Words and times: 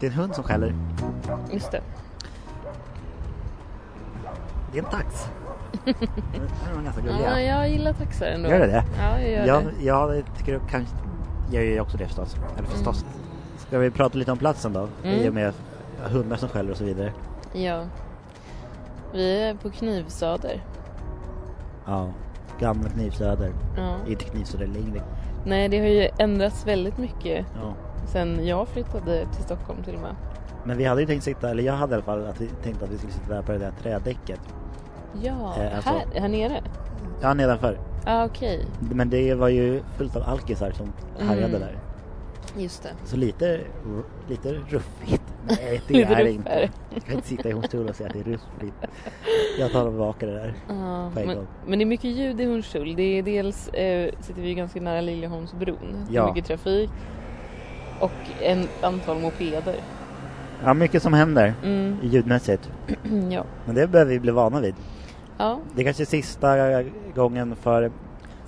Det 0.00 0.06
är 0.06 0.10
en 0.10 0.16
hund 0.16 0.34
som 0.34 0.44
skäller. 0.44 0.74
Just 1.52 1.70
det. 1.70 1.80
Det 4.72 4.78
är 4.78 4.82
en 4.82 4.90
tax. 4.90 5.28
Den 5.84 6.78
är 6.78 6.82
ganska 6.84 7.02
gullig. 7.02 7.24
Ja, 7.24 7.40
jag 7.40 7.68
gillar 7.68 7.92
taxar 7.92 8.26
ändå. 8.26 8.48
Gör 8.48 8.60
du 8.60 8.66
det? 8.66 8.84
Ja, 8.98 9.20
jag 9.20 9.30
gör 9.30 9.46
jag, 9.46 9.62
det. 9.64 9.84
jag 9.84 10.24
tycker 10.38 10.60
kanske... 10.70 10.94
Jag 11.50 11.64
gör 11.64 11.80
också 11.80 11.96
det 11.96 12.06
förstås. 12.06 12.36
Eller 12.58 12.68
förstås. 12.68 13.04
Ska 13.56 13.78
vi 13.78 13.90
prata 13.90 14.18
lite 14.18 14.32
om 14.32 14.38
platsen 14.38 14.72
då? 14.72 14.88
Mm. 15.04 15.20
I 15.20 15.28
och 15.28 15.34
med 15.34 15.52
hundar 16.04 16.36
som 16.36 16.48
skäller 16.48 16.70
och 16.70 16.76
så 16.76 16.84
vidare. 16.84 17.12
Ja. 17.52 17.84
Vi 19.12 19.42
är 19.42 19.54
på 19.54 19.70
Knivsöder. 19.70 20.62
Ja. 21.86 22.10
Gamla 22.60 22.88
Knivsöder. 22.88 23.52
Ja. 23.76 23.96
Inte 24.06 24.24
Knivsöder 24.24 24.66
längre. 24.66 25.02
Nej, 25.44 25.68
det 25.68 25.78
har 25.78 25.86
ju 25.86 26.08
ändrats 26.18 26.66
väldigt 26.66 26.98
mycket 26.98 27.46
Ja. 27.62 27.74
Sen 28.08 28.46
jag 28.46 28.68
flyttade 28.68 29.26
till 29.34 29.44
Stockholm 29.44 29.82
till 29.82 29.94
och 29.94 30.00
med. 30.00 30.14
Men 30.64 30.76
vi 30.76 30.84
hade 30.84 31.00
ju 31.00 31.06
tänkt 31.06 31.22
sitta, 31.24 31.50
eller 31.50 31.62
jag 31.62 31.72
hade 31.72 31.92
i 31.92 31.94
alla 31.94 32.02
fall 32.04 32.26
att 32.26 32.40
vi 32.40 32.46
tänkte 32.62 32.84
att 32.84 32.90
vi 32.90 32.98
skulle 32.98 33.12
sitta 33.12 33.34
där 33.34 33.42
på 33.42 33.52
det 33.52 33.58
där 33.58 33.72
trädäcket. 33.82 34.40
Ja, 35.22 35.54
Eh, 35.58 35.76
alltså- 35.76 35.90
här, 35.90 36.20
här 36.20 36.28
nere? 36.28 36.62
Ja, 37.20 37.34
nedanför. 37.34 37.78
Ja, 38.06 38.22
ah, 38.22 38.24
okej. 38.26 38.66
Men 38.92 39.10
det 39.10 39.34
var 39.34 39.48
ju 39.48 39.82
fullt 39.96 40.16
av 40.16 40.22
alkisar 40.22 40.70
som 40.70 40.92
härjade 41.18 41.46
Mm. 41.56 41.60
där. 41.60 41.78
Just 42.56 42.82
det. 42.82 42.88
Så 43.04 43.16
lite, 43.16 43.60
lite 44.28 44.52
ruffigt. 44.52 45.22
Nej, 45.48 45.80
det 45.88 46.02
är 46.02 46.24
det 46.24 46.30
inte. 46.30 46.70
Jag 46.94 47.04
kan 47.04 47.14
inte 47.14 47.28
sitta 47.28 47.48
i 47.48 47.52
Hornstull 47.52 47.88
och 47.88 47.94
säga 47.96 48.06
att 48.08 48.12
det 48.14 48.20
är 48.20 48.24
ruffigt. 48.24 48.76
Jag 49.58 49.72
tar 49.72 49.86
och 49.86 49.92
bevakar 49.92 50.26
det 50.26 50.32
där. 50.32 50.54
Ja, 50.68 51.10
På 51.14 51.20
en 51.20 51.26
men, 51.26 51.36
gång. 51.36 51.46
men 51.66 51.78
det 51.78 51.82
är 51.84 51.86
mycket 51.86 52.10
ljud 52.10 52.40
i 52.40 52.44
Hornstull. 52.44 52.94
Det 52.96 53.02
är 53.18 53.22
dels 53.22 53.68
eh, 53.68 54.10
sitter 54.20 54.42
vi 54.42 54.48
ju 54.48 54.54
ganska 54.54 54.80
nära 54.80 55.00
Liljeholmsbron. 55.00 56.06
Ja. 56.10 56.26
mycket 56.34 56.46
trafik. 56.48 56.90
Och 58.00 58.12
en 58.42 58.68
antal 58.82 59.18
mopeder. 59.18 59.74
Ja, 60.64 60.74
mycket 60.74 61.02
som 61.02 61.12
händer 61.12 61.54
Mm, 61.64 61.96
ljudmässigt. 62.02 62.70
ja. 63.30 63.44
Men 63.66 63.74
det 63.74 63.86
behöver 63.86 64.10
vi 64.12 64.20
bli 64.20 64.30
vana 64.32 64.60
vid. 64.60 64.74
Ja, 65.38 65.58
Det 65.74 65.80
är 65.82 65.84
kanske 65.84 66.02
är 66.02 66.06
sista 66.06 66.82
gången 67.14 67.56
för 67.56 67.82
den 67.82 67.92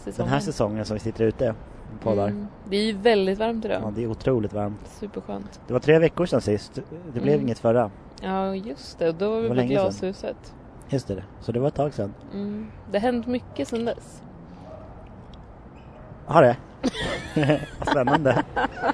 säsongen. 0.04 0.32
här 0.32 0.40
säsongen 0.40 0.84
som 0.84 0.94
vi 0.94 1.00
sitter 1.00 1.24
ute 1.24 1.50
och 1.50 2.02
poddar. 2.02 2.28
Mm, 2.28 2.46
det 2.68 2.76
är 2.76 2.82
ju 2.84 2.92
väldigt 2.92 3.38
varmt 3.38 3.64
idag. 3.64 3.82
Ja, 3.84 3.92
det 3.96 4.02
är 4.02 4.06
otroligt 4.06 4.52
varmt. 4.52 4.80
Superskönt. 5.00 5.60
Det 5.66 5.72
var 5.72 5.80
tre 5.80 5.98
veckor 5.98 6.26
sedan 6.26 6.40
sist. 6.40 6.74
Det 7.14 7.20
blev 7.20 7.34
Mm. 7.34 7.40
inget 7.46 7.58
förra. 7.58 7.90
Ja, 8.22 8.54
just 8.54 8.98
det. 8.98 9.12
Då 9.12 9.30
var 9.30 9.40
vi 9.40 9.48
på. 9.48 9.54
Glashuset. 9.54 10.54
Just 10.88 11.08
det, 11.08 11.22
så 11.40 11.52
det 11.52 11.60
var 11.60 11.68
ett 11.68 11.74
tag 11.74 11.94
sedan. 11.94 12.14
Mm. 12.34 12.66
Det 12.90 12.98
har 12.98 13.02
hänt 13.02 13.26
mycket 13.26 13.68
sedan 13.68 13.84
dess. 13.84 14.22
Har 16.26 16.42
det? 16.42 16.56
Vad 17.78 17.88
spännande. 17.90 18.44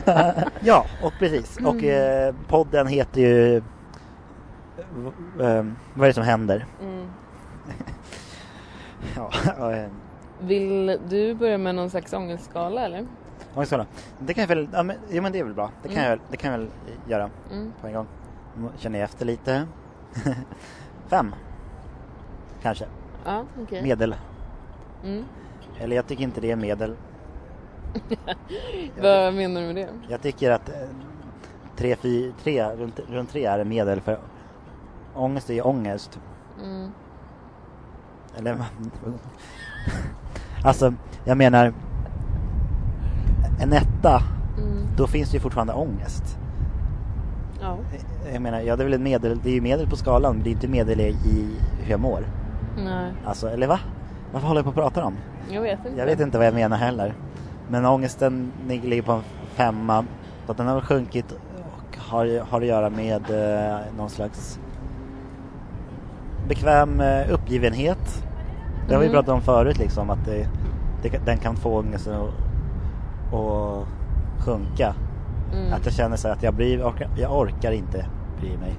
ja, 0.61 0.87
och 1.03 1.13
precis. 1.19 1.57
Och 1.65 1.75
Mm. 1.83 2.29
eh, 2.29 2.35
podden 2.49 2.87
heter 2.87 3.21
ju... 3.21 3.63
v- 4.77 5.45
eh, 5.45 5.65
vad 5.95 6.05
är 6.05 6.07
det 6.07 6.13
som 6.15 6.25
händer? 6.25 6.67
Mm. 6.83 7.09
Ja, 9.17 9.31
eh, 9.73 9.89
Vill 10.41 10.99
du 11.09 11.35
börja 11.35 11.59
med 11.59 11.75
någon 11.75 11.91
slags 11.91 12.13
ångestskala 12.13 12.85
eller? 12.85 13.07
säga? 13.65 13.87
det 14.19 14.35
kan 14.35 14.41
jag 14.43 14.49
väl... 14.49 14.69
Ja, 14.73 14.83
men, 14.83 14.97
jo, 15.11 15.23
men 15.23 15.33
det 15.33 15.39
är 15.39 15.45
väl 15.45 15.55
bra. 15.55 15.71
Det 15.83 15.89
kan, 15.89 15.97
Mm. 15.99 16.11
jag, 16.11 16.19
det 16.31 16.37
kan 16.37 16.53
jag 16.53 16.59
väl 16.59 16.69
göra 17.09 17.31
Mm. 17.51 17.73
på 17.81 17.87
en 17.87 17.93
gång. 17.93 18.07
Känner 18.79 18.99
jag 18.99 19.05
efter 19.05 19.25
lite. 19.27 19.67
Fem. 21.09 21.35
Kanske. 22.63 22.87
Ja, 23.25 23.45
okej. 23.63 23.83
Medel. 23.83 24.15
Mm. 25.05 25.25
Eller 25.81 25.97
jag 25.97 26.07
tycker 26.07 26.23
inte 26.25 26.41
det 26.41 26.51
är 26.51 26.57
medel. 26.57 26.97
Vad 29.01 29.35
menar 29.35 29.61
du 29.61 29.67
med 29.67 29.77
det? 29.77 29.89
Jag 30.09 30.23
tycker 30.23 30.51
att 30.51 30.69
eh, 30.69 30.75
tre, 31.77 31.97
fy, 31.97 32.33
tre, 32.43 32.65
runt, 32.65 33.01
runt 33.09 33.31
tre 33.31 33.45
är 33.45 33.65
medel 33.65 34.01
för 34.01 34.19
ångest 35.15 35.51
är 35.51 35.67
ångest. 35.67 36.21
Mm. 36.63 36.91
Eller 38.39 38.57
Alltså, 40.65 40.95
jag 41.25 41.39
menar 41.39 41.73
En 43.61 43.73
etta, 43.73 44.23
Mm. 44.59 44.87
då 44.97 45.07
finns 45.07 45.31
det 45.31 45.35
ju 45.37 45.41
fortfarande 45.41 45.73
ångest. 45.73 46.39
Ja. 47.61 47.79
Jag 48.33 48.43
menar, 48.43 48.61
ja 48.61 48.77
det 48.77 48.83
är 48.83 48.85
väl 48.85 48.95
ett 48.95 49.01
medel, 49.01 49.41
det 49.43 49.51
är 49.51 49.55
ju 49.55 49.61
medel 49.61 49.89
på 49.91 49.97
skalan, 49.97 50.35
men 50.35 50.45
det 50.45 50.51
är 50.51 50.53
inte 50.53 50.69
medel 50.69 51.01
i, 51.01 51.05
i 51.09 51.57
hur 51.83 51.91
jag 51.91 52.01
mår. 52.01 52.27
Nej, 52.85 53.13
Alltså, 53.25 53.49
eller 53.49 53.67
va? 53.67 53.81
Varför 54.33 54.47
håller 54.49 54.59
jag 54.59 54.65
på 54.75 54.81
att 54.81 54.95
prata 54.95 55.05
om? 55.07 55.15
jag 55.51 55.63
vet 55.63 55.79
inte. 55.87 55.99
Jag 55.99 56.07
vet 56.07 56.21
inte 56.21 56.39
vad 56.39 56.47
jag 56.47 56.55
menar 56.55 56.77
heller. 56.77 57.15
Men 57.69 57.85
ångesten 57.87 58.53
ligger 58.69 59.03
på 59.03 59.13
en 59.13 59.23
femma. 59.55 60.05
Så 60.47 60.53
att 60.53 60.59
den 60.59 60.67
har 60.67 60.75
väl 60.75 60.85
sjunkit 60.85 61.33
och 61.33 61.97
har, 61.97 62.41
har 62.51 62.61
att 62.61 62.67
göra 62.67 62.91
med 62.91 63.31
eh, 63.31 63.79
någon 63.97 64.11
slags 64.11 64.59
bekväm 66.49 67.01
eh, 67.01 67.33
uppgivenhet. 67.33 68.25
Det 68.89 68.95
har 68.95 69.01
vi 69.01 69.07
Mm. 69.07 69.15
pratat 69.17 69.35
om 69.35 69.41
förut 69.43 69.79
liksom 69.79 70.11
att 70.11 70.25
det, 70.25 70.49
det, 71.03 71.19
den 71.27 71.39
kan 71.39 71.57
få 71.57 71.79
ångesten 71.79 72.15
att, 72.15 73.35
att 73.35 73.87
sjunka. 74.45 74.95
Mm. 75.53 75.73
Att 75.73 75.85
jag 75.85 75.95
känner 75.95 76.17
så 76.17 76.29
här 76.29 76.35
att 76.35 76.43
jag, 76.43 76.55
bryr, 76.55 76.79
orkar, 76.83 77.09
jag 77.19 77.39
orkar 77.39 77.73
inte 77.73 78.07
bry 78.41 78.57
mig 78.57 78.75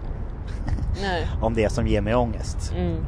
Nej. 1.02 1.28
om 1.42 1.54
det 1.54 1.70
som 1.72 1.88
ger 1.88 2.02
mig 2.02 2.16
ångest. 2.16 2.74
Mm. 2.78 3.04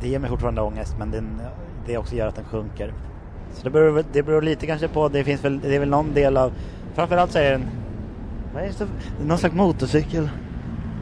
Det 0.00 0.08
ger 0.08 0.18
mig 0.18 0.30
fortfarande 0.30 0.62
ångest 0.62 0.96
men 0.98 1.10
den, 1.10 1.40
det 1.86 1.98
också 1.98 2.16
gör 2.16 2.26
att 2.26 2.34
den 2.34 2.44
sjunker. 2.44 2.92
Så 3.52 3.64
det 3.64 3.70
beror, 3.70 4.04
det 4.12 4.22
beror 4.22 4.42
lite 4.42 4.66
kanske 4.66 4.88
på, 4.88 5.08
det 5.08 5.24
finns 5.24 5.44
väl, 5.44 5.60
det 5.60 5.74
är 5.74 5.78
väl 5.78 5.88
någon 5.88 6.14
del 6.14 6.36
av, 6.36 6.52
framförallt 6.94 7.32
så 7.32 7.38
är 7.38 7.42
det 7.42 7.54
en, 7.54 7.66
vad 8.54 8.62
är 8.62 8.66
det 8.66 8.72
så, 8.72 8.86
någon 9.26 9.38
slags 9.38 9.54
motorcykel. 9.54 10.28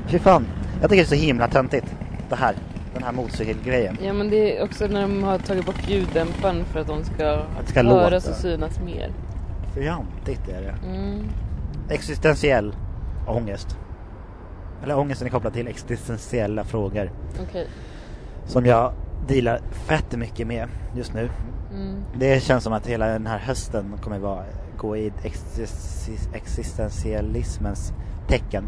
Fy 0.07 0.19
fan, 0.19 0.47
jag 0.81 0.91
tycker 0.91 1.03
det 1.03 1.07
är 1.07 1.19
så 1.19 1.25
himla 1.25 1.49
töntigt. 1.49 1.87
Det 2.29 2.37
här, 2.37 2.55
den 2.95 3.03
här 3.03 3.13
motorcykelgrejen. 3.13 3.99
Ja 4.03 4.13
men 4.13 4.31
det 4.31 4.59
är 4.59 4.65
också 4.65 4.87
när 4.87 5.03
de 5.03 5.23
har 5.23 5.39
tagit 5.39 5.67
bort 5.67 5.89
ljuddämparen 5.89 6.65
för 6.65 6.81
att 6.81 6.87
de 6.87 7.05
ska, 7.05 7.25
det 7.25 7.67
ska 7.67 7.83
höras 7.83 8.25
låta. 8.25 8.37
och 8.37 8.43
synas 8.43 8.81
mer. 8.81 9.13
Fjantigt 9.75 10.49
är 10.49 10.63
det. 10.63 10.75
Mm. 10.97 11.29
Existentiell 11.91 12.75
ångest. 13.27 13.77
Eller 14.83 14.99
ångesten 14.99 15.27
är 15.27 15.31
kopplad 15.31 15.53
till 15.53 15.69
existentiella 15.69 16.65
frågor. 16.65 17.11
Okej. 17.49 17.69
Som 18.47 18.67
jag 18.67 18.93
dealar 19.29 19.61
fett 19.73 20.17
mycket 20.17 20.47
med 20.47 20.69
just 20.95 21.15
nu. 21.15 21.31
Mm. 21.73 22.03
Det 22.19 22.43
känns 22.43 22.65
som 22.65 22.73
att 22.73 22.87
hela 22.87 23.07
den 23.07 23.27
här 23.27 23.39
hösten 23.39 23.99
kommer 24.03 24.19
vara, 24.19 24.45
gå 24.79 24.97
i 24.97 25.13
exis- 25.23 26.29
existentialismens 26.33 27.93
tecken. 28.29 28.65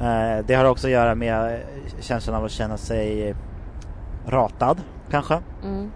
Eh, 0.00 0.44
det 0.46 0.54
har 0.54 0.64
också 0.64 0.86
att 0.86 0.92
göra 0.92 1.14
med 1.14 1.60
känslan 2.00 2.36
av 2.36 2.44
att 2.44 2.50
känna 2.50 2.76
sig 2.76 3.34
ratad, 4.26 4.80
kanske. 5.10 5.38
Mm. 5.64 5.90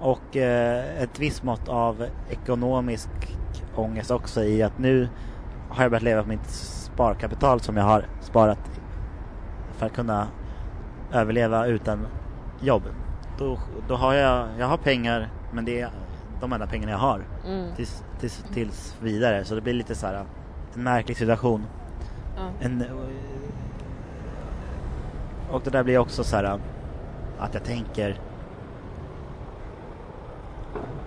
Och 0.00 0.36
eh, 0.36 1.02
ett 1.02 1.20
visst 1.20 1.42
mått 1.42 1.68
av 1.68 2.06
ekonomisk 2.30 3.08
ångest 3.74 4.10
också 4.10 4.44
i 4.44 4.62
att 4.62 4.78
nu 4.78 5.08
har 5.68 5.84
jag 5.84 5.90
börjat 5.90 6.02
leva 6.02 6.22
på 6.22 6.28
mitt 6.28 6.46
sparkapital 6.50 7.60
som 7.60 7.76
jag 7.76 7.84
har 7.84 8.04
sparat 8.20 8.58
för 9.76 9.86
att 9.86 9.92
kunna 9.92 10.28
överleva 11.12 11.66
utan 11.66 12.06
jobb. 12.60 12.82
Då, 13.38 13.58
då 13.88 13.94
har 13.94 14.14
jag, 14.14 14.48
jag 14.58 14.66
har 14.66 14.76
pengar 14.76 15.28
men 15.52 15.64
det 15.64 15.80
är 15.80 15.90
de 16.40 16.52
enda 16.52 16.66
pengarna 16.66 16.92
jag 16.92 16.98
har 16.98 17.20
Mm. 17.46 17.74
tills, 17.76 18.04
tills, 18.20 18.44
tills 18.54 18.96
vidare. 19.02 19.44
Så 19.44 19.54
det 19.54 19.60
blir 19.60 19.74
lite 19.74 19.94
så 19.94 20.06
här 20.06 20.24
en 20.74 20.82
märklig 20.82 21.16
situation. 21.16 21.64
Ja. 22.36 22.42
En, 22.60 22.84
och 25.50 25.60
det 25.64 25.70
där 25.70 25.82
blir 25.82 25.98
också 25.98 26.24
så 26.24 26.36
här 26.36 26.58
att 27.38 27.54
jag 27.54 27.64
tänker 27.64 28.20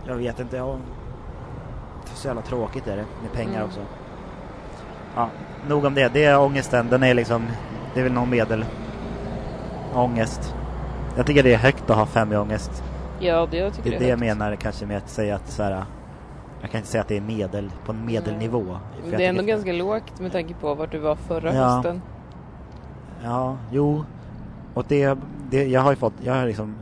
jag 0.08 0.16
vet 0.16 0.40
inte, 0.40 0.58
jag, 0.58 0.78
så 2.13 2.28
jävla 2.28 2.42
tråkigt 2.42 2.88
är 2.88 2.96
det 2.97 3.06
med 3.22 3.31
pengar 3.34 3.56
Mm. 3.56 3.66
också. 3.66 3.80
Ja, 5.16 5.30
nog 5.68 5.86
om 5.86 5.94
det. 5.94 6.13
Det 6.13 6.25
är 6.25 6.39
ångesten, 6.39 6.89
den 6.89 7.04
är 7.04 7.13
liksom, 7.13 7.48
det 7.94 8.00
är 8.00 8.04
väl 8.04 8.13
någon 8.13 8.30
medel 8.30 8.66
ångest. 9.94 10.56
Jag 11.15 11.25
tycker 11.25 11.44
det 11.44 11.54
är 11.54 11.57
högt 11.57 11.89
att 11.89 11.98
ha 11.98 12.06
fem 12.06 12.33
i 12.33 12.38
ångest. 12.38 12.83
Ja, 13.19 13.48
det 13.51 13.57
jag 13.57 13.74
tycker 13.74 13.89
Det 13.89 13.95
är 13.95 14.00
det 14.00 14.06
jag 14.06 14.12
högt. 14.18 14.19
menar 14.19 14.56
kanske 14.56 14.86
med 14.86 14.98
att 14.98 15.10
säga 15.10 15.36
att 15.36 15.50
så 15.50 15.63
här, 15.63 15.83
jag 16.62 16.71
kan 16.71 16.77
inte 16.80 16.89
säga 16.89 17.01
att 17.01 17.07
det 17.07 17.18
är 17.18 17.21
medel, 17.21 17.71
på 17.86 17.92
en 17.92 18.06
medelnivå. 18.06 18.77
Jag 19.04 19.19
Det 19.19 19.25
är 19.25 19.30
ändå 19.30 19.44
ganska 19.44 19.71
lågt 19.74 20.19
med 20.19 20.31
tanke 20.31 20.54
på 20.54 20.75
vart 20.75 20.92
du 20.92 20.98
var 21.00 21.15
förra 21.15 21.54
Ja. 21.56 21.63
hösten. 21.63 22.01
Ja, 23.24 23.57
jo. 23.71 24.04
Och 24.74 24.86
det, 24.88 25.18
det 25.50 25.63
jag 25.68 25.81
har 25.81 25.92
ju 25.92 25.95
fått, 25.95 26.13
jag 26.24 26.33
har 26.33 26.45
liksom, 26.45 26.75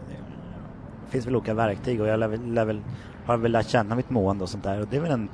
det 1.06 1.12
finns 1.12 1.28
väl 1.28 1.36
olika 1.36 1.54
verktyg 1.54 2.02
och 2.02 2.08
jag 2.08 2.20
lär, 2.20 2.38
lär 2.38 2.66
väl, 2.66 2.82
har 3.26 3.38
väl 3.38 3.52
lärt 3.52 3.68
känna 3.68 3.96
mitt 3.96 4.10
mående 4.10 4.44
och 4.44 4.50
sånt 4.50 4.64
där. 4.64 4.82
Och 4.82 4.88
det 4.88 4.98
är 4.98 5.02
väl 5.02 5.12
en 5.12 5.30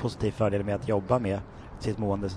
positiv 0.00 0.30
fördel 0.32 0.64
med 0.64 0.74
att 0.74 0.88
jobba 0.88 1.18
med 1.18 1.38
sitt 1.78 1.98
mående. 1.98 2.28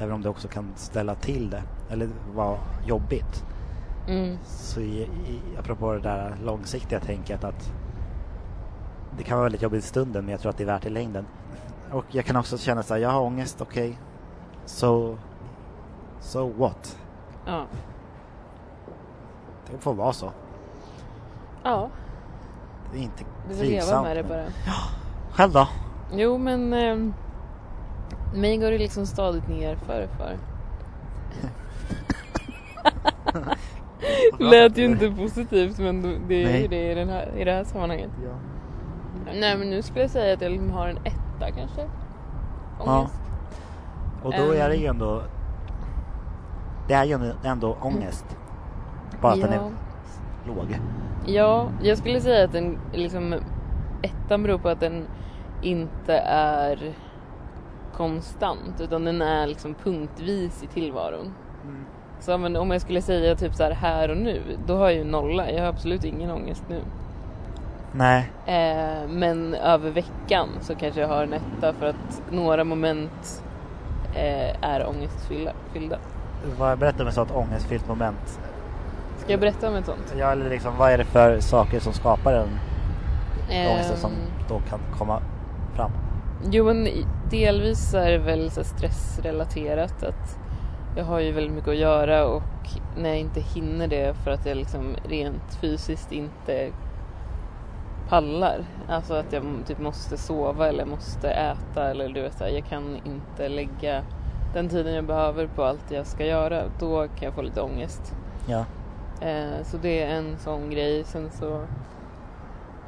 Även 0.00 0.14
om 0.14 0.22
det 0.22 0.28
också 0.28 0.48
kan 0.48 0.72
ställa 0.76 1.14
till 1.14 1.50
det, 1.50 1.62
eller 1.90 2.08
vara 2.34 2.58
jobbigt. 2.86 3.44
Mm. 4.10 4.38
Så 4.44 4.80
i, 4.80 5.02
i, 5.02 5.40
apropå 5.58 5.92
det 5.92 6.00
där 6.00 6.36
långsiktiga 6.44 7.00
tänket 7.00 7.44
att 7.44 7.72
det 9.16 9.22
kan 9.22 9.36
vara 9.36 9.42
väldigt 9.44 9.62
jobbigt 9.62 9.84
i 9.84 9.86
stunden 9.86 10.24
men 10.24 10.32
jag 10.32 10.40
tror 10.40 10.50
att 10.50 10.56
det 10.56 10.64
är 10.64 10.66
värt 10.66 10.82
det 10.82 10.88
i 10.88 10.92
längden. 10.92 11.26
Och 11.92 12.04
jag 12.08 12.24
kan 12.24 12.36
också 12.36 12.58
känna 12.58 12.82
så 12.82 12.94
här, 12.94 13.00
jag 13.00 13.10
har 13.10 13.20
ångest, 13.20 13.60
okej. 13.60 13.98
So, 14.66 15.16
so 16.20 16.52
what? 16.58 16.98
Ja. 17.46 17.64
Det 19.70 19.78
får 19.78 19.94
vara 19.94 20.12
så. 20.12 20.30
Ja, 21.62 21.88
Det 22.92 22.98
är 22.98 23.02
inte 23.02 23.24
du 23.48 23.54
får 23.54 23.64
leva 23.64 24.02
med 24.02 24.16
det 24.16 24.22
men- 24.22 24.28
bara. 24.28 24.44
Själv 25.30 25.52
då? 25.52 25.68
Jo 26.12 26.38
men 26.38 26.72
eh, 26.72 26.96
mig 28.34 28.56
går 28.56 28.70
det 28.70 28.78
liksom 28.78 29.06
stadigt 29.06 29.48
ner 29.48 29.76
för 29.76 30.06
för. 30.16 30.36
Lät 34.38 34.78
ju 34.78 34.84
inte 34.84 35.10
positivt 35.10 35.78
men 35.78 36.02
det 36.28 36.44
är 36.44 36.58
ju 36.60 36.68
det 36.68 36.90
i, 36.92 36.94
den 36.94 37.08
här, 37.08 37.28
i 37.36 37.44
det 37.44 37.52
här 37.52 37.64
sammanhanget. 37.64 38.10
Ja. 38.24 38.32
Nej 39.34 39.56
men 39.58 39.70
nu 39.70 39.82
skulle 39.82 40.00
jag 40.00 40.10
säga 40.10 40.34
att 40.34 40.40
jag 40.40 40.52
liksom 40.52 40.70
har 40.70 40.88
en 40.88 40.96
etta 40.96 41.50
kanske. 41.56 41.80
Ja. 42.78 42.98
Ångest. 42.98 43.20
Och 44.22 44.32
då 44.32 44.52
är 44.52 44.68
det 44.68 44.74
Ehm. 44.74 44.80
ju 44.80 44.86
ändå 44.86 45.22
Det 46.88 46.94
är 46.94 47.04
ju 47.04 47.32
ändå 47.44 47.76
ångest. 47.80 48.36
Bara 49.20 49.32
att 49.32 49.40
den 49.40 49.52
är 49.52 49.56
ja. 49.56 49.70
låg. 50.46 50.78
ja, 51.26 51.68
jag 51.82 51.98
skulle 51.98 52.20
säga 52.20 52.44
att 52.44 52.52
den 52.52 52.78
liksom 52.92 53.34
ettan 54.02 54.42
beror 54.42 54.58
på 54.58 54.68
att 54.68 54.80
den 54.80 55.06
inte 55.62 56.14
är 56.26 56.92
konstant 57.96 58.80
utan 58.80 59.04
den 59.04 59.22
är 59.22 59.46
liksom 59.46 59.74
punktvis 59.74 60.62
i 60.62 60.66
tillvaron. 60.66 61.34
Så 62.20 62.38
men 62.38 62.56
om 62.56 62.70
jag 62.70 62.80
skulle 62.80 63.02
säga 63.02 63.36
typ 63.36 63.54
så 63.54 63.62
här 63.62 63.70
här 63.70 64.10
och 64.10 64.16
nu, 64.16 64.42
då 64.66 64.76
har 64.76 64.84
jag 64.84 64.94
ju 64.94 65.04
nolla. 65.04 65.50
Jag 65.50 65.60
har 65.60 65.68
absolut 65.68 66.04
ingen 66.04 66.30
ångest 66.30 66.62
nu. 66.68 66.80
Nej. 67.92 68.30
Eh, 68.46 69.08
men 69.08 69.54
över 69.54 69.90
veckan 69.90 70.48
så 70.60 70.74
kanske 70.74 71.00
jag 71.00 71.08
har 71.08 71.22
en 71.22 71.32
etta 71.32 71.72
för 71.72 71.86
att 71.86 72.22
några 72.30 72.64
moment 72.64 73.42
eh, 74.14 74.64
är 74.64 74.88
ångestfyllda. 74.88 75.98
berätta 76.58 77.02
om 77.02 77.08
ett 77.08 77.14
sånt 77.14 77.30
ångestfyllt 77.30 77.88
moment. 77.88 78.40
Ska 79.18 79.30
jag 79.30 79.40
berätta 79.40 79.68
om 79.68 79.74
ett 79.74 79.86
sånt? 79.86 80.14
Ja, 80.18 80.32
eller 80.32 80.50
liksom, 80.50 80.76
vad 80.76 80.92
är 80.92 80.98
det 80.98 81.04
för 81.04 81.40
saker 81.40 81.80
som 81.80 81.92
skapar 81.92 82.32
den 82.32 82.48
ångesten 83.50 83.96
som 83.96 84.10
då 84.48 84.60
kan 84.68 84.80
komma 84.98 85.22
fram? 85.74 85.90
Jo 86.50 86.64
men 86.64 86.88
delvis 87.30 87.94
är 87.94 88.10
det 88.10 88.18
väl 88.18 88.50
så 88.50 88.64
stressrelaterat 88.64 90.02
att 90.02 90.38
jag 90.96 91.04
har 91.04 91.20
ju 91.20 91.32
väldigt 91.32 91.52
mycket 91.52 91.68
att 91.68 91.76
göra 91.76 92.26
och 92.26 92.42
när 92.96 93.08
jag 93.08 93.18
inte 93.18 93.40
hinner 93.40 93.88
det 93.88 94.14
för 94.16 94.30
att 94.30 94.46
jag 94.46 94.56
liksom 94.56 94.96
rent 95.04 95.54
fysiskt 95.60 96.12
inte 96.12 96.70
pallar. 98.08 98.64
Alltså 98.88 99.14
att 99.14 99.32
jag 99.32 99.44
typ 99.66 99.78
måste 99.78 100.16
sova 100.16 100.68
eller 100.68 100.84
måste 100.84 101.30
äta 101.30 101.90
eller 101.90 102.08
du 102.08 102.22
vet 102.22 102.38
så 102.38 102.44
här, 102.44 102.50
jag 102.50 102.64
kan 102.64 102.96
inte 102.96 103.48
lägga 103.48 104.02
den 104.54 104.68
tiden 104.68 104.94
jag 104.94 105.04
behöver 105.04 105.46
på 105.46 105.64
allt 105.64 105.90
jag 105.90 106.06
ska 106.06 106.26
göra. 106.26 106.62
Då 106.78 107.08
kan 107.08 107.24
jag 107.24 107.34
få 107.34 107.42
lite 107.42 107.60
ångest. 107.60 108.14
Ja. 108.46 108.64
Eh, 109.20 109.62
så 109.62 109.76
det 109.76 110.02
är 110.02 110.16
en 110.16 110.38
sån 110.38 110.70
grej. 110.70 111.04
Sen 111.04 111.30
så 111.30 111.66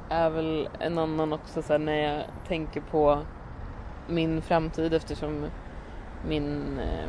är 0.08 0.30
väl 0.30 0.68
en 0.80 0.98
annan 0.98 1.32
också 1.32 1.62
så 1.62 1.72
här, 1.72 1.78
när 1.78 1.96
jag 1.96 2.22
tänker 2.48 2.80
på 2.80 3.18
min 4.08 4.42
framtid 4.42 4.94
eftersom 4.94 5.46
min 6.28 6.78
eh, 6.78 7.08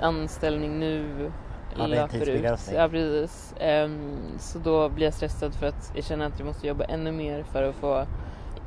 anställning 0.00 0.78
nu 0.78 1.32
Ja, 1.78 1.86
löper 1.86 2.28
ut. 2.28 2.44
Ja, 2.74 2.88
precis. 2.88 3.54
Ehm, 3.60 4.38
så 4.38 4.58
då 4.58 4.88
blir 4.88 5.04
jag 5.06 5.14
stressad 5.14 5.54
för 5.54 5.66
att 5.66 5.92
jag 5.94 6.04
känner 6.04 6.26
att 6.26 6.38
jag 6.38 6.46
måste 6.46 6.66
jobba 6.66 6.84
ännu 6.84 7.12
mer 7.12 7.42
för 7.42 7.62
att 7.62 7.76
få 7.76 8.06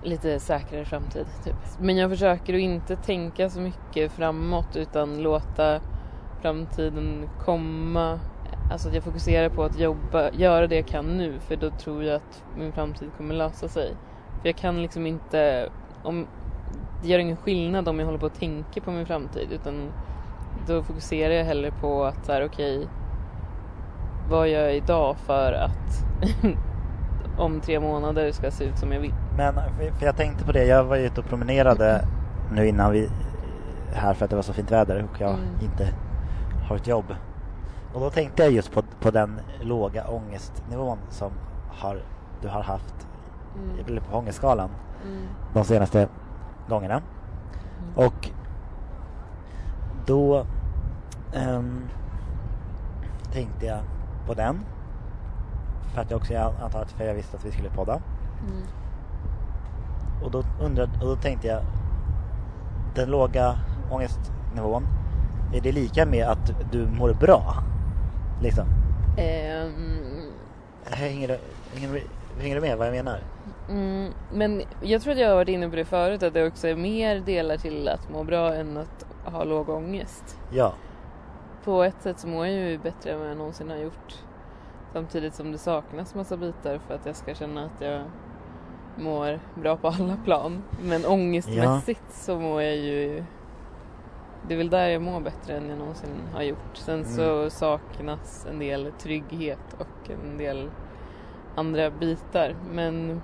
lite 0.04 0.40
säkrare 0.40 0.86
framtid. 0.86 1.26
Typ. 1.44 1.56
Men 1.80 1.98
jag 1.98 2.10
försöker 2.10 2.54
att 2.54 2.60
inte 2.60 2.96
tänka 2.96 3.50
så 3.50 3.60
mycket 3.62 4.12
framåt 4.12 4.76
utan 4.76 5.22
låta 5.22 5.80
framtiden 6.42 7.30
komma. 7.46 8.20
Alltså 8.72 8.88
att 8.88 8.96
jag 8.96 9.04
fokuserar 9.04 9.50
på 9.50 9.64
att 9.64 9.80
jobba, 9.80 10.32
göra 10.32 10.68
det 10.68 10.75
jag 10.75 10.88
kan 10.88 11.18
nu 11.18 11.40
för 11.40 11.56
då 11.56 11.70
tror 11.70 12.04
jag 12.04 12.16
att 12.16 12.44
min 12.58 12.74
framtid 12.74 13.10
kommer 13.18 13.36
lösa 13.36 13.68
sig. 13.68 13.96
För 14.42 14.50
jag 14.50 14.56
kan 14.56 14.82
liksom 14.82 15.06
inte, 15.06 15.70
om, 16.04 16.28
det 17.02 17.08
gör 17.08 17.20
ingen 17.20 17.38
skillnad 17.38 17.88
om 17.88 18.00
jag 18.00 18.06
håller 18.06 18.20
på 18.20 18.25
att 18.25 18.40
tänka 18.40 18.82
på 18.82 18.92
min 18.92 19.06
framtid 19.06 19.52
utan 19.52 19.92
då 20.68 20.84
fokuserar 20.84 21.34
jag 21.34 21.46
hellre 21.46 21.72
på 21.72 22.06
att 22.06 22.26
så 22.26 22.32
här, 22.32 22.46
okej, 22.46 22.88
vad 24.30 24.48
gör 24.50 24.62
jag 24.64 24.76
idag 24.76 25.18
för 25.18 25.54
att 25.54 26.06
om 27.38 27.62
tre 27.62 27.80
månader 27.80 28.32
ska 28.32 28.52
se 28.52 28.64
ut 28.64 28.78
som 28.78 28.92
jag 28.92 29.00
vill. 29.00 29.14
Men 29.38 29.54
för- 29.56 30.06
jag 30.06 30.16
tänkte 30.18 30.46
på 30.46 30.52
det, 30.52 30.66
jag 30.66 30.84
var 30.84 30.96
ju 30.96 31.06
ute 31.06 31.22
och 31.22 31.28
promenerade 31.28 32.06
nu 32.54 32.68
innan 32.68 32.92
vi 32.92 33.10
här 33.94 34.14
för 34.14 34.26
att 34.26 34.30
det 34.30 34.36
var 34.36 34.44
så 34.44 34.54
fint 34.54 34.72
väder 34.72 35.04
och 35.14 35.22
jag 35.22 35.30
Mm. 35.30 35.42
inte 35.62 35.94
har 36.70 36.76
ett 36.76 36.88
jobb. 36.88 37.06
Och 37.94 38.00
då 38.02 38.10
tänkte 38.10 38.44
jag 38.44 38.52
just 38.52 38.72
på, 38.74 38.82
på 39.02 39.12
den 39.12 39.40
låga 39.62 40.08
ångestnivån 40.08 40.98
som 41.10 41.32
har, 41.70 42.02
du 42.42 42.48
har 42.48 42.62
haft 42.64 43.08
Mm. 43.88 44.04
på 44.12 44.18
ångestskalan 44.18 44.70
Mm. 45.06 45.22
de 45.54 45.64
senaste 45.64 46.08
gångerna. 46.68 47.02
Och 47.96 48.30
då 50.10 50.46
ehm, 51.34 51.88
tänkte 53.34 53.66
jag 53.66 53.80
på 54.28 54.34
den. 54.34 54.66
För 55.94 56.02
att 56.02 56.12
jag 56.12 56.18
också, 56.18 56.38
antar 56.38 56.82
att 56.82 56.92
för 56.92 57.04
jag 57.04 57.14
visste 57.14 57.38
att 57.38 57.46
vi 57.46 57.52
skulle 57.52 57.70
podda. 57.70 58.02
Mm. 58.42 58.64
Och 60.24 60.32
då, 60.32 60.44
undrade, 60.62 60.92
och 61.02 61.08
då 61.08 61.16
tänkte 61.16 61.48
jag, 61.48 61.62
den 62.96 63.10
låga 63.10 63.60
ångestnivån, 63.92 64.88
är 65.54 65.62
det 65.62 65.72
lika 65.72 66.06
med 66.06 66.28
att 66.28 66.72
du 66.72 66.88
mår 66.88 67.14
bra? 67.14 67.64
Liksom. 68.42 68.68
Ehm, 69.18 70.00
Hänger 70.92 71.40
hänger, 71.74 71.94
du, 71.94 72.02
hänger 72.42 72.56
du 72.56 72.62
med 72.62 72.78
vad 72.78 72.88
jag 72.88 72.94
menar? 72.94 73.20
Mm, 73.69 74.13
men 74.33 74.62
jag 74.81 75.01
tror 75.01 75.13
att 75.13 75.19
jag 75.19 75.27
har 75.30 75.36
varit 75.36 75.50
inne 75.50 75.69
på 75.69 75.75
det 75.75 75.86
förut 75.86 76.24
att 76.24 76.33
det 76.33 76.48
också 76.48 76.68
är 76.68 76.75
mer 76.75 77.19
delar 77.19 77.57
till 77.57 77.88
att 77.88 78.10
må 78.10 78.24
bra 78.24 78.54
än 78.56 78.77
att 78.77 79.06
ha 79.25 79.44
låg 79.44 79.69
ångest. 79.69 80.39
Ja. 80.51 80.74
På 81.63 81.83
ett 81.83 82.01
sätt 82.01 82.19
så 82.19 82.27
mår 82.27 82.45
jag 82.48 82.56
ju 82.56 82.77
bättre 82.77 83.12
än 83.12 83.19
vad 83.19 83.30
jag 83.30 83.38
någonsin 83.38 83.69
har 83.69 83.77
gjort. 83.77 84.16
Samtidigt 84.94 85.33
som 85.36 85.51
det 85.51 85.57
saknas 85.57 86.16
massa 86.16 86.38
bitar 86.38 86.80
för 86.88 86.94
att 86.95 87.06
jag 87.06 87.16
ska 87.16 87.33
känna 87.36 87.66
att 87.66 87.81
jag 87.81 88.01
mår 88.95 89.39
bra 89.56 89.77
på 89.77 89.88
alla 89.88 90.18
plan. 90.25 90.63
Men 90.83 91.06
ångestmässigt 91.06 92.12
så 92.12 92.39
mår 92.39 92.62
jag 92.62 92.75
ju... 92.77 93.24
Det 94.48 94.53
är 94.53 94.58
väl 94.58 94.70
där 94.70 94.88
jag 94.88 95.01
mår 95.01 95.20
bättre 95.20 95.58
än 95.58 95.70
jag 95.70 95.77
någonsin 95.77 96.10
har 96.34 96.44
gjort. 96.44 96.75
Sen 96.77 97.05
så 97.05 97.38
Mm. 97.38 97.50
saknas 97.50 98.48
en 98.50 98.60
del 98.60 98.91
trygghet 99.00 99.75
och 99.77 100.10
en 100.10 100.38
del 100.38 100.70
andra 101.55 101.89
bitar. 101.91 102.55
Men 102.72 103.22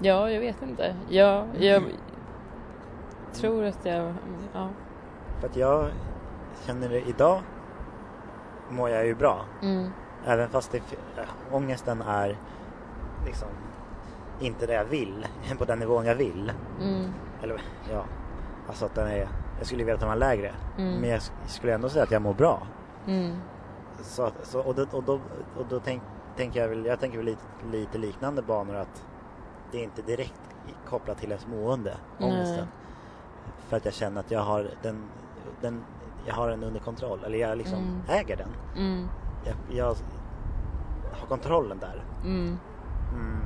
ja, 0.00 0.30
jag 0.30 0.40
vet 0.40 0.62
inte. 0.62 0.94
Ja, 1.08 1.46
jag 1.58 1.82
tror 3.32 3.64
att 3.64 3.84
jag... 3.84 4.14
Ja. 4.54 4.68
För 5.40 5.46
att 5.48 5.56
jag 5.56 5.88
känner 6.66 6.88
det 6.88 7.00
idag 7.08 7.40
mår 8.70 8.90
jag 8.90 9.06
ju 9.06 9.14
bra. 9.14 9.44
Mm. 9.62 9.90
Även 10.26 10.48
fast 10.48 10.72
det, 10.72 10.82
ångesten 11.52 12.02
är 12.02 12.36
liksom 13.26 13.48
inte 14.40 14.66
det 14.66 14.72
jag 14.72 14.84
vill, 14.84 15.26
på 15.58 15.64
den 15.64 15.78
nivån 15.78 16.06
jag 16.06 16.14
vill. 16.14 16.52
Mm. 16.82 17.12
Eller 17.42 17.60
ja, 17.92 18.04
alltså 18.68 18.84
att 18.86 18.94
den 18.94 19.08
är, 19.08 19.28
jag 19.58 19.66
skulle 19.66 19.78
vilja 19.84 19.94
att 19.94 20.00
den 20.00 20.08
var 20.08 20.16
lägre. 20.16 20.54
Mm. 20.78 21.00
Men 21.00 21.10
jag 21.10 21.18
sk- 21.18 21.46
skulle 21.46 21.74
ändå 21.74 21.88
säga 21.88 22.02
att 22.04 22.10
jag 22.10 22.22
mår 22.22 22.34
bra. 22.34 22.62
Mm. 23.06 23.36
Så, 24.02 24.30
så, 24.42 24.60
och, 24.60 24.74
då, 24.74 24.86
och 24.92 25.02
då, 25.02 25.12
och 25.58 25.66
då 25.68 25.80
tänk, 25.80 26.02
tänker 26.36 26.60
jag 26.60 26.68
väl, 26.68 26.84
jag 26.86 27.00
tänker 27.00 27.18
väl 27.18 27.26
lite, 27.26 27.42
lite 27.72 27.98
liknande 27.98 28.42
banor 28.42 28.74
att 28.74 29.04
det 29.72 29.78
är 29.78 29.84
inte 29.84 30.02
direkt 30.02 30.40
kopplat 30.84 31.18
till 31.18 31.28
ens 31.30 31.46
mående, 31.46 31.96
ångesten. 32.20 32.68
För 33.68 33.76
att 33.76 33.84
jag 33.84 33.94
känner 33.94 34.20
att 34.20 34.30
jag 34.30 34.40
har 34.40 34.70
den, 34.82 35.08
den 35.62 35.84
jag 36.26 36.34
har 36.34 36.50
den 36.50 36.62
under 36.62 36.80
kontroll, 36.80 37.24
eller 37.24 37.38
jag 37.38 37.58
liksom 37.58 37.78
Mm. 37.78 38.00
äger 38.08 38.36
den. 38.36 38.48
Mm. 38.76 39.08
Jag, 39.46 39.76
jag 39.76 39.96
har 41.12 41.26
kontrollen 41.28 41.78
där. 41.78 42.02
Mm. 42.24 42.58
Mm. 43.12 43.42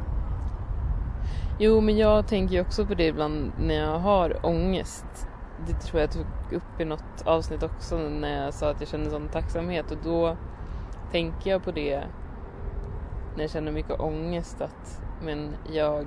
Jo, 1.58 1.80
men 1.80 1.96
jag 1.96 2.26
tänker 2.26 2.54
ju 2.54 2.60
också 2.60 2.86
på 2.86 2.94
det 2.94 3.06
ibland 3.06 3.52
när 3.58 3.74
jag 3.74 3.98
har 3.98 4.46
ångest. 4.46 5.26
Det 5.66 5.72
tror 5.72 6.00
jag 6.00 6.10
tog 6.10 6.26
upp 6.52 6.80
i 6.80 6.84
något 6.84 7.22
avsnitt 7.24 7.62
också 7.62 7.98
när 7.98 8.44
jag 8.44 8.54
sa 8.54 8.70
att 8.70 8.80
jag 8.80 8.88
känner 8.88 9.10
sån 9.10 9.28
tacksamhet 9.28 9.90
och 9.90 9.98
då 10.04 10.36
tänker 11.10 11.50
jag 11.50 11.64
på 11.64 11.70
det 11.70 12.02
när 13.36 13.42
jag 13.42 13.50
känner 13.50 13.72
mycket 13.72 14.00
ångest 14.00 14.60
att 14.60 15.02
men 15.24 15.54
jag 15.72 16.06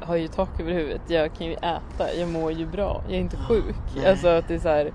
har 0.00 0.16
ju 0.16 0.28
tak 0.28 0.60
över 0.60 0.72
huvudet, 0.72 1.02
jag 1.08 1.34
kan 1.34 1.46
ju 1.46 1.52
äta, 1.52 2.14
jag 2.18 2.28
mår 2.28 2.52
ju 2.52 2.66
bra, 2.66 3.02
jag 3.06 3.16
är 3.16 3.20
inte 3.20 3.36
sjuk. 3.36 3.76
Nej. 3.96 4.10
Alltså 4.10 4.28
att 4.28 4.48
det 4.48 4.54
är 4.54 4.58
så 4.58 4.68
här, 4.68 4.92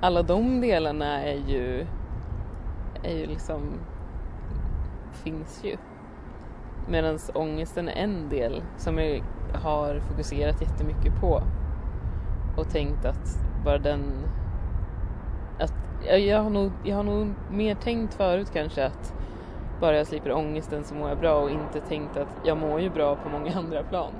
alla 0.00 0.22
de 0.22 0.60
delarna 0.60 1.22
är 1.22 1.48
ju, 1.48 1.86
är 3.02 3.16
ju 3.16 3.26
liksom, 3.26 3.60
finns 5.12 5.64
ju. 5.64 5.76
Medan 6.88 7.18
ångesten 7.34 7.88
är 7.88 7.92
en 7.92 8.28
del 8.28 8.62
som 8.76 8.98
jag 8.98 9.22
har 9.54 10.00
fokuserat 10.00 10.60
jättemycket 10.60 11.20
på. 11.20 11.42
Och 12.56 12.68
tänkt 12.70 13.04
att 13.04 13.38
bara 13.64 13.78
den 13.78 14.26
jag, 16.06 16.20
jag, 16.20 16.42
har 16.42 16.50
nog, 16.50 16.72
jag 16.84 16.96
har 16.96 17.02
nog 17.02 17.34
mer 17.50 17.74
tänkt 17.74 18.14
förut 18.14 18.50
kanske 18.52 18.86
att 18.86 19.14
bara 19.80 19.96
jag 19.96 20.06
slipper 20.06 20.32
ångesten 20.32 20.84
så 20.84 20.94
mår 20.94 21.08
jag 21.08 21.18
bra 21.18 21.42
och 21.42 21.50
inte 21.50 21.80
tänkt 21.80 22.16
att 22.16 22.28
jag 22.44 22.58
mår 22.58 22.80
ju 22.80 22.90
bra 22.90 23.16
på 23.16 23.28
många 23.28 23.54
andra 23.58 23.82
plan. 23.82 24.12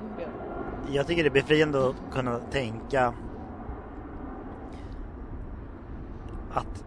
Jag 0.91 1.07
tycker 1.07 1.23
det 1.23 1.29
är 1.29 1.41
befriande 1.41 1.89
att 1.89 1.95
kunna 2.11 2.39
tänka 2.39 3.13
att 6.51 6.85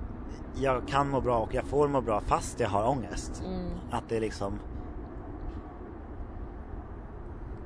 jag 0.55 0.89
kan 0.89 1.11
må 1.11 1.21
bra 1.21 1.39
och 1.39 1.55
jag 1.55 1.65
får 1.65 1.89
må 1.89 2.01
bra 2.01 2.21
fast 2.21 2.61
jag 2.61 2.69
har 2.69 2.89
ångest. 2.89 3.43
Mm. 3.47 3.71
Att 3.91 4.09
det 4.09 4.17
är 4.17 4.21
liksom 4.21 4.59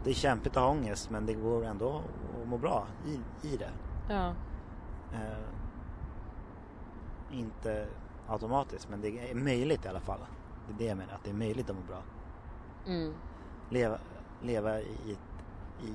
Det 0.05 0.11
är 0.11 0.15
kämpigt 0.15 0.57
att 0.57 0.63
ha 0.63 0.71
ångest 0.71 1.11
men 1.11 1.27
det 1.27 1.35
går 1.35 1.65
ändå 1.65 2.03
att 2.43 2.49
må 2.49 2.59
bra 2.59 2.87
i, 3.07 3.47
i 3.49 3.57
det. 3.57 3.71
Ja. 4.09 4.35
Eh, 5.13 5.45
inte 7.31 7.87
automatiskt 8.29 8.89
men 8.91 9.01
det 9.01 9.31
är 9.31 9.35
möjligt 9.35 9.85
i 9.85 9.89
alla 9.89 10.01
fall. 10.01 10.21
Det 10.69 10.73
är 10.75 10.79
det 10.79 10.85
jag 10.85 10.97
menar, 10.97 11.13
att 11.15 11.25
det 11.25 11.31
är 11.31 11.35
möjligt 11.35 11.71
att 11.71 11.77
må 11.77 11.83
bra. 11.83 12.03
Mm. 12.87 13.15
Leva, 13.71 13.99
leva 14.43 14.81
i, 14.81 14.85
i, 14.85 15.11
i 15.87 15.91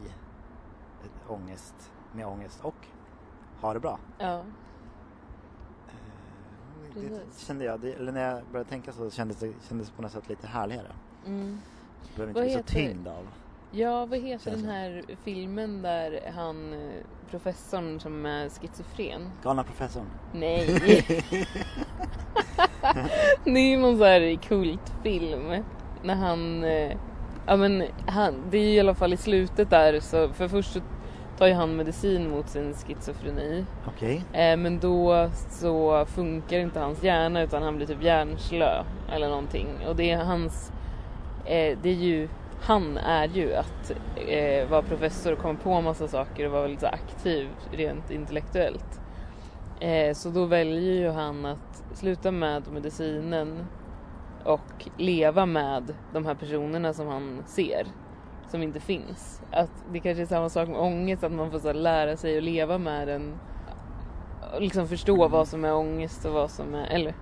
ett 1.05 1.29
ångest, 1.29 1.91
med 2.13 2.27
ångest 2.27 2.59
och 2.61 2.75
ha 3.61 3.73
det 3.73 3.79
bra. 3.79 3.99
Ja. 4.17 4.43
Eh, 6.95 7.01
Det 7.01 7.21
kände 7.37 7.65
jag, 7.65 7.79
det, 7.79 7.93
eller 7.93 8.11
när 8.11 8.33
jag 8.35 8.43
började 8.51 8.69
tänka 8.69 8.91
så 8.93 9.11
kändes 9.11 9.37
det, 9.37 9.53
kändes 9.67 9.87
det 9.89 9.95
på 9.95 10.01
något 10.01 10.11
sätt 10.11 10.29
lite 10.29 10.47
härligare. 10.47 10.91
Mm. 11.25 11.59
Jag 12.07 12.15
behöver 12.15 12.29
inte 12.29 12.39
Vad 12.39 12.43
bli 12.45 12.53
så 12.53 12.57
heter- 12.57 12.73
tyngd 12.93 13.07
av. 13.07 13.27
Ja, 13.71 14.05
vad 14.05 14.19
heter 14.19 14.51
den 14.51 14.61
det. 14.63 14.67
här 14.71 15.05
filmen 15.23 15.81
där 15.81 16.31
han, 16.35 16.73
eh, 16.73 16.89
professorn 17.29 17.99
som 17.99 18.25
är 18.25 18.49
schizofren? 18.49 19.31
Galna 19.43 19.63
professorn. 19.63 20.05
Nej! 20.33 20.67
det 23.43 23.59
är 23.59 23.69
ju 23.69 23.77
någon 23.77 23.97
sån 23.97 24.07
här 24.07 24.35
kultfilm. 24.47 25.63
När 26.03 26.15
han, 26.15 26.63
eh, 26.63 26.91
ja 27.47 27.55
men 27.55 27.83
han, 28.07 28.33
det 28.51 28.57
är 28.57 28.63
ju 28.63 28.73
i 28.73 28.79
alla 28.79 28.95
fall 28.95 29.13
i 29.13 29.17
slutet 29.17 29.69
där 29.69 29.99
så, 29.99 30.29
för 30.29 30.47
först 30.47 30.73
så 30.73 30.79
tar 31.39 31.47
ju 31.47 31.53
han 31.53 31.75
medicin 31.75 32.29
mot 32.29 32.49
sin 32.49 32.73
schizofreni. 32.73 33.65
Okej. 33.87 34.23
Eh, 34.33 34.57
men 34.57 34.79
då 34.79 35.29
så 35.49 36.05
funkar 36.05 36.59
inte 36.59 36.79
hans 36.79 37.03
hjärna 37.03 37.41
utan 37.41 37.63
han 37.63 37.75
blir 37.77 37.87
typ 37.87 38.03
hjärnslö 38.03 38.83
eller 39.11 39.29
någonting. 39.29 39.67
Och 39.87 39.95
det 39.95 40.11
är 40.11 40.17
hans, 40.17 40.71
eh, 41.45 41.77
det 41.81 41.89
är 41.89 41.93
ju, 41.93 42.29
han 42.61 42.97
är 42.97 43.27
ju 43.27 43.55
att 43.55 43.91
eh, 44.27 44.69
vara 44.69 44.81
professor 44.81 45.33
och 45.33 45.39
komma 45.39 45.59
på 45.63 45.81
massa 45.81 46.07
saker 46.07 46.45
och 46.45 46.51
vara 46.51 46.61
väldigt 46.61 46.81
så 46.81 46.87
aktiv 46.87 47.47
rent 47.71 48.11
intellektuellt. 48.11 48.99
Eh, 49.79 50.13
så 50.13 50.29
då 50.29 50.45
väljer 50.45 50.93
ju 50.93 51.09
han 51.09 51.45
att 51.45 51.68
sluta 51.93 52.31
med 52.31 52.71
medicinen 52.71 53.65
och 54.45 54.87
leva 54.97 55.45
med 55.45 55.95
de 56.13 56.25
här 56.25 56.35
personerna 56.35 56.93
som 56.93 57.07
han 57.07 57.43
ser 57.45 57.87
som 58.51 58.63
inte 58.63 58.79
finns. 58.79 59.41
Att 59.51 59.83
det 59.91 59.99
kanske 59.99 60.21
är 60.21 60.25
samma 60.25 60.49
sak 60.49 60.67
med 60.69 60.77
ångest, 60.79 61.23
att 61.23 61.31
man 61.31 61.51
får 61.51 61.59
så 61.59 61.73
lära 61.73 62.17
sig 62.17 62.37
att 62.37 62.43
leva 62.43 62.77
med 62.77 63.07
den 63.07 63.39
och 64.53 64.61
liksom 64.61 64.87
förstå 64.87 65.15
Mm. 65.15 65.31
vad 65.31 65.47
som 65.47 65.65
är 65.65 65.73
ångest 65.75 66.25
och 66.25 66.33
vad 66.33 66.51
som 66.51 66.75
är, 66.75 66.87
eller 66.87 67.13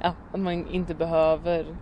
ja, 0.00 0.12
att 0.32 0.40
man 0.40 0.52
inte 0.66 0.94
behöver 0.94 1.76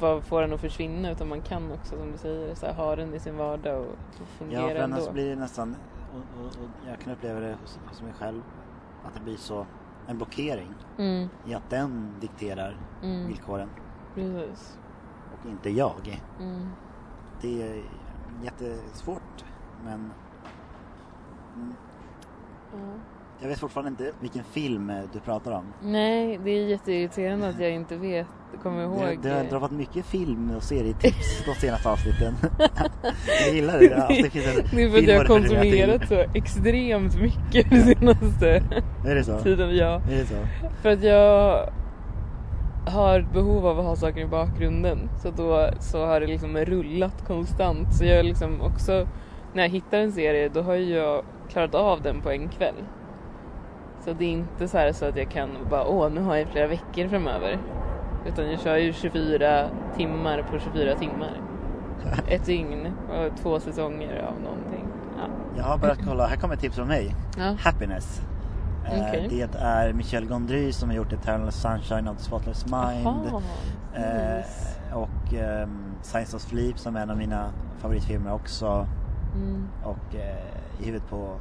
bara 0.00 0.20
få 0.20 0.40
den 0.40 0.52
att 0.52 0.60
försvinna 0.60 1.10
utan 1.10 1.28
man 1.28 1.42
kan 1.42 1.72
också 1.72 1.96
som 1.96 2.12
du 2.12 2.18
säger 2.18 2.54
så 2.54 2.66
här, 2.66 2.74
ha 2.74 2.96
den 2.96 3.14
i 3.14 3.20
sin 3.20 3.36
vardag 3.36 3.80
och 4.20 4.28
fungera 4.38 4.60
Ja, 4.62 4.68
för 4.68 4.76
annars 4.82 4.98
ändå. 4.98 5.12
blir 5.12 5.28
det 5.30 5.36
nästan, 5.36 5.76
och, 6.12 6.40
och, 6.40 6.46
och 6.46 6.70
jag 6.88 6.98
kan 7.00 7.12
uppleva 7.12 7.40
det 7.40 7.56
hos, 7.60 7.78
hos 7.88 8.02
mig 8.02 8.12
själv, 8.12 8.42
att 9.04 9.14
det 9.14 9.20
blir 9.20 9.36
så 9.36 9.66
en 10.08 10.16
blockering 10.16 10.74
Mm, 10.98 11.28
i 11.46 11.54
att 11.54 11.70
den 11.70 12.12
dikterar 12.20 12.76
mm, 13.02 13.26
villkoren 13.26 13.68
precis. 14.14 14.78
och 15.32 15.50
inte 15.50 15.70
jag. 15.70 16.22
Mm. 16.40 16.68
Det 17.40 17.62
är 17.62 17.82
jättesvårt 18.42 19.44
men 19.84 20.12
mm, 21.56 21.74
Ja. 22.72 22.78
Jag 23.40 23.48
vet 23.48 23.58
fortfarande 23.58 23.90
inte 23.90 24.12
vilken 24.20 24.44
film 24.44 24.90
eh, 24.90 24.96
du 25.12 25.20
pratar 25.20 25.52
om. 25.52 25.64
Nej, 25.82 26.40
det 26.44 26.50
är 26.50 26.66
jätteirriterande 26.66 27.48
att 27.48 27.60
jag 27.60 27.70
inte 27.70 27.96
vet, 27.96 28.26
kommer 28.62 28.82
ihåg. 28.82 29.18
Det, 29.22 29.28
det 29.28 29.34
har 29.34 29.44
droppat 29.44 29.70
mycket 29.70 30.06
film 30.06 30.50
och 30.56 30.62
serietips 30.62 31.44
de 31.46 31.54
senaste 31.54 31.88
avsnitten. 31.88 32.34
jag 33.46 33.54
gillar 33.54 33.78
det. 33.78 33.88
det. 33.88 34.02
alltid 34.02 34.32
finns 34.32 34.46
en 34.46 34.64
Det 34.76 34.82
är 34.82 34.90
för 34.90 34.98
att 34.98 35.04
jag 35.04 35.18
har 35.18 35.24
konsumerat 35.24 36.08
så 36.08 36.24
extremt 36.34 37.16
mycket 37.16 37.70
den 37.70 37.82
senaste 37.82 38.62
Är 39.06 39.14
det 39.14 39.24
så? 39.24 39.38
tiden. 39.38 39.76
Ja. 39.76 39.94
Är 40.10 40.16
det 40.16 40.26
så? 40.26 40.46
För 40.82 40.88
att 40.88 41.02
jag 41.02 41.68
har 42.86 43.20
ett 43.20 43.32
behov 43.32 43.66
av 43.66 43.78
att 43.78 43.84
ha 43.84 43.96
saker 43.96 44.20
i 44.20 44.26
bakgrunden. 44.26 45.10
Så 45.22 45.30
då 45.30 45.70
så 45.80 46.06
har 46.06 46.20
det 46.20 46.26
liksom 46.26 46.56
rullat 46.56 47.26
konstant. 47.26 47.94
Så 47.94 48.04
jag 48.04 48.26
liksom 48.26 48.60
också, 48.60 49.08
när 49.54 49.62
jag 49.62 49.70
hittar 49.70 49.98
en 49.98 50.12
serie 50.12 50.48
då 50.48 50.62
har 50.62 50.74
jag 50.74 51.24
klarat 51.48 51.74
av 51.74 52.02
den 52.02 52.20
på 52.20 52.30
en 52.30 52.48
kväll. 52.48 52.74
Så 54.04 54.12
det 54.12 54.24
är 54.24 54.30
inte 54.30 54.68
så 54.68 54.78
här 54.78 54.92
så 54.92 55.04
att 55.04 55.16
jag 55.16 55.30
kan 55.30 55.48
bara, 55.70 55.84
åh 55.86 56.10
nu 56.10 56.20
har 56.20 56.36
jag 56.36 56.48
flera 56.48 56.66
veckor 56.66 57.08
framöver. 57.08 57.58
Utan 58.26 58.50
jag 58.50 58.60
kör 58.60 58.76
ju 58.76 58.92
24 58.92 59.68
timmar 59.96 60.42
på 60.52 60.58
24 60.58 60.94
timmar. 60.94 61.40
Ett 62.28 62.46
dygn 62.46 62.92
och 63.08 63.36
två 63.42 63.60
säsonger 63.60 64.22
av 64.22 64.40
någonting. 64.40 64.84
Ja. 65.18 65.24
Jag 65.56 65.64
har 65.64 65.78
börjat 65.78 65.98
kolla, 66.06 66.26
här 66.26 66.36
kommer 66.36 66.54
ett 66.54 66.60
tips 66.60 66.76
från 66.76 66.88
mig. 66.88 67.14
Ja. 67.38 67.56
Happiness. 67.60 68.20
Eh, 68.86 69.00
Okej. 69.08 69.26
Det 69.30 69.58
är 69.58 69.92
Michel 69.92 70.26
Gondry 70.26 70.72
som 70.72 70.88
har 70.88 70.96
gjort 70.96 71.12
Eternal 71.12 71.52
Sunshine 71.52 72.08
of 72.08 72.16
the 72.16 72.22
Spotless 72.24 72.64
Mind. 72.66 73.06
Jaha, 73.06 73.42
Eh, 73.94 74.36
nice. 74.36 74.76
och 74.94 75.34
ehm, 75.34 75.92
Science 76.02 76.36
of 76.36 76.42
Sleep 76.42 76.78
som 76.78 76.96
är 76.96 77.00
en 77.02 77.10
av 77.10 77.16
mina 77.16 77.50
favoritfilmer 77.78 78.32
också. 78.32 78.86
Mm. 79.34 79.68
Och 79.84 80.14
eh, 80.14 80.80
i 80.82 80.86
huvudet 80.86 81.08
på 81.10 81.36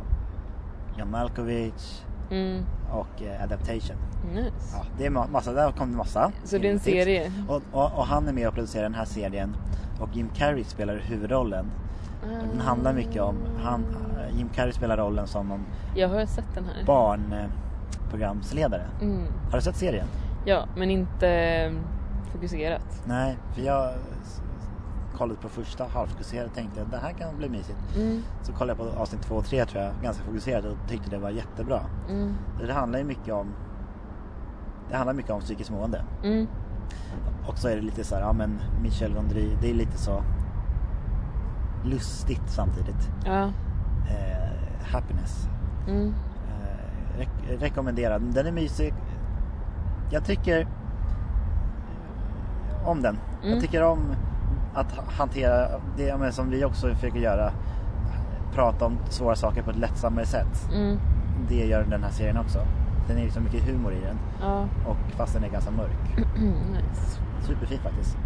John 0.97 1.11
Malkovich 1.11 2.01
Mm. 2.31 2.63
och 2.91 3.21
eh, 3.21 3.43
Adaptation. 3.43 3.95
Nice. 4.33 4.53
Ja, 4.77 4.85
det 4.97 5.05
är 5.05 5.09
ma- 5.09 5.31
massa, 5.31 5.53
där 5.53 5.71
kom 5.71 5.91
det 5.91 5.97
massa. 5.97 6.31
Så 6.43 6.57
det 6.57 6.67
är 6.67 6.71
en 6.73 6.79
serie? 6.79 7.31
Och, 7.47 7.61
och, 7.71 7.97
och 7.99 8.05
han 8.05 8.27
är 8.27 8.33
med 8.33 8.47
och 8.47 8.53
producerar 8.53 8.83
den 8.83 8.93
här 8.95 9.05
serien. 9.05 9.55
Och 9.99 10.09
Jim 10.13 10.29
Carrey 10.35 10.63
spelar 10.63 10.95
huvudrollen. 10.97 11.71
Den 12.51 12.61
handlar 12.61 12.93
mycket 12.93 13.21
om, 13.21 13.35
han, 13.63 13.85
eh, 14.19 14.37
Jim 14.37 14.49
Carrey 14.49 14.71
spelar 14.73 14.97
rollen 14.97 15.27
som 15.27 15.47
någon 15.47 15.65
Jag 15.95 16.09
har 16.09 16.25
sett 16.25 16.53
den 16.55 16.63
här. 16.65 16.85
barnprogramsledare. 16.85 18.83
Mm. 19.01 19.23
Har 19.51 19.57
du 19.57 19.61
sett 19.61 19.75
serien? 19.75 20.07
Ja, 20.45 20.65
men 20.77 20.91
inte 20.91 21.29
eh, 21.29 21.71
fokuserat. 22.31 23.01
Nej, 23.05 23.37
för 23.55 23.61
jag 23.61 23.93
kollade 25.17 25.39
på 25.41 25.49
första 25.49 25.87
halvfokuserat 25.87 26.47
och 26.47 26.53
tänkte 26.55 26.81
att 26.81 26.91
det 26.91 26.97
här 26.97 27.11
kan 27.11 27.37
bli 27.37 27.49
mysigt. 27.49 27.77
Mm. 27.97 28.21
Så 28.41 28.53
kollade 28.53 28.83
jag 28.83 28.93
på 28.95 28.99
avsnitt 29.01 29.21
två 29.21 29.35
och 29.35 29.45
tre 29.45 29.65
tror 29.65 29.83
jag, 29.83 29.93
ganska 30.03 30.23
fokuserat 30.23 30.65
och 30.65 30.77
tyckte 30.87 31.09
det 31.09 31.17
var 31.17 31.29
jättebra. 31.29 31.79
Mm. 32.09 32.33
Det 32.67 32.73
handlar 32.73 32.99
ju 32.99 33.05
mycket 33.05 33.33
om 33.33 33.47
det 34.89 34.95
handlar 34.97 35.13
mycket 35.13 35.31
om 35.31 35.39
psykiskt 35.41 35.71
mående. 35.71 36.03
Mm. 36.23 36.47
Och 37.47 37.57
så 37.57 37.67
är 37.67 37.75
det 37.75 37.81
lite 37.81 38.03
så 38.03 38.15
här, 38.15 38.21
ja 38.21 38.33
men 38.33 38.59
Michel 38.83 39.13
Gondry, 39.13 39.49
det 39.61 39.69
är 39.69 39.73
lite 39.73 39.97
så 39.97 40.23
lustigt 41.83 42.49
samtidigt. 42.49 43.09
Ja. 43.25 43.43
Eh, 44.09 44.51
happiness. 44.91 45.47
Mm. 45.87 46.13
Eh, 46.47 47.19
rek- 47.19 47.59
rekommenderad. 47.59 48.21
Den 48.21 48.45
är 48.47 48.51
mysig. 48.51 48.93
Jag 50.11 50.25
tycker 50.25 50.67
om 52.85 53.01
den. 53.01 53.17
Mm. 53.41 53.53
Jag 53.53 53.61
tycker 53.61 53.83
om 53.83 53.99
att 54.77 54.91
ha- 54.91 55.03
hantera 55.17 55.67
det 55.97 56.17
men 56.17 56.33
som 56.33 56.49
vi 56.49 56.65
också 56.65 56.87
försöker 56.95 57.19
göra. 57.19 57.51
Prata 58.53 58.85
om 58.85 58.97
svåra 59.09 59.35
saker 59.35 59.61
på 59.63 59.69
ett 59.69 59.77
lättsammare 59.77 60.25
sätt. 60.25 60.69
Mm. 60.73 60.97
Det 61.49 61.65
gör 61.65 61.83
den 61.83 62.03
här 62.03 62.11
serien 62.11 62.37
också. 62.37 62.59
Den 63.07 63.17
är 63.17 63.23
liksom 63.23 63.43
mycket 63.43 63.63
humor 63.63 63.93
i 63.93 63.99
den. 63.99 64.17
Ja. 64.41 64.61
Och 64.87 64.97
fast 65.11 65.33
den 65.33 65.43
är 65.43 65.49
ganska 65.49 65.71
mörk. 65.71 66.17
nice. 66.71 67.19
Superfin 67.41 67.79
faktiskt. 67.79 68.17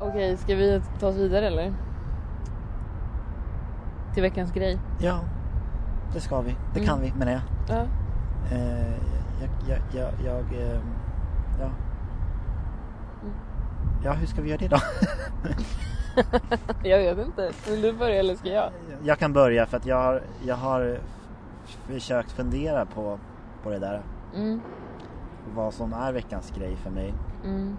Okej, 0.00 0.36
ska 0.36 0.54
vi 0.54 0.82
ta 1.00 1.08
oss 1.08 1.16
vidare 1.16 1.46
eller? 1.46 1.72
Till 4.14 4.22
veckans 4.22 4.52
grej. 4.52 4.78
Ja, 4.98 5.20
det 6.12 6.20
ska 6.20 6.40
vi. 6.40 6.50
Det 6.72 6.80
Mm. 6.80 6.86
kan 6.88 7.00
vi 7.00 7.12
menar 7.12 7.32
jag. 7.32 7.40
Ja. 7.68 7.86
Eh, 8.56 8.90
jag, 9.40 9.50
jag, 9.68 9.78
jag, 9.92 10.12
jag 10.24 10.60
eh, 10.60 10.78
ja. 11.60 11.70
Mm. 13.22 13.34
Ja, 14.04 14.12
hur 14.12 14.26
ska 14.26 14.42
vi 14.42 14.48
göra 14.48 14.58
det 14.58 14.68
då? 14.68 14.76
Jag 16.88 17.14
vet 17.14 17.26
inte. 17.26 17.50
Vill 17.70 17.82
du 17.82 17.92
börja 17.92 18.20
eller 18.20 18.34
ska 18.34 18.48
jag? 18.48 18.70
jag 19.02 19.18
kan 19.18 19.32
börja 19.32 19.66
för 19.66 19.76
att 19.76 19.86
jag 19.86 19.96
har, 19.96 20.22
jag 20.46 20.56
har 20.56 20.98
försökt 21.86 22.32
fundera 22.32 22.86
på, 22.86 23.18
på 23.62 23.70
det 23.70 23.78
där. 23.78 24.02
Mm. 24.34 24.60
Vad 25.54 25.74
som 25.74 25.92
är 25.92 26.12
veckans 26.12 26.52
grej 26.58 26.76
för 26.76 26.90
mig. 26.90 27.14
Mm. 27.44 27.76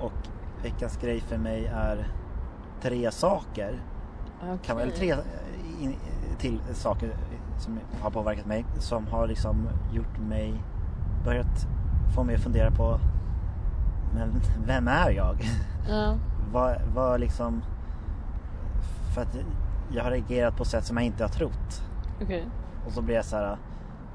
Och 0.00 0.12
veckans 0.62 0.96
grej 0.96 1.20
för 1.20 1.38
mig 1.38 1.66
är 1.66 2.06
tre 2.82 3.10
saker. 3.10 3.82
Kan 4.62 4.76
man, 4.76 4.82
eller 4.82 4.96
tre 4.96 5.12
eh, 5.12 5.18
in, 5.80 5.96
till 6.38 6.60
saker 6.72 7.16
som 7.58 7.80
har 8.00 8.10
påverkat 8.10 8.46
mig. 8.46 8.64
Som 8.78 9.06
har 9.06 9.26
liksom 9.26 9.68
gjort 9.92 10.18
mig, 10.18 10.62
börjat 11.24 11.66
få 12.14 12.24
mig 12.24 12.34
att 12.34 12.42
fundera 12.42 12.70
på 12.70 13.00
men 14.14 14.40
vem 14.66 14.88
är 14.88 15.10
jag? 15.10 15.44
Ja. 15.88 16.16
vad, 16.52 16.82
vad 16.94 17.20
liksom... 17.20 17.62
För 19.14 19.22
att 19.22 19.36
jag 19.92 20.04
har 20.04 20.10
reagerat 20.10 20.56
på 20.56 20.64
sätt 20.64 20.84
som 20.84 20.96
jag 20.96 21.06
inte 21.06 21.24
har 21.24 21.28
trott. 21.28 21.82
Okej. 22.22 22.46
Och 22.86 22.92
så 22.92 23.02
blir 23.02 23.14
jag 23.14 23.24
så 23.24 23.36
här, 23.36 23.56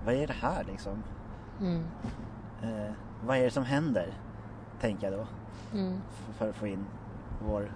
vad 0.06 0.16
är 0.16 0.28
det 0.28 0.36
här 0.42 0.64
liksom? 0.64 1.04
Mm. 1.62 1.84
Eh, 2.64 2.92
vad 3.26 3.38
är 3.38 3.44
det 3.44 3.52
som 3.52 3.66
händer? 3.66 4.14
Tänker 4.82 5.12
jag 5.12 5.20
då. 5.20 5.28
Mm. 5.78 6.02
För 6.38 6.50
att 6.50 6.56
få 6.56 6.68
in 6.68 6.86
vår, 7.46 7.72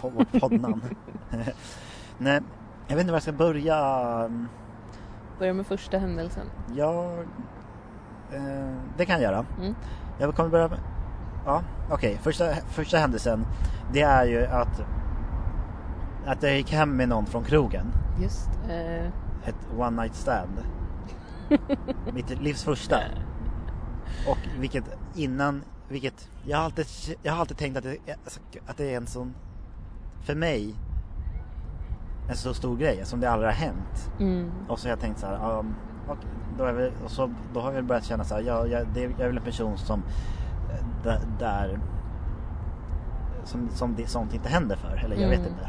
vårt 0.00 0.40
poddnamn. 0.40 0.82
Nej, 2.18 2.40
jag 2.86 2.96
vet 2.96 3.00
inte 3.00 3.12
var 3.12 3.16
jag 3.16 3.22
ska 3.22 3.32
börja. 3.32 4.30
Börja 5.38 5.52
med 5.52 5.66
första 5.66 5.98
händelsen. 5.98 6.46
Jag... 6.74 7.18
Eh, 8.32 8.76
det 8.96 9.06
kan 9.06 9.14
jag 9.14 9.22
göra. 9.22 9.46
Mm. 9.58 9.74
Jag 10.18 10.34
kommer 10.34 10.50
börja 10.50 10.68
med... 10.68 10.78
Ja, 11.46 11.62
okej. 11.90 12.18
Första, 12.22 12.54
första 12.54 12.98
händelsen. 12.98 13.46
Det 13.92 14.00
är 14.02 14.24
ju 14.24 14.46
att... 14.46 14.82
Att 16.26 16.42
jag 16.42 16.56
gick 16.56 16.72
hem 16.72 16.96
med 16.96 17.08
någon 17.08 17.26
från 17.26 17.44
krogen. 17.44 17.86
Just. 18.22 18.48
Eh, 18.68 19.06
Ett 19.48 19.68
one 19.78 20.02
night 20.02 20.14
stand. 20.14 20.62
Mitt 22.12 22.42
livs 22.42 22.64
första. 22.64 23.00
Och 24.28 24.38
vilket 24.58 24.84
innan... 25.14 25.62
Vilket... 25.88 26.28
Jag 26.46 26.56
har 26.56 26.64
alltid, 26.64 26.86
jag 27.22 27.32
har 27.32 27.40
alltid 27.40 27.56
tänkt 27.56 27.76
att 27.76 27.84
det, 27.84 27.98
att 28.66 28.76
det 28.76 28.92
är 28.92 28.96
en 28.96 29.06
sån... 29.06 29.34
För 30.22 30.34
mig... 30.34 30.74
En 32.28 32.36
så 32.36 32.54
stor 32.54 32.76
grej 32.76 33.00
som 33.04 33.20
det 33.20 33.30
aldrig 33.30 33.50
har 33.50 33.56
hänt. 33.56 34.10
mm. 34.20 34.50
Och 34.68 34.78
så 34.78 34.86
har 34.86 34.90
jag 34.90 35.00
tänkt 35.00 35.20
så 35.20 35.26
här, 35.26 35.58
um, 35.58 35.74
och 36.08 36.16
då, 36.58 36.72
vi, 36.72 36.90
och 37.04 37.10
så, 37.10 37.30
då 37.54 37.60
har 37.60 37.72
jag 37.72 37.84
börjat 37.84 38.04
känna 38.04 38.24
så 38.24 38.34
här, 38.34 38.42
jag, 38.42 38.68
jag, 38.70 38.86
det, 38.94 39.00
jag 39.00 39.20
är 39.20 39.26
väl 39.26 39.36
en 39.36 39.42
person 39.44 39.78
som 39.78 40.02
eh, 41.04 41.14
där, 41.38 41.78
som, 43.44 43.68
som 43.70 43.94
det, 43.94 44.06
sånt 44.06 44.34
inte 44.34 44.48
händer 44.48 44.76
för, 44.76 45.04
eller 45.04 45.16
jag 45.16 45.28
vet 45.28 45.38
Mm. 45.38 45.50
inte. 45.52 45.68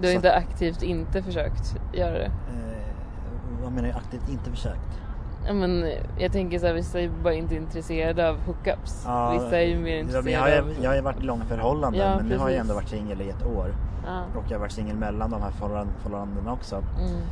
Du 0.00 0.06
har 0.06 0.12
Så- 0.12 0.16
inte 0.16 0.34
aktivt 0.34 0.82
inte 0.82 1.22
försökt 1.22 1.76
göra 1.92 2.12
det? 2.12 2.24
Eh, 2.24 3.62
vad 3.62 3.72
menar 3.72 3.88
jag 3.88 3.96
aktivt 3.96 4.28
inte 4.28 4.50
försökt? 4.50 5.00
Ja, 5.46 5.52
men 5.52 5.92
jag 6.18 6.32
tänker 6.32 6.58
så 6.58 6.66
här, 6.66 6.74
vissa 6.74 7.00
är 7.00 7.10
bara 7.22 7.34
inte 7.34 7.54
intresserade 7.54 8.28
av 8.28 8.36
hookups. 8.46 9.02
Ja, 9.06 9.30
vissa 9.32 9.60
är 9.60 9.66
ju 9.66 9.78
mer 9.78 9.90
jag, 9.90 10.00
intresserade 10.00 10.36
har, 10.54 10.58
av... 10.62 10.68
ju- 10.68 10.82
jag 10.82 10.90
har 10.90 10.94
ju 10.96 11.02
varit 11.02 11.20
i 11.20 11.22
långa 11.22 11.44
förhållanden 11.44 12.00
Ja, 12.00 12.16
men 12.16 12.26
nu 12.26 12.36
har 12.38 12.48
jag 12.48 12.56
precis. 12.56 12.60
ändå 12.60 12.74
varit 12.74 12.88
singel 12.88 13.20
i 13.22 13.30
ett 13.30 13.46
år. 13.46 13.74
Ja. 14.06 14.22
Och 14.36 14.44
jag 14.48 14.54
har 14.54 14.60
varit 14.60 14.72
singel 14.72 14.96
mellan 14.96 15.30
de 15.30 15.42
här 15.42 15.50
förhållan- 15.50 15.92
förhållandena 15.98 16.52
också. 16.52 16.76
Mm. 16.76 17.22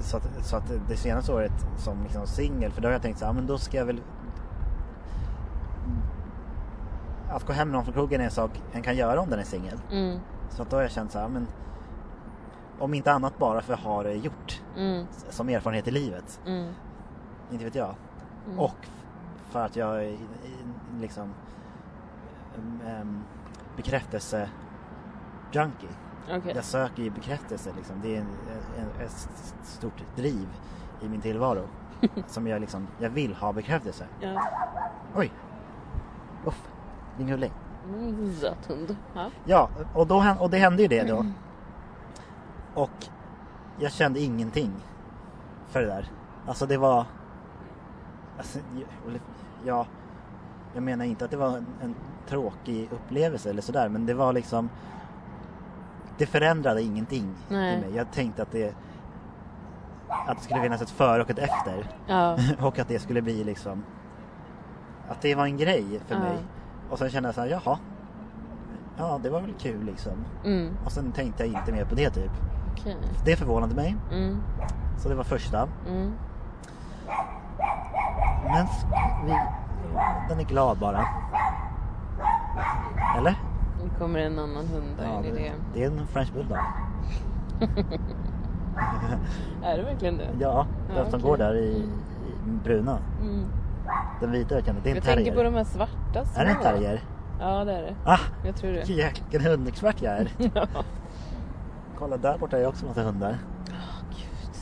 Så 0.00 0.16
att, 0.16 0.28
så 0.44 0.56
att 0.56 0.72
det 0.88 0.96
senaste 0.96 1.32
året 1.32 1.52
som 1.76 2.02
liksom 2.02 2.26
singel, 2.26 2.72
för 2.72 2.82
då 2.82 2.88
har 2.88 2.92
jag 2.92 3.02
tänkt 3.02 3.18
så 3.18 3.26
här, 3.26 3.32
men 3.32 3.46
då 3.46 3.58
ska 3.58 3.76
jag 3.76 3.84
väl... 3.84 4.00
Att 7.30 7.46
gå 7.46 7.52
hem 7.52 7.68
med 7.68 7.74
någon 7.74 7.84
från 7.84 7.94
krogen 7.94 8.20
är 8.20 8.24
en 8.24 8.30
sak 8.30 8.62
en 8.72 8.82
kan 8.82 8.96
göra 8.96 9.20
om 9.20 9.30
den 9.30 9.38
är 9.38 9.44
singel. 9.44 9.78
Mm. 9.90 10.18
Så 10.50 10.62
att 10.62 10.70
då 10.70 10.76
har 10.76 10.82
jag 10.82 10.90
känt 10.90 11.12
så 11.12 11.18
här, 11.18 11.28
men... 11.28 11.46
Om 12.78 12.94
inte 12.94 13.12
annat 13.12 13.38
bara 13.38 13.60
för 13.60 13.74
att 13.74 13.80
ha 13.80 14.02
det 14.02 14.14
gjort. 14.14 14.62
Mm. 14.76 15.06
Som 15.30 15.48
erfarenhet 15.48 15.88
i 15.88 15.90
livet. 15.90 16.40
Mm. 16.46 16.72
Inte 17.50 17.64
vet 17.64 17.74
jag. 17.74 17.94
Mm. 18.46 18.58
Och 18.58 18.76
för 19.50 19.64
att 19.64 19.76
jag 19.76 20.04
är 20.04 20.16
liksom... 21.00 21.34
Um, 23.00 23.24
bekräftelse 23.76 24.48
junkie. 25.52 25.90
Okej. 26.30 26.52
Jag 26.54 26.64
söker 26.64 27.02
ju 27.02 27.10
bekräftelse 27.10 27.72
liksom. 27.76 27.96
Det 28.02 28.16
är 28.16 28.20
en, 28.20 28.26
en, 28.78 29.06
ett 29.06 29.28
stort 29.62 30.02
driv 30.16 30.48
i 31.02 31.08
min 31.08 31.20
tillvaro. 31.20 31.62
som 32.26 32.46
jag 32.46 32.60
liksom, 32.60 32.86
jag 32.98 33.10
vill 33.10 33.34
ha 33.34 33.52
bekräftelse. 33.52 34.06
Ja. 34.20 34.48
Oj! 35.14 35.32
Uff, 36.44 36.68
din 37.18 37.28
hulling. 37.28 37.52
Mm, 37.88 38.32
söt 38.34 38.66
hund. 38.66 38.96
Ja. 39.14 39.30
Ja, 39.44 39.68
och, 39.94 40.06
då, 40.06 40.24
och 40.40 40.50
det 40.50 40.58
hände 40.58 40.82
ju 40.82 40.88
det 40.88 41.02
då. 41.04 41.26
Och 42.74 43.06
jag 43.78 43.92
kände 43.92 44.20
ingenting 44.20 44.72
för 45.66 45.80
det 45.80 45.86
där. 45.86 46.10
Alltså 46.46 46.66
det 46.66 46.76
var... 46.76 47.04
Alltså, 48.38 48.58
jag- 48.74 49.20
ja, 49.64 49.86
jag 50.74 50.82
menar 50.82 51.04
inte 51.04 51.24
att 51.24 51.30
det 51.30 51.36
var 51.36 51.56
en, 51.56 51.66
en 51.82 51.94
tråkig 52.28 52.88
upplevelse 52.92 53.50
eller 53.50 53.62
sådär 53.62 53.88
men 53.88 54.06
det 54.06 54.14
var 54.14 54.32
liksom... 54.32 54.68
Det 56.18 56.26
förändrade 56.26 56.82
ingenting 56.82 57.34
Nej. 57.48 57.74
i 57.78 57.80
mig. 57.80 57.96
Jag 57.96 58.12
tänkte 58.12 58.42
att 58.42 58.52
det... 58.52 58.74
Att 60.08 60.36
det 60.38 60.44
skulle 60.44 60.62
finnas 60.62 60.82
ett 60.82 60.90
före 60.90 61.22
och 61.22 61.30
ett 61.30 61.38
efter. 61.38 61.90
Ja. 62.06 62.38
och 62.66 62.78
att 62.78 62.88
det 62.88 62.98
skulle 62.98 63.22
bli 63.22 63.44
liksom... 63.44 63.84
Att 65.08 65.20
det 65.20 65.34
var 65.34 65.44
en 65.44 65.56
grej 65.56 66.00
för 66.06 66.14
Ja. 66.14 66.20
mig. 66.20 66.36
Och 66.90 66.98
sen 66.98 67.10
kände 67.10 67.28
jag 67.28 67.34
så 67.34 67.40
här, 67.40 67.48
jaha. 67.48 67.78
Ja, 68.98 69.20
det 69.22 69.30
var 69.30 69.40
väl 69.40 69.54
kul 69.58 69.84
liksom. 69.84 70.12
Mm. 70.44 70.76
Och 70.84 70.92
sen 70.92 71.12
tänkte 71.12 71.46
jag 71.46 71.58
inte 71.60 71.72
mer 71.72 71.84
på 71.84 71.94
det 71.94 72.10
typ. 72.10 72.30
Okej. 72.72 72.96
Det 73.24 73.36
förvånade 73.36 73.74
mig. 73.74 73.96
Mm. 74.12 74.42
Så 74.98 75.08
det 75.08 75.14
var 75.14 75.24
första. 75.24 75.68
Mm. 75.88 76.12
Men 78.44 78.66
vi, 79.26 79.32
den 80.28 80.40
är 80.40 80.44
glad 80.44 80.78
bara. 80.78 81.04
Eller? 83.18 83.34
Kommer 83.98 84.18
en 84.18 84.38
annan 84.38 84.66
hund 84.66 84.86
där. 84.98 85.22
det 85.22 85.28
är 85.28 85.34
det. 85.34 85.52
det 85.74 85.82
är 85.84 85.86
en 85.86 86.06
french 86.06 86.32
bulldog. 86.32 86.58
Är 89.64 89.76
det 89.78 89.82
verkligen 89.82 90.16
det? 90.16 90.28
Ja, 90.40 90.66
Ja, 90.88 90.94
som 91.04 91.06
okej. 91.08 91.20
går 91.20 91.36
där 91.36 91.54
i, 91.54 91.68
i 91.68 92.50
bruna. 92.64 92.98
Mm. 93.22 93.44
Den 94.20 94.30
vita 94.32 94.54
jag 94.54 94.68
inte. 94.68 94.72
Det 94.82 94.88
är 94.88 94.90
en 94.90 94.94
Jag 94.96 95.04
terrier. 95.04 95.16
tänker 95.16 95.34
på 95.34 95.42
de 95.42 95.54
här 95.54 95.64
svarta 95.64 96.24
små. 96.24 96.40
Är 96.40 96.44
det 96.44 96.50
en 96.50 96.60
terrier? 96.62 97.00
Ja, 97.40 97.64
det 97.64 97.72
är 97.72 97.82
det. 97.82 97.94
Ah, 98.04 98.18
Jag 98.44 98.56
tror 98.56 98.72
det. 98.72 98.84
vilken 99.30 99.50
hundexpert 99.50 100.02
jag 100.02 100.12
är. 100.12 100.28
Ja. 100.54 100.66
Kolla 101.98 102.16
där 102.16 102.38
borta 102.38 102.58
är 102.58 102.66
också 102.66 102.82
en 102.84 102.88
massa 102.88 103.02
hundar. 103.02 103.38
Gud. 104.10 104.56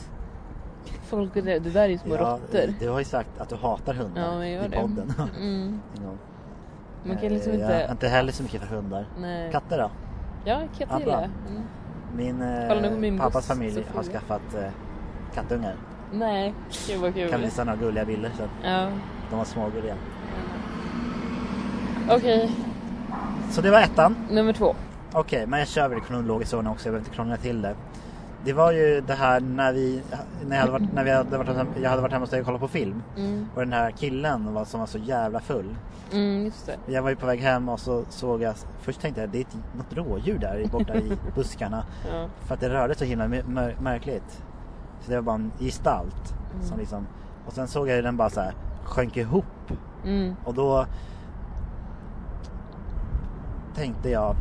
Folk 1.03 1.35
är 1.35 1.41
det. 1.41 1.59
Där 1.59 1.81
är 1.81 1.87
ju 1.87 1.97
små 1.97 2.15
råttor. 2.15 2.73
Du 2.79 2.89
har 2.89 2.99
ju 2.99 3.05
sagt 3.05 3.29
att 3.39 3.49
du 3.49 3.55
hatar 3.55 3.93
hundar 3.93 4.21
Ja, 4.21 4.37
men 4.37 4.51
jag 4.51 4.63
gör 4.63 4.73
i 4.73 4.81
podden. 4.81 5.13
Mm. 5.39 5.79
Man 7.07 7.17
kan 7.17 7.29
liksom 7.29 7.51
Eh, 7.53 7.59
Jag 7.59 7.71
är 7.71 7.81
inte... 7.81 7.91
inte 7.91 8.07
heller 8.07 8.31
så 8.31 8.43
mycket 8.43 8.61
för 8.61 8.75
hundar. 8.75 9.05
Nej. 9.19 9.51
Katter 9.51 9.77
då? 9.77 9.91
Ja, 10.45 10.61
katt 10.77 10.87
Ja, 10.91 10.99
gillar 10.99 11.13
jag. 11.13 11.23
Mm. 11.23 11.63
Min, 12.15 12.41
eh, 12.41 12.91
min 12.99 13.17
pappas 13.19 13.47
familj 13.47 13.85
har 13.95 14.03
skaffat 14.03 14.41
eh, 14.55 14.67
kattungar. 15.33 15.75
Nej, 16.13 16.53
gud 16.87 17.01
vad 17.01 17.13
kul. 17.13 17.29
Kan 17.29 17.41
visa 17.41 17.63
några 17.63 17.77
gulliga 17.79 18.05
bilder 18.05 18.29
att 18.29 18.49
Ja. 18.71 18.87
de 19.29 19.37
var 19.37 19.45
smågulliga. 19.45 19.95
Okej, 22.09 22.51
Så 23.51 23.61
det 23.61 23.71
var 23.71 23.81
ettan. 23.81 24.15
nummer 24.31 24.53
två. 24.53 24.75
Okej, 25.13 25.47
men 25.47 25.59
jag 25.59 25.67
kör 25.67 25.87
väl 25.89 25.97
i 25.97 26.01
kronologisk 26.01 26.53
ordning 26.53 26.71
också. 26.73 26.85
Jag 26.87 26.93
behöver 26.93 27.05
inte 27.07 27.15
krångla 27.15 27.37
till 27.37 27.61
det. 27.61 27.75
Det 28.45 28.53
var 28.53 28.71
ju 28.71 29.01
det 29.01 29.13
här 29.13 29.39
när 29.39 29.73
vi, 29.73 30.01
när 30.47 30.55
jag 30.55 30.61
hade 30.61 30.71
varit, 30.71 30.93
när 30.93 31.03
vi 31.03 31.11
hade 31.11 31.37
varit, 31.37 31.67
jag 31.81 31.89
hade 31.89 32.01
varit 32.01 32.11
hemma 32.11 32.23
hos 32.23 32.29
dig 32.29 32.39
och 32.39 32.45
kollat 32.45 32.61
på 32.61 32.67
film. 32.67 33.03
Mm. 33.17 33.47
Och 33.55 33.61
den 33.61 33.73
här 33.73 33.91
killen 33.91 34.53
var, 34.53 34.65
som 34.65 34.79
var 34.79 34.87
så 34.87 34.97
jävla 34.97 35.39
full. 35.39 35.75
Mm, 36.11 36.45
just 36.45 36.65
det. 36.65 36.93
Jag 36.93 37.01
var 37.01 37.09
ju 37.09 37.15
på 37.15 37.25
väg 37.25 37.39
hem 37.39 37.69
och 37.69 37.79
så 37.79 38.03
såg 38.09 38.41
jag, 38.41 38.55
först 38.81 39.01
tänkte 39.01 39.21
jag 39.21 39.29
det 39.29 39.37
är 39.37 39.41
ett, 39.41 39.57
något 39.77 39.93
rådjur 39.93 40.37
där 40.39 40.67
borta 40.71 40.95
i 40.95 41.11
buskarna. 41.35 41.85
Ja. 42.11 42.27
För 42.45 42.53
att 42.53 42.59
det 42.59 42.69
rörde 42.69 42.95
så 42.95 43.05
himla 43.05 43.25
mär- 43.25 43.45
mär- 43.47 43.81
märkligt. 43.81 44.43
Så 45.01 45.11
det 45.11 45.15
var 45.15 45.23
bara 45.23 45.35
en 45.35 45.51
gestalt. 45.59 46.35
Som 46.61 46.79
liksom, 46.79 47.07
och 47.45 47.53
sen 47.53 47.67
såg 47.67 47.89
jag 47.89 47.95
ju 47.95 48.01
den 48.01 48.17
bara 48.17 48.29
så 48.29 48.41
här 48.41 48.53
sjönk 48.83 49.17
ihop. 49.17 49.45
Mm. 50.05 50.35
Och 50.45 50.53
då 50.53 50.85
tänkte 53.75 54.09
jag 54.09 54.35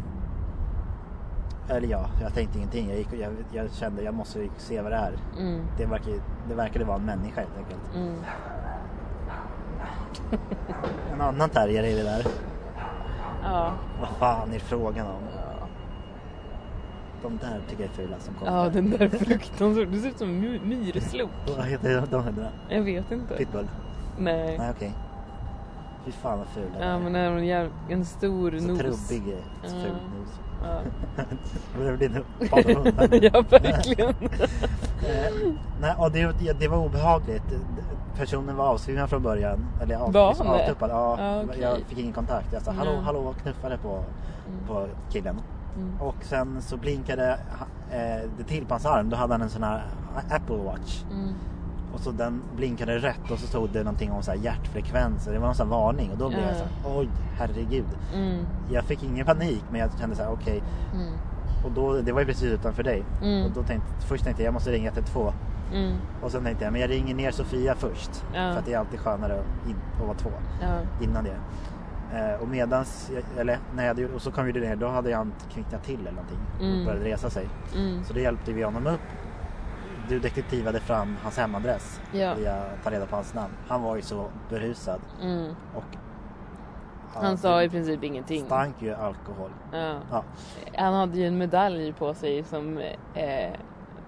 eller 1.69 1.89
ja, 1.89 2.07
jag 2.21 2.35
tänkte 2.35 2.59
ingenting. 2.59 2.89
Jag, 2.89 2.99
gick, 2.99 3.09
jag, 3.13 3.33
jag 3.53 3.73
kände 3.73 4.03
jag 4.03 4.15
måste 4.15 4.49
se 4.59 4.83
vad 4.83 4.93
det 4.93 4.97
är. 4.97 5.13
Mm. 5.39 5.65
Det, 5.79 5.87
verkar, 5.87 6.13
det 6.49 6.55
verkade 6.55 6.85
vara 6.85 6.97
en 6.97 7.05
människa 7.05 7.41
helt 7.41 7.57
enkelt. 7.59 7.95
Mm. 7.97 8.15
En 11.13 11.21
annan 11.21 11.49
terrier 11.51 11.83
är 11.83 11.97
det 11.97 12.03
där. 12.03 12.27
Ja. 13.43 13.73
Vad 14.01 14.09
fan 14.09 14.53
är 14.53 14.59
frågan 14.59 15.07
om? 15.07 15.23
De 17.23 17.37
där 17.39 17.61
tycker 17.69 17.83
jag 17.83 17.91
är 17.91 17.95
fula 17.95 18.17
som 18.19 18.35
kommer. 18.35 18.53
ja, 18.65 18.69
den 18.69 18.91
där 18.91 19.09
fruktansvärd. 19.09 19.89
Du 19.89 20.01
ser 20.01 20.09
ut 20.09 20.19
som 20.19 20.41
my- 20.41 20.61
myrslok. 20.65 21.31
Vad 21.57 21.67
heter 21.67 22.07
de, 22.11 22.23
hundarna? 22.23 22.49
Jag 22.69 22.83
vet 22.83 23.13
inte. 23.13 23.35
Pitbull? 23.37 23.69
Nej. 24.19 24.59
Nej 24.59 24.71
okej. 24.77 24.93
Fy 26.05 26.13
fan 26.13 26.39
vad 26.39 26.47
ful 26.47 26.65
den 26.79 26.89
Ja, 26.89 26.95
är. 26.95 26.99
men 26.99 27.13
det 27.13 27.19
är 27.19 27.31
en, 27.31 27.47
jäv... 27.47 27.71
en 27.89 28.05
stor 28.05 28.59
Så 28.59 28.67
nos. 28.67 28.79
trubbig, 28.79 29.33
eh, 29.33 29.39
Ja. 29.63 29.69
ful 29.69 29.93
nos. 30.19 30.41
Ja. 30.63 30.81
Det 31.99 32.49
par 32.51 32.75
hundar. 32.75 33.09
ja, 33.23 33.45
verkligen. 33.51 34.09
Eh, 34.09 35.53
nej, 35.81 35.95
och 35.99 36.11
det, 36.13 36.53
det, 36.61 36.69
var 36.69 36.79
obehagligt. 36.79 37.43
Personen 38.17 38.57
var 38.57 38.67
avsvimmad 38.67 39.11
från 39.11 39.23
början. 39.23 39.67
Eller 39.83 39.97
av, 39.97 40.13
Var 40.13 40.29
liksom 40.29 40.47
det? 40.47 40.53
avtuppad. 40.53 40.91
Ja, 40.91 41.17
Ja, 41.19 41.43
okej. 41.45 41.61
Jag 41.63 41.79
fick 41.89 41.99
ingen 41.99 42.13
kontakt. 42.13 42.53
Jag 42.53 42.63
sa 42.63 42.73
hallå, 42.73 42.91
Nej. 42.93 43.01
hallå 43.05 43.35
knuffade 43.43 43.79
på, 43.79 44.05
på 44.69 44.87
killen. 45.11 45.41
Mm. 45.77 46.01
Och 46.01 46.17
sen 46.21 46.63
så 46.63 46.77
blinkade 46.77 47.39
eh, 47.91 48.29
det 48.39 48.45
till 48.47 48.67
på 48.67 48.75
hans 48.75 48.87
arm. 48.87 49.11
Då 49.11 49.17
hade 49.17 49.35
han 49.35 49.43
en 49.43 49.51
sån 49.51 49.63
här 49.63 49.83
Apple 50.31 50.57
Watch. 50.57 51.03
Mm. 51.11 51.35
Och 51.95 52.01
så 52.01 52.11
den 52.11 52.43
blinkade 52.57 52.99
rätt 52.99 53.31
och 53.31 53.39
så 53.39 53.47
stod 53.47 53.71
det 53.73 53.79
någonting 53.79 54.13
om 54.13 54.23
så 54.23 54.31
här 54.31 54.39
hjärtfrekvens. 54.39 55.25
Det 55.25 55.39
var 55.39 55.47
någon 55.47 55.55
sån 55.55 55.69
varning 55.69 56.11
och 56.11 56.19
då 56.19 56.29
blev 56.29 56.41
jag 56.41 56.51
Ja. 56.51 56.55
så 56.55 56.89
här, 56.89 56.99
oj 56.99 57.09
herregud. 57.39 57.85
Mm. 58.15 58.47
Jag 58.73 58.85
fick 58.85 59.03
ingen 59.03 59.27
panik 59.27 59.65
men 59.71 59.81
jag 59.81 59.91
kände 59.99 60.17
så 60.17 60.23
här 60.23 60.31
okej. 60.33 60.63
Mm. 60.95 61.13
Och 61.65 61.73
då, 61.73 62.01
det 62.01 62.13
var 62.13 62.21
ju 62.21 62.27
precis 62.27 62.53
utanför 62.53 62.83
dig. 62.83 63.05
Mm. 63.23 63.45
Och 63.47 63.51
då 63.51 63.63
tänkte, 63.63 63.93
först 64.07 64.25
tänkte 64.25 64.43
jag 64.43 64.47
jag 64.47 64.55
måste 64.55 64.71
ringa 64.73 64.91
112. 64.91 65.33
Mm. 65.75 65.93
Och 66.23 66.31
sen 66.33 66.45
tänkte 66.45 66.65
jag 66.65 66.73
men 66.73 66.81
jag 66.81 66.91
ringer 66.91 67.15
ner 67.15 67.31
Sofia 67.31 67.75
först. 67.75 68.25
Ja. 68.35 68.53
För 68.53 68.59
att 68.59 68.67
det 68.67 68.75
är 68.75 68.79
alltid 68.79 69.01
skönare 69.01 69.33
att, 69.33 69.69
in, 69.71 69.77
att 70.01 70.07
vara 70.07 70.17
två 70.19 70.31
Ja. 70.63 71.05
innan 71.05 71.25
det. 71.25 71.37
Eh, 72.19 72.43
och 72.43 72.49
medans, 72.49 73.11
eller 73.39 73.59
när 73.77 73.83
jag 73.83 73.89
hade, 73.95 74.07
och 74.15 74.23
så 74.23 74.31
kom 74.31 74.45
vi 74.47 74.53
ner, 74.53 74.77
då 74.77 74.89
hade 74.89 75.15
han 75.17 75.33
kvicknat 75.55 75.85
till 75.85 76.01
eller 76.01 76.11
någonting. 76.13 76.39
Mm. 76.61 76.79
Och 76.81 76.85
började 76.87 77.05
resa 77.05 77.31
sig. 77.31 77.49
Mm. 77.77 78.05
Så 78.05 78.13
då 78.13 78.21
hjälpte 78.21 78.53
vi 78.53 78.63
honom 78.63 78.87
upp. 78.87 79.01
Du 80.09 80.19
detektivade 80.21 80.81
fram 80.81 81.17
hans 81.23 81.37
hemadress. 81.39 82.01
Ja. 82.13 82.35
Via 82.35 82.55
att 82.55 82.85
ta 82.85 82.91
reda 82.91 83.07
på 83.07 83.17
hans 83.17 83.35
namn. 83.35 83.53
Han 83.69 83.83
var 83.83 83.97
ju 83.97 84.03
så 84.03 84.27
berusad. 84.51 85.01
Mm. 85.23 85.55
Och 85.75 85.85
Han 87.15 87.39
sa 87.39 87.63
i 87.63 87.69
princip 87.71 88.05
ingenting. 88.05 88.45
stank 88.45 88.83
ju 88.83 88.95
alkohol. 88.95 89.51
Ja. 89.73 89.97
Ja. 90.11 90.25
Han 90.77 90.95
hade 90.95 91.19
ju 91.19 91.27
en 91.27 91.39
medalj 91.39 91.93
på 91.93 92.15
sig 92.15 92.45
som 92.45 92.79
eh, 93.15 93.53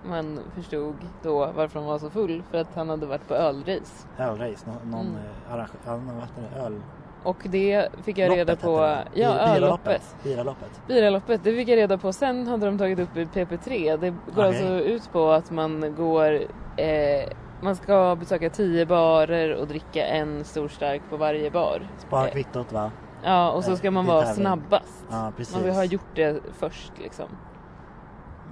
man 0.05 0.41
förstod 0.55 0.95
då 1.23 1.53
varför 1.57 1.79
han 1.81 1.89
var 1.89 1.99
så 1.99 2.11
full. 2.11 2.43
För 2.51 2.59
att 2.59 2.75
han 2.75 2.89
hade 2.89 3.07
varit 3.07 3.29
på 3.29 3.35
ölrace. 3.35 4.07
Ölrace, 4.19 4.67
nå- 4.67 4.91
någon 4.97 5.07
Mm. 5.07 5.17
eh, 5.17 5.55
arrange- 5.55 5.77
ja, 5.87 5.97
vad 5.97 6.15
heter 6.23 6.43
det? 6.55 6.61
Öl... 6.61 6.81
Och 7.27 7.37
det 7.45 7.89
fick 8.05 8.19
jag 8.19 8.31
reda 8.31 8.53
Loppet 8.53 8.65
på. 8.65 8.81
hette 8.81 9.09
det. 9.15 9.21
Ja, 9.21 9.29
ölloppet. 9.39 10.17
Biraloppet. 10.23 10.81
Biraloppet, 10.89 11.41
det 11.45 11.53
fick 11.53 11.69
jag 11.69 11.77
reda 11.77 11.99
på. 11.99 12.13
Sen 12.13 12.47
hade 12.47 12.67
de 12.67 12.79
tagit 12.79 12.99
upp 12.99 13.17
i 13.17 13.25
PP3. 13.25 13.97
Det 13.97 14.11
går 14.11 14.17
Okej. 14.33 14.45
alltså 14.47 14.67
ut 14.67 15.13
på 15.13 15.31
att 15.31 15.51
man 15.51 15.95
går... 15.97 16.33
Eh, 16.77 17.29
man 17.61 17.77
ska 17.77 18.17
besöka 18.21 18.51
tio 18.51 18.87
barer 18.87 19.55
och 19.55 19.67
dricka 19.67 20.07
en 20.07 20.45
stor 20.45 20.69
stark 20.69 21.03
på 21.11 21.17
varje 21.17 21.51
bar. 21.51 21.89
Spara 21.99 22.29
kvittot 22.29 22.73
va? 22.73 22.91
Ja, 23.25 23.51
och 23.51 23.65
så 23.65 23.77
ska 23.77 23.91
man 23.91 24.05
det 24.05 24.13
vara 24.13 24.27
snabbast. 24.27 25.05
Ja 25.11 25.33
precis. 25.37 25.55
Man 25.55 25.65
vill 25.65 25.75
ha 25.75 25.85
gjort 25.85 26.15
det 26.15 26.41
först 26.59 26.93
liksom. 27.03 27.27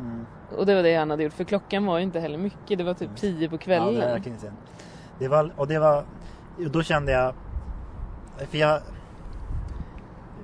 Mm. 0.01 0.27
Och 0.57 0.67
det 0.67 0.75
var 0.75 0.83
det 0.83 0.95
han 0.97 1.11
hade 1.11 1.23
gjort. 1.23 1.33
För 1.33 1.45
klockan 1.45 1.87
var 1.87 1.99
ju 1.99 2.05
inte 2.05 2.21
heller 2.21 2.39
mycket. 2.39 2.79
Det 2.79 2.85
var 2.85 2.95
typ 2.95 3.17
tio 3.17 3.49
på 3.49 3.55
Ja, 3.55 3.59
det 3.59 3.65
kvällen. 3.65 4.01
är 4.03 4.13
verkligen 4.13 4.39
sen. 4.39 4.53
Det 5.19 5.29
var, 5.29 5.53
och 5.57 5.67
det 5.69 5.79
var, 5.79 6.05
och 6.59 6.71
då 6.71 6.83
kände 6.83 7.13
jag, 7.13 7.35
för 8.37 8.59
jag, 8.59 8.81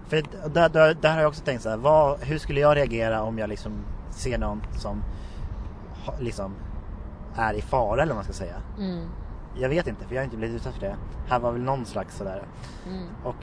för 0.09 0.22
där, 0.48 0.68
där, 0.68 0.94
där 0.94 1.12
har 1.12 1.20
jag 1.20 1.29
också 1.29 1.44
tänkt 1.44 1.62
så 1.62 1.68
här, 1.68 1.76
vad, 1.76 2.20
hur 2.20 2.38
skulle 2.38 2.61
jag 2.61 2.76
reagera 2.76 3.22
om 3.22 3.38
jag 3.38 3.48
liksom 3.48 3.72
ser 4.11 4.38
någon 4.38 4.62
som 4.79 5.03
liksom 6.18 6.55
är 7.35 7.55
i 7.55 7.62
fara 7.62 8.03
eller 8.03 8.14
vad 8.14 8.16
man 8.16 8.24
ska 8.24 8.33
säga. 8.33 8.57
Mm. 8.79 9.09
Jag 9.55 9.68
vet 9.68 9.87
inte 9.87 10.05
för 10.05 10.14
jag 10.14 10.22
har 10.22 10.24
inte 10.24 10.37
blivit 10.37 10.57
utsatt 10.57 10.74
för 10.74 10.81
det. 10.81 10.96
Här 11.29 11.38
var 11.38 11.53
väl 11.53 11.62
någon 11.62 11.87
slags 11.87 12.16
sådär. 12.16 12.42
Mm. 12.87 13.07
Och 13.24 13.37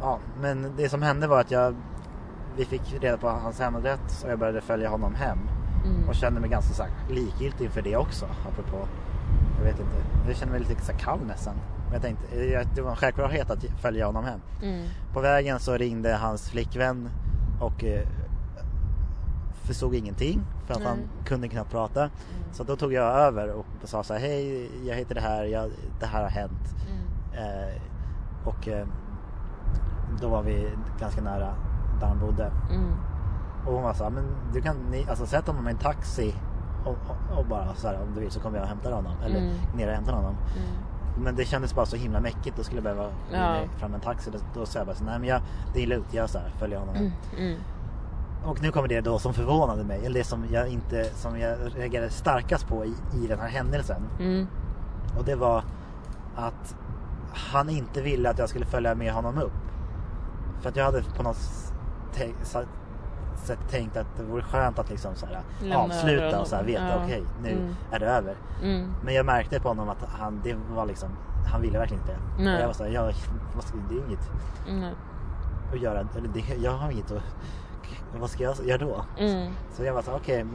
ja, 0.00 0.18
men 0.40 0.72
det 0.76 0.88
som 0.88 1.02
hände 1.02 1.26
var 1.26 1.40
att 1.40 1.50
jag, 1.50 1.74
vi 2.56 2.64
fick 2.64 3.02
reda 3.02 3.16
på 3.16 3.28
hans 3.28 3.60
hemadrätt 3.60 4.22
och 4.24 4.30
jag 4.30 4.38
började 4.38 4.60
följa 4.60 4.88
honom 4.88 5.14
hem. 5.14 5.38
Mm. 5.84 6.08
Och 6.08 6.14
kände 6.14 6.40
mig 6.40 6.50
ganska 6.50 6.74
så 6.74 6.82
här, 6.82 6.92
likgiltig 7.10 7.64
inför 7.64 7.82
det 7.82 7.96
också. 7.96 8.26
Apropå, 8.48 8.88
jag 9.58 9.64
vet 9.64 9.80
inte. 9.80 9.96
Jag 10.26 10.36
kände 10.36 10.52
mig 10.52 10.68
lite 10.68 10.84
så 10.84 10.92
här 10.92 10.98
kall 10.98 11.18
nästan. 11.26 11.54
Men 11.90 11.92
jag 11.92 12.02
tänkte, 12.02 12.26
det 12.74 12.82
var 12.82 12.90
en 12.90 12.96
självklarhet 12.96 13.50
att 13.50 13.64
följa 13.64 14.06
honom 14.06 14.24
hem. 14.24 14.40
Mm. 14.62 14.86
På 15.12 15.20
vägen 15.20 15.58
så 15.58 15.76
ringde 15.76 16.14
hans 16.16 16.50
flickvän 16.50 17.08
och 17.60 17.84
eh, 17.84 18.06
förstod 19.52 19.94
ingenting. 19.94 20.40
För 20.66 20.74
att 20.74 20.80
Nej. 20.80 20.88
han 20.88 20.98
kunde 21.24 21.48
knappt 21.48 21.70
prata. 21.70 22.10
Så 22.52 22.64
då 22.64 22.76
tog 22.76 22.92
jag 22.92 23.04
över 23.18 23.50
och 23.52 23.66
sa 23.84 24.02
så 24.02 24.12
här, 24.14 24.20
hej 24.20 24.70
jag 24.88 24.96
heter 24.96 25.14
det 25.14 25.20
här, 25.20 25.44
jag, 25.44 25.70
det 26.00 26.06
här 26.06 26.22
har 26.22 26.30
hänt. 26.30 26.74
Mm. 26.88 27.44
Eh, 27.44 27.80
och 28.44 28.68
eh, 28.68 28.86
då 30.20 30.28
var 30.28 30.42
vi 30.42 30.68
ganska 31.00 31.20
nära 31.22 31.54
där 32.00 32.06
han 32.06 32.20
bodde. 32.20 32.50
Mm. 32.70 32.92
Och 33.66 33.72
hon 33.74 33.82
var 33.82 33.92
så 33.94 34.04
här, 34.04 34.10
men 34.10 34.24
du 34.52 34.60
kan 34.60 34.76
ni, 34.90 35.06
alltså 35.10 35.26
sätt 35.26 35.46
honom 35.46 35.68
i 35.68 35.70
en 35.70 35.78
taxi 35.78 36.34
och, 36.84 36.90
och, 36.92 37.38
och 37.38 37.46
bara 37.46 37.74
så 37.74 37.88
här, 37.88 38.00
om 38.02 38.14
du 38.14 38.20
vill 38.20 38.30
så 38.30 38.40
kommer 38.40 38.56
jag 38.56 38.62
och 38.62 38.68
hämtar 38.68 38.92
honom. 38.92 39.12
Eller 39.24 39.38
Mm. 39.38 39.54
ner 39.76 39.88
och 39.88 39.94
hämtar 39.94 40.12
honom. 40.12 40.34
Mm. 40.56 40.68
Men 41.20 41.36
det 41.36 41.44
kändes 41.44 41.74
bara 41.74 41.86
så 41.86 41.96
himla 41.96 42.20
mäckigt. 42.20 42.56
Då 42.56 42.62
skulle 42.62 42.76
jag 42.76 42.96
behöva 42.96 43.10
Ja. 43.32 43.60
fram 43.78 43.94
en 43.94 44.00
taxi. 44.00 44.30
Då, 44.30 44.38
då 44.60 44.66
sa 44.66 44.78
jag 44.78 44.86
bara 44.86 44.96
så, 44.96 45.04
nej 45.04 45.18
men 45.18 45.28
jag, 45.28 45.40
det 45.74 45.82
är 45.82 45.86
lugnt. 45.86 46.06
Jag 46.14 46.30
så 46.30 46.38
här, 46.38 46.50
följer 46.58 46.78
honom. 46.78 46.96
Mm. 46.96 47.12
Mm. 47.38 47.58
Och 48.44 48.62
nu 48.62 48.70
kommer 48.72 48.88
det 48.88 49.00
då 49.00 49.18
som 49.18 49.34
förvånade 49.34 49.84
mig. 49.84 50.06
Eller 50.06 50.18
det 50.20 50.24
som 50.24 50.44
jag 50.52 50.68
inte, 50.68 51.04
som 51.14 51.38
jag 51.40 51.58
reagerade 51.76 52.10
starkast 52.10 52.68
på 52.68 52.84
i, 52.84 52.94
i 53.24 53.26
den 53.26 53.38
här 53.38 53.48
händelsen. 53.48 54.02
Mm. 54.20 54.46
Och 55.18 55.24
det 55.24 55.34
var 55.36 55.64
att 56.36 56.76
han 57.32 57.68
inte 57.68 58.02
ville 58.02 58.30
att 58.30 58.38
jag 58.38 58.48
skulle 58.48 58.66
följa 58.66 58.94
med 58.94 59.12
honom 59.12 59.38
upp. 59.38 59.52
För 60.60 60.68
att 60.68 60.76
jag 60.76 60.84
hade 60.84 61.02
på 61.02 61.22
något 61.22 61.36
s- 61.36 61.72
te- 62.14 62.32
sa- 62.42 62.62
sätt 63.38 63.58
tänkt 63.70 63.96
att 63.96 64.06
det 64.16 64.22
vore 64.22 64.42
skönt 64.42 64.78
att 64.78 64.90
liksom 64.90 65.14
så 65.14 65.26
här, 65.26 65.74
avsluta 65.76 66.40
och 66.40 66.46
så 66.46 66.56
här, 66.56 66.64
veta 66.64 66.88
Ja. 66.88 67.04
okej 67.04 67.22
nu 67.42 67.50
Mm. 67.52 67.74
är 67.92 67.98
det 67.98 68.06
över. 68.06 68.34
Mm. 68.62 68.94
Men 69.04 69.14
jag 69.14 69.26
märkte 69.26 69.60
på 69.60 69.68
honom 69.68 69.88
att 69.88 70.02
han, 70.18 70.40
det 70.44 70.56
var 70.74 70.86
liksom, 70.86 71.08
han 71.52 71.60
ville 71.62 71.78
verkligen 71.78 72.02
inte. 72.02 72.16
Nej. 72.38 72.54
Och 72.56 72.60
jag 72.62 72.66
var 72.66 72.74
så 72.74 72.84
här, 72.84 72.90
jag, 72.90 73.14
det 73.88 73.94
är 73.94 74.06
inget 74.06 74.30
Mm. 74.68 74.94
att 75.72 75.80
göra. 75.80 75.98
Eller 76.16 76.28
det, 76.28 76.54
jag 76.62 76.72
har 76.72 76.90
inget 76.90 77.10
att, 77.10 77.22
vad 78.20 78.30
ska 78.30 78.42
jag 78.44 78.56
göra 78.66 78.78
då? 78.78 79.04
Mm. 79.18 79.52
Så 79.72 79.84
jag 79.84 79.94
var 79.94 80.02
så 80.02 80.12
okej 80.12 80.46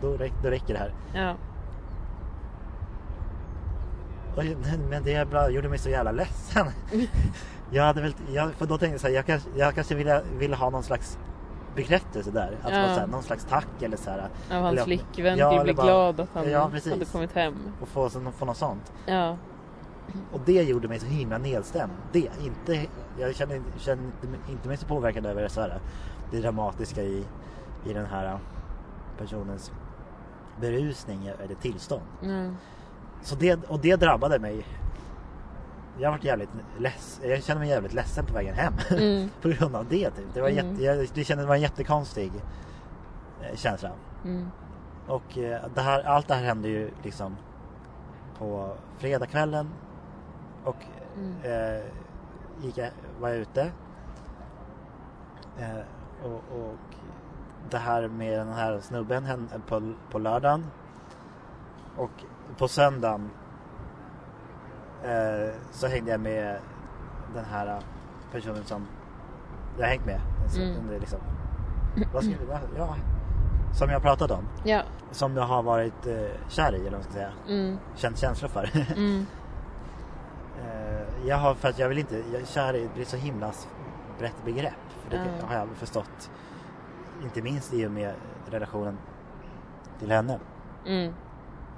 då, 0.00 0.16
räck, 0.16 0.32
då 0.42 0.48
räcker 0.50 0.74
det 0.74 0.78
här. 0.80 0.92
Ja. 1.14 1.34
Oj, 4.36 4.56
Men 4.90 5.02
det 5.04 5.30
bra, 5.30 5.50
gjorde 5.50 5.68
mig 5.68 5.78
så 5.78 5.88
jävla 5.90 6.12
ledsen. 6.12 6.66
Jag 7.70 7.84
hade 7.84 8.02
väl, 8.02 8.14
jag, 8.32 8.52
för 8.52 8.66
då 8.66 8.78
tänkte 8.78 8.94
jag 8.94 9.00
så 9.00 9.06
här, 9.06 9.14
jag 9.14 9.26
kanske, 9.26 9.48
jag 9.56 9.74
kanske 9.74 9.94
ville, 9.94 10.22
ville 10.38 10.56
ha 10.56 10.70
någon 10.70 10.82
slags 10.82 11.18
bekräftelse 11.74 12.30
där. 12.30 12.58
Att 12.62 12.72
Ja. 12.74 12.88
få 12.88 12.94
så 12.94 13.00
här, 13.00 13.06
någon 13.06 13.22
slags 13.22 13.44
tack 13.44 13.82
eller 13.82 13.96
så 13.96 14.10
här. 14.10 14.18
Av 14.52 14.62
hans 14.62 14.72
eller- 14.72 14.84
flickvän 14.84 15.38
ja, 15.38 15.62
bli 15.64 15.74
bara- 15.74 15.86
glad 15.86 16.20
att 16.20 16.28
han 16.34 16.50
Ja, 16.50 16.70
hade 16.90 17.04
kommit 17.04 17.32
hem. 17.32 17.54
Och 17.80 17.88
få, 17.88 18.10
få 18.10 18.44
något 18.44 18.56
sånt. 18.56 18.92
Ja. 19.06 19.36
Och 20.32 20.40
det 20.44 20.62
gjorde 20.62 20.88
mig 20.88 20.98
så 21.00 21.06
himla 21.06 21.38
nedstämd. 21.38 21.92
Det, 22.12 22.18
inte, 22.44 22.86
jag 23.18 23.34
kände, 23.36 23.62
kände 23.78 24.04
inte, 24.04 24.52
inte 24.52 24.68
mig 24.68 24.76
så 24.76 24.86
påverkad 24.86 25.26
över 25.26 25.42
det, 25.42 25.48
så 25.48 25.60
här, 25.60 25.80
det 26.30 26.40
dramatiska 26.40 27.02
i, 27.02 27.24
i 27.84 27.92
den 27.92 28.06
här 28.06 28.38
personens 29.18 29.72
berusning 30.60 31.26
eller 31.44 31.54
tillstånd. 31.54 32.02
Mm. 32.22 32.56
Så 33.22 33.34
det, 33.34 33.64
och 33.68 33.80
det 33.80 33.96
drabbade 33.96 34.38
mig. 34.38 34.66
Jag 35.98 36.10
var 36.10 36.18
jävligt 36.22 36.48
less, 36.78 37.20
jag 37.24 37.42
kände 37.42 37.60
mig 37.60 37.68
jävligt 37.68 37.92
ledsen 37.92 38.26
på 38.26 38.34
vägen 38.34 38.54
hem. 38.54 38.72
Mm. 38.90 39.30
på 39.42 39.48
grund 39.48 39.76
av 39.76 39.86
det 39.88 40.10
typ. 40.10 40.34
Det 40.34 40.40
var, 40.40 40.48
Mm. 40.48 40.66
jätte, 40.70 40.84
jag, 40.84 40.96
det 41.14 41.24
kändes, 41.24 41.44
det 41.44 41.48
var 41.48 41.54
en 41.54 41.60
jättekonstig 41.60 42.32
eh, 43.42 43.56
känsla. 43.56 43.90
Mm. 44.24 44.48
Och 45.06 45.38
eh, 45.38 45.60
det 45.74 45.80
här, 45.80 46.02
allt 46.02 46.28
det 46.28 46.34
här 46.34 46.44
hände 46.44 46.68
ju 46.68 46.90
liksom 47.02 47.36
på 48.38 48.76
fredagskvällen. 48.98 49.68
Och 50.64 50.76
Mm. 51.16 51.34
eh, 51.42 51.82
gick 52.62 52.78
jag, 52.78 52.90
var 53.20 53.28
jag 53.28 53.38
ute. 53.38 53.70
Eh, 55.58 56.24
och, 56.24 56.32
och 56.60 56.76
det 57.70 57.78
här 57.78 58.08
med 58.08 58.38
den 58.38 58.52
här 58.52 58.80
snubben 58.80 59.24
hände 59.24 59.60
på, 59.68 59.92
på 60.10 60.18
lördagen. 60.18 60.66
Och 61.96 62.10
på 62.58 62.68
söndagen 62.68 63.30
så 65.70 65.86
hängde 65.86 66.10
jag 66.10 66.20
med 66.20 66.58
den 67.34 67.44
här 67.44 67.80
personen 68.32 68.64
som 68.64 68.86
jag 69.76 69.84
har 69.84 69.90
hängt 69.90 70.06
med. 70.06 70.20
Alltså, 70.42 70.60
Mm. 70.60 70.76
under 70.78 71.00
liksom, 71.00 71.18
vad 72.12 72.24
vad, 72.48 72.58
ja, 72.76 72.96
som 73.72 73.90
jag 73.90 74.02
pratat 74.02 74.30
om. 74.30 74.44
Ja. 74.64 74.82
Som 75.10 75.36
jag 75.36 75.42
har 75.44 75.62
varit 75.62 76.06
eh, 76.06 76.14
kär 76.48 76.72
i 76.74 76.76
eller 76.80 76.84
vad 76.84 76.92
man 76.92 77.02
ska 77.02 77.12
säga. 77.12 77.30
Mm. 77.48 77.78
Känt 77.96 78.18
känslor 78.18 78.48
för. 78.48 78.70
Mm. 78.96 79.26
Eh, 80.64 81.26
jag 81.28 81.36
har, 81.36 81.54
för 81.54 81.68
att 81.68 81.78
jag 81.78 81.88
vill 81.88 81.98
inte, 81.98 82.22
jag, 82.32 82.48
kär 82.48 82.74
i, 82.76 82.88
är 83.00 83.04
så 83.04 83.16
himla 83.16 83.52
brett 84.18 84.44
begrepp. 84.44 84.72
För 85.02 85.10
det 85.10 85.24
Ja. 85.40 85.46
har 85.46 85.54
jag 85.54 85.68
förstått. 85.74 86.30
Inte 87.22 87.42
minst 87.42 87.72
i 87.74 87.86
och 87.86 87.90
med 87.90 88.14
relationen 88.50 88.98
till 89.98 90.10
henne. 90.12 90.38
Mm. 90.86 91.14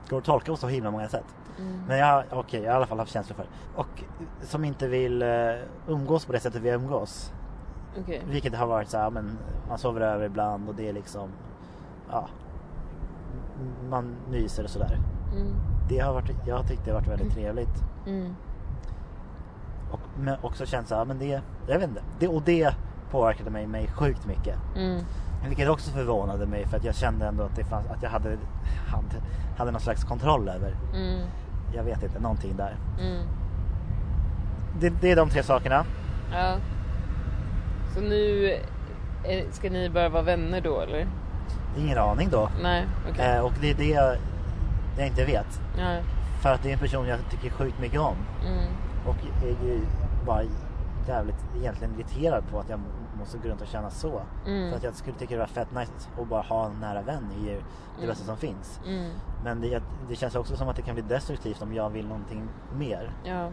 Går 0.08 0.18
att 0.18 0.24
tolka 0.24 0.52
på 0.52 0.56
så 0.56 0.68
himla 0.68 0.90
många 0.90 1.08
sätt. 1.08 1.24
Mm. 1.58 1.80
Men 1.88 1.98
jag, 1.98 2.24
okej, 2.30 2.62
jag 2.62 2.70
har 2.70 2.74
i 2.74 2.76
alla 2.76 2.86
fall 2.86 2.98
haft 2.98 3.12
känslor 3.12 3.36
för. 3.36 3.46
Och 3.74 4.04
som 4.42 4.64
inte 4.64 4.88
vill 4.88 5.22
eh, 5.22 5.28
umgås 5.88 6.24
på 6.24 6.32
det 6.32 6.40
sättet 6.40 6.62
vi 6.62 6.70
umgås. 6.70 7.32
Okej. 8.00 8.22
Vilket 8.28 8.54
har 8.54 8.66
varit 8.66 8.88
så 8.88 8.98
här, 8.98 9.10
men 9.10 9.38
man 9.68 9.78
sover 9.78 10.00
över 10.00 10.26
ibland 10.26 10.68
och 10.68 10.74
det 10.74 10.88
är 10.88 10.92
liksom, 10.92 11.28
ja. 12.10 12.28
man 13.90 14.16
myser 14.30 14.64
och 14.64 14.70
sådär. 14.70 14.98
Mm. 15.36 15.54
Det 15.88 15.98
har 15.98 16.14
varit, 16.14 16.30
jag 16.46 16.56
har 16.56 16.64
tyckt 16.64 16.84
det 16.84 16.90
har 16.90 17.00
varit 17.00 17.08
väldigt 17.08 17.32
trevligt. 17.32 17.82
Mm. 18.06 18.36
Och 19.90 20.00
men 20.18 20.36
också 20.42 20.66
känt 20.66 20.88
så 20.88 20.94
här, 20.94 21.04
men 21.04 21.18
det, 21.18 21.40
jag 21.66 21.78
vet 21.78 21.88
inte. 21.88 22.02
Det, 22.18 22.28
och 22.28 22.42
det 22.42 22.74
påverkade 23.10 23.50
mig, 23.50 23.66
mig 23.66 23.88
sjukt 23.88 24.26
mycket. 24.26 24.58
Mm. 24.76 25.04
Vilket 25.48 25.68
också 25.68 25.90
förvånade 25.90 26.46
mig 26.46 26.66
för 26.66 26.76
att 26.76 26.84
jag 26.84 26.94
kände 26.94 27.26
ändå 27.26 27.44
att, 27.44 27.56
det 27.56 27.64
fanns, 27.64 27.86
att 27.90 28.02
jag 28.02 28.10
hade, 28.10 28.38
hade, 28.88 29.16
hade 29.58 29.70
någon 29.70 29.80
slags 29.80 30.04
kontroll 30.04 30.48
över. 30.48 30.76
Mm. 30.94 31.20
Jag 31.74 31.84
vet 31.84 32.02
inte, 32.02 32.20
någonting 32.20 32.56
där. 32.56 32.76
Mm. 33.00 33.26
Det, 34.80 34.90
det 35.00 35.10
är 35.10 35.16
de 35.16 35.30
tre 35.30 35.42
sakerna. 35.42 35.84
Ja. 36.32 36.56
Så 37.94 38.00
nu 38.00 38.46
är, 39.24 39.52
ska 39.52 39.70
ni 39.70 39.90
bara 39.90 40.08
vara 40.08 40.22
vänner 40.22 40.60
då 40.60 40.80
eller? 40.80 41.06
Ingen 41.78 41.98
aning 41.98 42.28
då. 42.30 42.50
Nej, 42.62 42.86
okej. 43.10 43.36
Eh, 43.36 43.40
och 43.40 43.52
det 43.60 43.70
är 43.70 43.74
det 43.74 43.88
jag, 43.88 44.16
jag 44.98 45.06
inte 45.06 45.24
vet. 45.24 45.60
Ja. 45.78 45.96
För 46.42 46.52
att 46.52 46.62
det 46.62 46.68
är 46.68 46.72
en 46.72 46.78
person 46.78 47.06
jag 47.06 47.18
tycker 47.30 47.50
sjukt 47.50 47.80
mycket 47.80 48.00
om. 48.00 48.16
Mm. 48.46 48.64
Och 49.06 49.16
är 49.44 49.66
ju 49.66 49.80
bara 50.26 50.42
jävligt 51.08 51.44
egentligen 51.56 51.94
irriterad 51.94 52.44
på 52.50 52.58
att 52.60 52.68
jag 52.68 52.80
måste 53.26 53.38
gå 53.38 53.48
runt 53.48 53.60
och 53.60 53.66
känna 53.66 53.90
så. 53.90 54.22
Mm. 54.46 54.70
För 54.70 54.76
att 54.76 54.82
jag 54.82 54.94
skulle 54.94 55.16
tycka 55.16 55.34
det 55.34 55.40
var 55.40 55.46
fett 55.46 55.72
nice 55.74 55.92
att 56.20 56.28
bara 56.28 56.42
ha 56.42 56.66
en 56.66 56.80
nära 56.80 57.02
vän 57.02 57.24
är 57.40 57.44
ju 57.50 57.54
det 57.54 57.62
Mm. 58.02 58.08
bästa 58.08 58.24
som 58.24 58.36
finns. 58.36 58.80
Mm. 58.86 59.10
Men 59.44 59.60
det, 59.60 59.82
det 60.08 60.16
känns 60.16 60.34
också 60.34 60.56
som 60.56 60.68
att 60.68 60.76
det 60.76 60.82
kan 60.82 60.94
bli 60.94 61.04
destruktivt 61.04 61.62
om 61.62 61.74
jag 61.74 61.90
vill 61.90 62.06
någonting 62.08 62.48
mer. 62.78 63.10
Ja. 63.24 63.50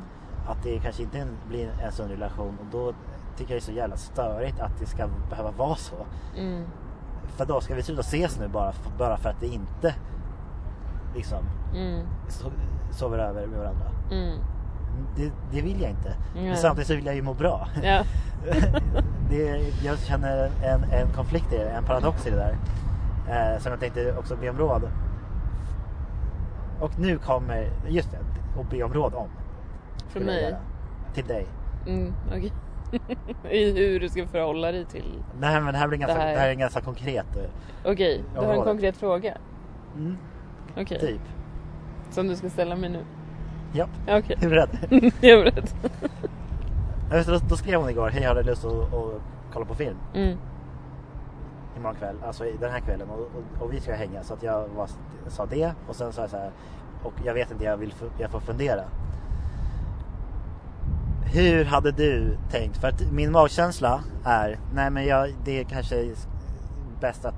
Att 0.47 0.63
det 0.63 0.79
kanske 0.79 1.03
inte 1.03 1.27
blir 1.47 1.69
en 1.83 1.91
sund 1.91 2.11
relation 2.11 2.57
och 2.59 2.65
då 2.71 2.93
tycker 3.37 3.53
jag 3.53 3.61
det 3.61 3.65
är 3.65 3.65
så 3.65 3.71
jävla 3.71 3.97
störigt 3.97 4.59
att 4.59 4.79
det 4.79 4.85
ska 4.85 5.07
behöva 5.29 5.51
vara 5.51 5.75
så. 5.75 5.95
Mm. 6.37 6.65
För 7.27 7.45
då 7.45 7.61
ska 7.61 7.75
vi 7.75 7.83
sluta 7.83 8.01
ses 8.01 8.39
nu 8.39 8.47
bara 8.47 8.71
för, 8.71 8.91
bara 8.97 9.17
för 9.17 9.29
att 9.29 9.39
det 9.39 9.47
inte 9.47 9.95
liksom 11.15 11.43
Mm. 11.75 12.07
so, 12.29 12.51
sover 12.91 13.17
över 13.19 13.47
med 13.47 13.59
varandra. 13.59 13.85
Det, 15.15 15.31
det 15.51 15.61
vill 15.61 15.81
jag 15.81 15.89
inte. 15.89 16.15
Men 16.35 16.57
samtidigt 16.57 16.87
så 16.87 16.95
vill 16.95 17.05
jag 17.05 17.15
ju 17.15 17.21
må 17.21 17.33
bra. 17.33 17.67
Ja. 17.83 18.03
det, 19.29 19.61
jag 19.83 19.99
känner 19.99 20.51
en, 20.63 20.83
en 20.83 21.07
konflikt 21.15 21.53
i 21.53 21.57
det, 21.57 21.69
en 21.69 21.83
paradox 21.83 22.27
i 22.27 22.29
det 22.29 22.35
där. 22.35 22.57
Eh, 23.29 23.59
som 23.59 23.71
jag 23.71 23.79
tänkte 23.79 24.15
också 24.17 24.35
be 24.35 24.49
om 24.49 24.57
råd. 24.57 24.89
Och 26.79 26.99
nu 26.99 27.17
kommer, 27.17 27.69
just 27.87 28.11
det, 28.11 28.17
att 28.61 28.69
be 28.69 28.83
om 28.83 28.93
råd 28.93 29.13
om. 29.13 29.27
Från 30.09 30.23
mig? 30.23 30.55
Till 31.13 31.25
dig. 31.27 31.45
Mm, 31.87 32.13
okej. 32.27 32.51
I 33.49 33.71
hur 33.71 33.99
du 33.99 34.09
ska 34.09 34.27
förhålla 34.27 34.71
dig 34.71 34.85
till... 34.85 35.23
Nej 35.39 35.61
men 35.61 35.73
det 35.73 35.79
här 35.79 35.87
blir 35.87 35.99
ganska, 35.99 36.17
Det 36.17 36.23
det 36.23 36.29
här- 36.29 36.37
här, 36.37 36.49
är 36.49 36.53
ganska 36.53 36.81
konkret. 36.81 37.35
eh, 37.37 37.91
Okej, 37.91 38.23
du 38.33 38.39
har 38.45 38.53
en 38.53 38.63
konkret 38.63 38.97
fråga. 38.97 39.37
Mm, 39.95 40.17
Okej. 40.77 40.99
Typ. 40.99 41.21
Som 42.11 42.27
du 42.27 42.35
ska 42.35 42.49
ställa 42.49 42.75
mig 42.75 42.89
nu. 42.89 42.99
Ja, 43.73 43.87
Ja, 44.05 44.17
Okej. 44.17 44.37
är 44.41 44.49
du 44.49 44.55
rädd? 44.55 44.69
Jag 45.21 45.31
är 45.39 45.43
beredd. 45.51 45.69
Ja, 47.09 47.17
just 47.17 47.29
då, 47.29 47.37
då 47.49 47.55
skrev 47.55 47.79
hon 47.79 47.89
igår, 47.89 48.09
hej 48.09 48.21
jag 48.21 48.29
hade 48.29 48.43
lust 48.43 48.65
att, 48.65 48.71
att 48.93 49.21
kolla 49.53 49.65
på 49.65 49.75
film 49.75 49.97
Mm. 50.13 50.37
imorgon 51.77 51.95
kväll, 51.95 52.15
alltså 52.25 52.45
i- 52.45 52.57
den 52.59 52.71
här 52.71 52.79
kvällen 52.79 53.09
och, 53.09 53.19
och, 53.19 53.61
och 53.65 53.73
vi 53.73 53.79
ska 53.81 53.93
hänga 53.93 54.23
så 54.23 54.33
att 54.33 54.43
jag 54.43 54.67
var, 54.67 54.89
sa 55.27 55.45
det 55.45 55.71
och 55.87 55.95
sen 55.95 56.13
sa 56.13 56.21
jag 56.21 56.29
så 56.29 56.37
här 56.37 56.51
och 57.03 57.13
jag 57.25 57.33
vet 57.33 57.51
inte, 57.51 57.63
jag, 57.63 57.77
vill, 57.77 57.93
jag 58.19 58.31
får 58.31 58.39
fundera. 58.39 58.81
Hur 61.25 61.65
hade 61.65 61.91
du 61.91 62.37
tänkt? 62.51 62.77
För 62.77 62.87
att 62.87 63.11
min 63.11 63.31
magkänsla 63.31 64.03
är, 64.25 64.57
nej 64.73 64.89
men 64.89 65.05
jag, 65.05 65.29
det 65.45 65.59
är 65.59 65.63
kanske 65.63 66.09
bäst 67.01 67.25
att 67.25 67.35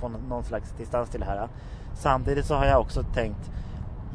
få 0.00 0.08
nå- 0.08 0.18
någon 0.28 0.44
slags 0.44 0.72
distans 0.72 1.10
till 1.10 1.20
det 1.20 1.26
här. 1.26 1.48
Samtidigt 1.94 2.46
så 2.46 2.54
har 2.54 2.64
jag 2.66 2.80
också 2.80 3.02
tänkt, 3.02 3.50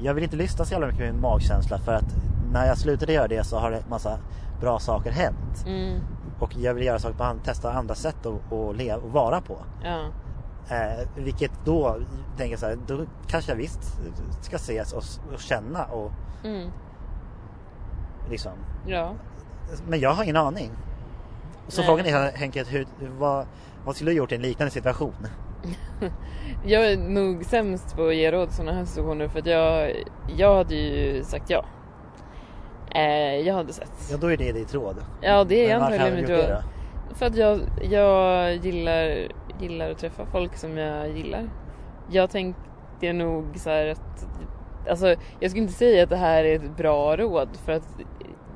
jag 0.01 0.13
vill 0.13 0.23
inte 0.23 0.36
lyssna 0.36 0.65
så 0.65 0.71
jävla 0.71 0.88
mycket 0.88 1.01
med 1.01 1.13
min 1.13 1.21
magkänsla 1.21 1.77
för 1.77 1.93
att 1.93 2.15
när 2.51 2.67
jag 2.67 2.77
slutade 2.77 3.13
göra 3.13 3.27
det 3.27 3.43
så 3.43 3.57
har 3.57 3.71
det 3.71 3.83
massa 3.89 4.19
bra 4.62 4.79
saker 4.79 5.12
hänt. 5.12 5.65
Mm. 5.67 5.99
Och 6.39 6.55
jag 6.57 6.73
vill 6.73 6.86
göra 6.86 6.99
saker 6.99 7.17
på 7.17 7.36
testa 7.43 7.71
andra 7.73 7.95
sätt 7.95 8.25
att, 8.25 8.53
att 8.53 8.75
leva 8.75 8.97
och 8.97 9.12
vara 9.12 9.41
på. 9.41 9.57
Ja. 9.83 10.05
Eh, 10.69 11.07
vilket 11.15 11.51
då 11.65 11.97
tänker 12.38 12.51
jag 12.51 12.60
så 12.60 12.65
här, 12.65 12.77
då 12.88 13.05
kanske 13.27 13.51
jag 13.51 13.57
visst 13.57 13.99
ska 14.41 14.55
ses 14.55 14.93
och, 14.93 15.03
och 15.33 15.39
känna 15.39 15.86
och 15.86 16.12
Mm. 16.43 16.69
liksom. 18.29 18.51
Ja. 18.86 19.13
Men 19.88 19.99
jag 19.99 20.13
har 20.13 20.23
ingen 20.23 20.38
aning. 20.38 20.71
Så 21.67 21.81
Nej. 21.81 21.88
frågan 21.88 22.05
är 22.05 22.12
helt 22.12 22.41
enkelt, 22.41 22.73
hur, 22.73 22.88
vad, 23.17 23.45
vad 23.86 23.95
skulle 23.95 24.12
du 24.12 24.17
gjort 24.17 24.31
i 24.31 24.36
en 24.36 24.41
liknande 24.41 24.71
situation? 24.71 25.27
Jag 26.65 26.91
är 26.91 26.97
nog 26.97 27.45
sämst 27.45 27.95
på 27.95 28.08
att 28.08 28.15
ge 28.15 28.32
råd 28.32 28.51
sådana 28.51 28.77
här 28.77 28.86
situationer 28.86 29.27
för 29.27 29.39
att 29.39 29.45
jag, 29.45 29.93
jag 30.38 30.56
hade 30.56 30.75
ju 30.75 31.23
sagt 31.23 31.49
ja. 31.49 31.65
Eh, 32.95 33.36
jag 33.47 33.53
hade 33.56 33.73
sett. 33.73 33.91
Ja, 34.12 34.17
då 34.17 34.32
är 34.32 34.38
det 34.38 34.51
ditt 34.51 34.73
råd. 34.73 34.95
Ja, 35.21 35.43
det 35.43 35.65
är 35.65 35.80
Men 35.80 35.82
antagligen 35.82 36.15
mitt 36.15 36.27
det 36.27 36.38
råd. 36.38 36.63
För 37.15 37.25
att 37.25 37.36
jag, 37.36 37.60
jag 37.82 38.56
gillar, 38.56 39.27
gillar 39.60 39.91
att 39.91 39.97
träffa 39.97 40.25
folk 40.25 40.58
som 40.58 40.77
jag 40.77 41.10
gillar. 41.17 41.49
Jag 42.10 42.30
tänkte 42.30 43.13
nog 43.13 43.45
så 43.56 43.69
här 43.69 43.88
att, 43.88 44.27
alltså 44.89 45.15
jag 45.39 45.51
skulle 45.51 45.63
inte 45.63 45.73
säga 45.73 46.03
att 46.03 46.10
det 46.10 46.15
här 46.15 46.43
är 46.43 46.56
ett 46.56 46.77
bra 46.77 47.17
råd 47.17 47.49
för 47.65 47.71
att 47.71 47.88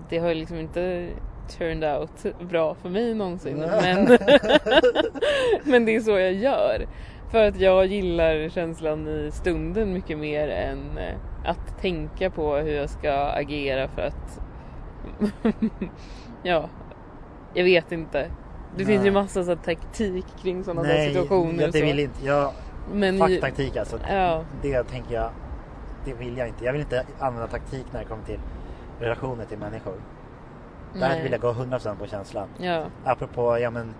det 0.09 0.17
har 0.17 0.33
liksom 0.33 0.57
inte 0.57 1.09
turned 1.57 1.83
out 1.99 2.25
bra 2.49 2.75
för 2.75 2.89
mig 2.89 3.13
någonsin. 3.13 3.57
Men, 3.57 4.05
men 5.63 5.85
det 5.85 5.95
är 5.95 5.99
så 5.99 6.11
jag 6.11 6.33
gör. 6.33 6.85
För 7.31 7.47
att 7.47 7.59
jag 7.59 7.85
gillar 7.85 8.49
känslan 8.49 9.07
i 9.07 9.29
stunden 9.33 9.93
mycket 9.93 10.17
mer 10.17 10.47
än 10.47 10.97
eh, 10.97 11.15
att 11.49 11.81
tänka 11.81 12.29
på 12.29 12.55
hur 12.55 12.73
jag 12.73 12.89
ska 12.89 13.13
agera 13.13 13.87
för 13.87 14.01
att 14.01 14.39
ja, 16.43 16.69
jag 17.53 17.63
vet 17.63 17.91
inte. 17.91 18.31
Det 18.77 18.85
finns 18.85 18.99
ju 19.05 19.11
Nej. 19.11 19.21
massa 19.21 19.43
så 19.43 19.55
taktik 19.55 20.25
kring 20.41 20.63
sådana 20.63 20.81
där 20.83 20.89
Nej, 20.89 21.07
situationer. 21.13 21.65
och 21.65 21.71
det 21.73 21.81
vill 21.81 21.99
inte 21.99 22.25
jag. 22.25 22.51
Men 22.93 23.19
Fuck 23.19 23.29
ju- 23.29 23.41
taktik 23.41 23.77
alltså. 23.77 23.99
Ja. 24.09 24.43
Det 24.61 24.83
tänker 24.83 25.15
jag, 25.15 25.29
det 26.05 26.13
vill 26.13 26.37
jag 26.37 26.47
inte. 26.47 26.65
Jag 26.65 26.71
vill 26.71 26.81
inte 26.81 27.05
använda 27.19 27.47
taktik 27.47 27.85
när 27.91 27.99
det 27.99 28.05
kommer 28.05 28.23
till 28.23 28.39
relationer 28.99 29.45
till 29.45 29.57
människor. 29.57 29.93
Där 30.93 30.99
Nej. 30.99 31.23
vill 31.23 31.31
jag 31.31 31.41
gå 31.41 31.51
100% 31.53 31.95
på 31.97 32.07
känslan. 32.07 32.47
Ja, 32.57 32.83
Apropå, 33.05 33.57
ja 33.59 33.69
men 33.69 33.93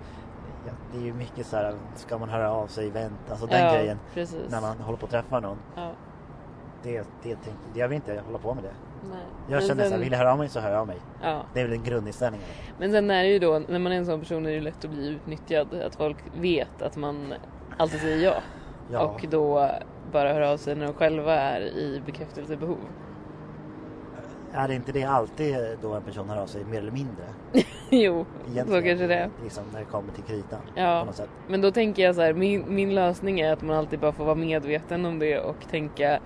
ja, 0.68 0.72
det 0.92 0.98
är 0.98 1.04
ju 1.04 1.14
mycket 1.14 1.46
så 1.46 1.56
här, 1.58 1.74
ska 1.96 2.18
man 2.18 2.30
höra 2.30 2.52
av 2.52 2.68
sig, 2.68 2.90
vänt, 2.90 3.20
alltså 3.30 3.46
den 3.46 3.66
ja 3.66 3.74
grejen. 3.74 4.00
precis. 4.14 4.52
När 4.52 4.62
man 4.62 4.78
håller 4.78 4.98
på 4.98 5.06
att 5.06 5.12
träffa 5.12 5.40
någon. 5.40 5.58
ja, 5.76 5.92
Det, 6.84 6.98
det, 7.24 7.38
tänk, 7.44 7.58
jag 7.74 7.88
vill 7.88 7.96
inte 7.96 8.22
hålla 8.26 8.38
på 8.38 8.54
med 8.54 8.64
det. 8.64 8.74
nej. 9.10 9.20
Jag 9.50 9.64
känner 9.64 9.84
så 9.84 9.90
sen- 9.90 9.98
här, 9.98 10.04
vill 10.04 10.12
jag 10.12 10.20
höra 10.20 10.32
av 10.32 10.38
mig 10.38 10.50
så 10.50 10.60
hör 10.60 10.72
jag 10.72 10.80
av 10.80 10.88
mig. 10.88 10.98
Ja. 11.24 11.42
Det 11.54 11.60
är 11.62 11.64
väl 11.68 11.74
en 11.78 11.84
grundinställning. 11.84 12.42
Men 12.80 12.92
sen 12.92 13.10
är 13.12 13.24
det 13.24 13.30
ju 13.30 13.40
då, 13.40 13.60
när 13.68 13.80
man 13.80 13.92
är 13.92 13.96
en 13.98 14.06
sån 14.06 14.20
person 14.20 14.46
är 14.46 14.50
det 14.50 14.56
ju 14.56 14.62
lätt 14.62 14.86
att 14.86 14.92
bli 14.92 15.08
utnyttjad. 15.08 15.74
Att 15.74 15.96
folk 15.96 16.18
vet 16.40 16.82
att 16.82 16.96
man 16.96 17.34
alltid 17.78 18.00
säger 18.00 18.26
ja. 18.26 18.34
Ja. 18.92 19.00
Och 19.00 19.26
då 19.30 19.70
bara 20.12 20.34
hör 20.34 20.42
av 20.42 20.58
sig 20.58 20.76
när 20.76 20.86
de 20.86 20.94
själva 20.94 21.34
är 21.36 21.62
i 21.62 22.02
bekräftelsebehov. 22.06 22.78
Är 24.54 24.72
inte 24.72 24.92
det 24.92 25.04
alltid 25.04 25.56
då 25.82 25.94
en 25.94 26.02
person 26.02 26.30
hör 26.30 26.42
av 26.42 26.48
sig 26.48 26.66
mer 26.66 26.78
eller 26.78 26.92
mindre? 26.92 27.24
jo, 27.90 28.26
Egentligen, 28.48 28.68
så 28.68 28.88
kanske 28.88 29.08
det 29.08 29.16
är. 29.16 29.30
Liksom 29.44 29.64
när 29.74 29.80
det 29.80 29.86
kommer 29.86 30.14
till 30.14 30.24
kritan. 30.24 30.60
Ja. 30.76 31.08
Men 31.48 31.62
då 31.62 31.72
tänker 31.72 32.04
jag 32.04 32.16
så 32.16 32.22
här, 32.22 32.34
min, 32.34 32.76
min 32.76 32.96
lösning 32.96 33.40
är 33.40 33.54
att 33.54 33.62
man 33.62 33.78
alltid 33.78 34.00
bara 34.00 34.12
får 34.12 34.26
vara 34.26 34.36
medveten 34.36 35.06
om 35.06 35.20
det 35.20 35.40
och 35.40 35.56
tänka, 35.72 36.20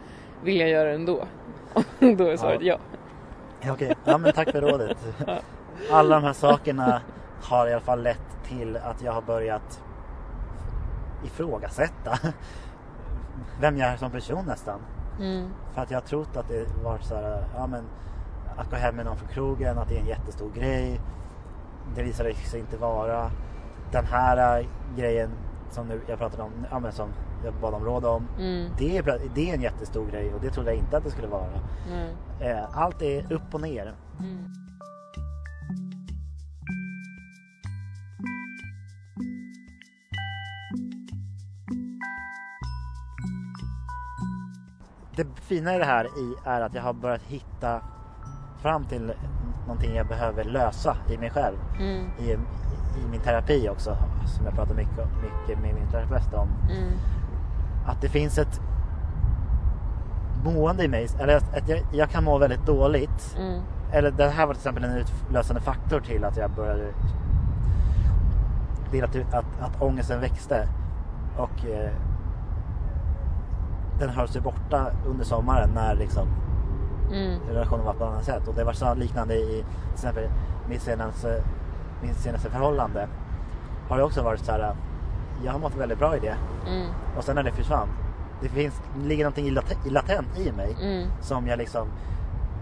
vill 0.44 0.60
jag 0.60 0.70
göra 0.70 0.90
det 0.90 0.96
ändå? 0.96 1.26
då 2.00 2.28
är 2.28 2.38
svaret 2.38 2.62
ja. 2.62 2.78
Ja, 3.62 3.74
Okej, 3.74 3.96
ja 4.06 4.18
men 4.18 4.34
tack 4.34 4.52
för 4.52 4.62
rådet. 4.62 4.98
Ja. 5.28 5.40
Alla 5.92 6.16
de 6.16 6.24
här 6.24 6.34
sakerna 6.34 7.02
har 7.44 7.68
i 7.68 7.72
alla 7.72 7.82
fall 7.82 8.04
lett 8.04 8.44
till 8.44 8.78
att 8.78 9.02
jag 9.02 9.12
har 9.12 9.22
börjat 9.22 9.82
ifrågasätta 11.26 12.20
vem 13.62 13.78
jag 13.78 13.90
är 13.90 13.98
som 13.98 14.12
person 14.12 14.46
nästan. 14.46 14.80
Mm. 15.20 15.50
För 15.74 15.82
att 15.82 15.92
jag 15.92 15.98
har 15.98 16.08
trott 16.08 16.38
att 16.38 16.48
det 16.48 16.66
varit 16.84 17.04
så 17.04 17.16
här, 17.16 17.44
ja 17.56 17.68
men 17.68 17.84
att 18.58 18.70
gå 18.70 18.76
hem 18.76 18.96
med 18.96 19.06
någon 19.06 19.18
från 19.18 19.30
krogen, 19.30 19.78
att 19.78 19.90
det 19.90 19.96
är 19.96 20.00
en 20.00 20.08
jättestor 20.08 20.52
grej. 20.56 21.02
Det 21.96 22.04
visade 22.04 22.34
sig 22.34 22.60
inte 22.60 22.78
vara. 22.78 23.32
Den 23.92 24.06
här 24.06 24.60
äh, 24.60 24.66
grejen 24.98 25.30
som 25.70 25.88
nu 25.88 26.02
jag 26.08 26.20
pratade 26.20 26.44
om, 26.44 26.52
ja 26.72 26.80
men 26.80 26.92
som 26.92 27.10
jag 27.44 27.54
bad 27.54 27.74
om 27.74 27.86
råd 27.86 28.06
om. 28.06 28.28
Mm. 28.40 28.72
Det 28.78 28.98
är, 28.98 29.20
det 29.36 29.50
är 29.50 29.54
en 29.54 29.62
jättestor 29.62 30.08
grej 30.12 30.34
och 30.34 30.42
det 30.42 30.50
trodde 30.50 30.70
jag 30.70 30.80
inte 30.80 30.98
att 30.98 31.04
det 31.04 31.12
skulle 31.12 31.28
vara. 31.28 31.60
Eh, 32.40 32.78
Allt 32.78 33.02
är 33.02 33.34
upp 33.34 33.54
och 33.54 33.62
ner. 33.62 33.96
Mm. 34.20 34.46
Det 45.16 45.28
fina 45.36 45.76
i 45.76 45.80
det 45.80 45.86
här 45.86 46.08
är 46.46 46.62
att 46.62 46.74
jag 46.74 46.82
har 46.82 46.94
börjat 46.94 47.22
hitta 47.22 47.82
fram 48.66 48.86
till 48.86 49.14
någonting 49.68 49.96
jag 49.96 50.08
behöver 50.08 50.44
lösa 50.44 50.98
i 51.10 51.18
mig 51.18 51.30
själv. 51.30 51.58
Mm. 51.80 52.06
I, 52.20 52.32
i 53.00 53.08
min 53.12 53.20
terapi 53.20 53.70
också, 53.70 53.98
som 54.26 54.46
jag 54.46 54.56
pratar 54.56 54.76
mycket, 54.76 55.08
mycket 55.22 55.62
med 55.62 55.76
min 55.76 55.88
terapeut 55.92 56.34
om. 56.34 56.48
Mm. 56.70 56.92
att 57.86 58.02
det 58.02 58.10
finns 58.10 58.38
ett 58.38 58.62
mående 60.44 60.84
i 60.84 60.88
mig, 60.88 61.08
eller 61.20 61.36
att 61.38 61.70
jag, 61.70 61.80
jag 61.92 62.10
kan 62.10 62.24
må 62.24 62.38
väldigt 62.38 62.66
dåligt. 62.66 63.38
Mm. 63.40 63.62
Eller 63.92 64.12
det 64.12 64.30
här 64.30 64.46
var 64.46 64.54
till 64.54 64.60
exempel 64.60 64.84
en 64.84 64.98
utlösande 64.98 65.62
faktor 65.62 66.00
till 66.00 66.24
att 66.24 66.38
jag 66.38 66.52
började 66.52 66.94
till 68.92 69.04
att, 69.04 69.16
att, 69.16 69.46
att 69.62 69.82
ångesten 69.82 70.22
växte. 70.22 70.68
Och 71.38 71.66
eh, 71.66 71.92
den 74.00 74.10
höll 74.10 74.28
sig 74.28 74.42
borta 74.42 74.92
under 75.06 75.26
sommaren 75.26 75.70
när 75.76 75.96
liksom 75.96 76.28
Mm. 77.12 77.40
relationen 77.50 77.86
var 77.86 77.94
på 77.94 78.04
ett 78.04 78.10
annat 78.10 78.26
sätt. 78.26 78.48
Och 78.48 78.54
det 78.56 78.64
var 78.64 78.74
så 78.74 78.94
liknande 78.94 79.36
i 79.36 79.48
till 79.48 79.94
exempel 79.94 80.30
mitt 80.70 80.82
senaste, 80.82 81.44
mitt 82.02 82.18
senaste 82.18 82.50
förhållande. 82.50 83.08
Har 83.90 83.98
det 83.98 84.04
också 84.04 84.24
varit 84.24 84.40
så 84.46 84.52
här. 84.52 84.76
Jag 85.46 85.52
har 85.52 85.60
mått 85.60 85.76
väldigt 85.76 86.00
bra 86.00 86.16
i 86.18 86.20
det. 86.20 86.36
Mm. 86.68 86.88
Och 87.18 87.24
sen 87.24 87.36
när 87.36 87.44
det 87.44 87.52
försvann. 87.52 87.88
Det 88.42 88.50
finns, 88.50 88.82
ligger 89.04 89.24
någonting 89.24 89.48
i 89.48 89.52
lat- 89.52 89.86
i 89.86 89.90
latent 89.90 90.40
i 90.40 90.52
mig. 90.52 90.76
Mm. 90.82 91.08
Som 91.22 91.48
jag 91.48 91.58
liksom 91.58 91.88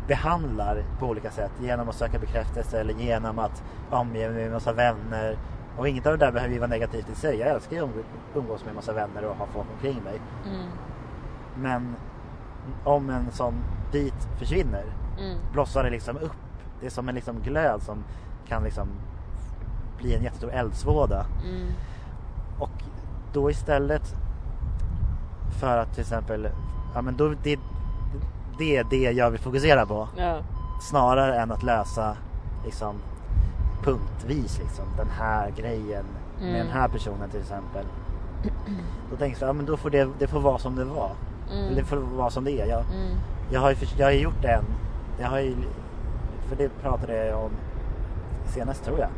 behandlar 0.08 0.84
på 1.00 1.06
olika 1.06 1.32
sätt. 1.32 1.52
Genom 1.62 1.90
att 1.90 1.96
söka 1.96 2.20
bekräftelse 2.20 2.80
eller 2.80 2.94
genom 2.94 3.40
att 3.40 3.64
omge 3.92 4.30
mig 4.30 4.44
med 4.44 4.52
massa 4.52 4.74
vänner. 4.74 5.38
Och 5.78 5.88
inget 5.88 6.06
av 6.08 6.18
det 6.18 6.26
där 6.26 6.32
behöver 6.32 6.54
ju 6.54 6.60
vara 6.60 6.70
negativt 6.70 7.10
i 7.10 7.16
sig. 7.16 7.40
Jag 7.40 7.50
älskar 7.50 7.76
ju 7.78 7.84
att 7.84 7.90
umg- 7.90 8.04
umgås 8.36 8.66
med 8.66 8.76
massa 8.76 8.94
vänner 8.94 9.26
och 9.26 9.36
ha 9.36 9.46
folk 9.54 9.68
omkring 9.74 10.04
mig. 10.04 10.22
Mm. 10.46 10.68
Men 11.56 11.96
om 12.84 13.10
en 13.10 13.32
sån 13.32 13.54
bit 13.94 14.28
försvinner 14.38 14.84
Mm. 15.20 15.38
blossar 15.54 15.84
det 15.84 15.90
liksom 15.90 16.18
upp. 16.18 16.32
Det 16.80 16.86
är 16.86 16.90
som 16.90 17.10
en 17.10 17.16
liksom 17.16 17.40
glöd 17.42 17.82
som 17.82 18.04
kan 18.48 18.64
liksom 18.64 18.88
bli 19.98 20.16
en 20.16 20.24
jättestor 20.24 20.52
eldsvåda. 20.52 21.26
Mm. 21.50 21.68
Och 22.60 22.70
då 23.34 23.52
istället 23.52 24.16
för 25.60 25.78
att 25.78 25.92
till 25.94 26.02
exempel, 26.02 26.48
ja 26.96 27.02
men 27.02 27.18
då, 27.18 27.34
det, 27.44 27.60
det 28.58 28.78
är 28.78 28.84
det 28.90 29.12
jag 29.12 29.32
vill 29.32 29.40
fokusera 29.40 29.86
på. 29.86 30.08
Ja. 30.18 30.38
Snarare 30.82 31.40
än 31.42 31.52
att 31.52 31.64
lösa 31.64 32.18
liksom 32.66 32.96
punktvis 33.84 34.60
liksom 34.60 34.86
den 34.98 35.10
här 35.10 35.50
grejen 35.58 36.06
med 36.40 36.50
Mm. 36.50 36.68
den 36.68 36.76
här 36.76 36.88
personen 36.88 37.30
till 37.30 37.40
exempel. 37.40 37.86
Då 39.12 39.16
tänker 39.18 39.42
jag, 39.42 39.50
ja 39.50 39.54
men 39.54 39.66
då 39.66 39.78
får 39.78 39.90
det, 39.90 40.10
det 40.20 40.28
får 40.28 40.40
vara 40.40 40.58
som 40.58 40.76
det 40.76 40.86
var. 40.86 41.12
Mm. 41.54 41.76
Det 41.76 41.84
får 41.84 41.98
vara 41.98 42.30
som 42.30 42.44
det 42.44 42.52
är. 42.62 42.66
Jag, 42.66 42.80
Mm. 42.80 43.18
Jag 43.54 43.60
har 43.62 43.70
ju 43.70 43.76
jag 43.98 44.06
har 44.08 44.12
gjort 44.12 44.44
en, 44.46 44.66
jag 45.20 45.28
har 45.28 45.40
ju, 45.40 45.56
för 46.50 46.56
det 46.56 46.70
pratade 46.82 47.26
jag 47.26 47.40
om 47.44 47.52
senast 48.46 48.84
tror 48.86 49.00
jag. 49.00 49.10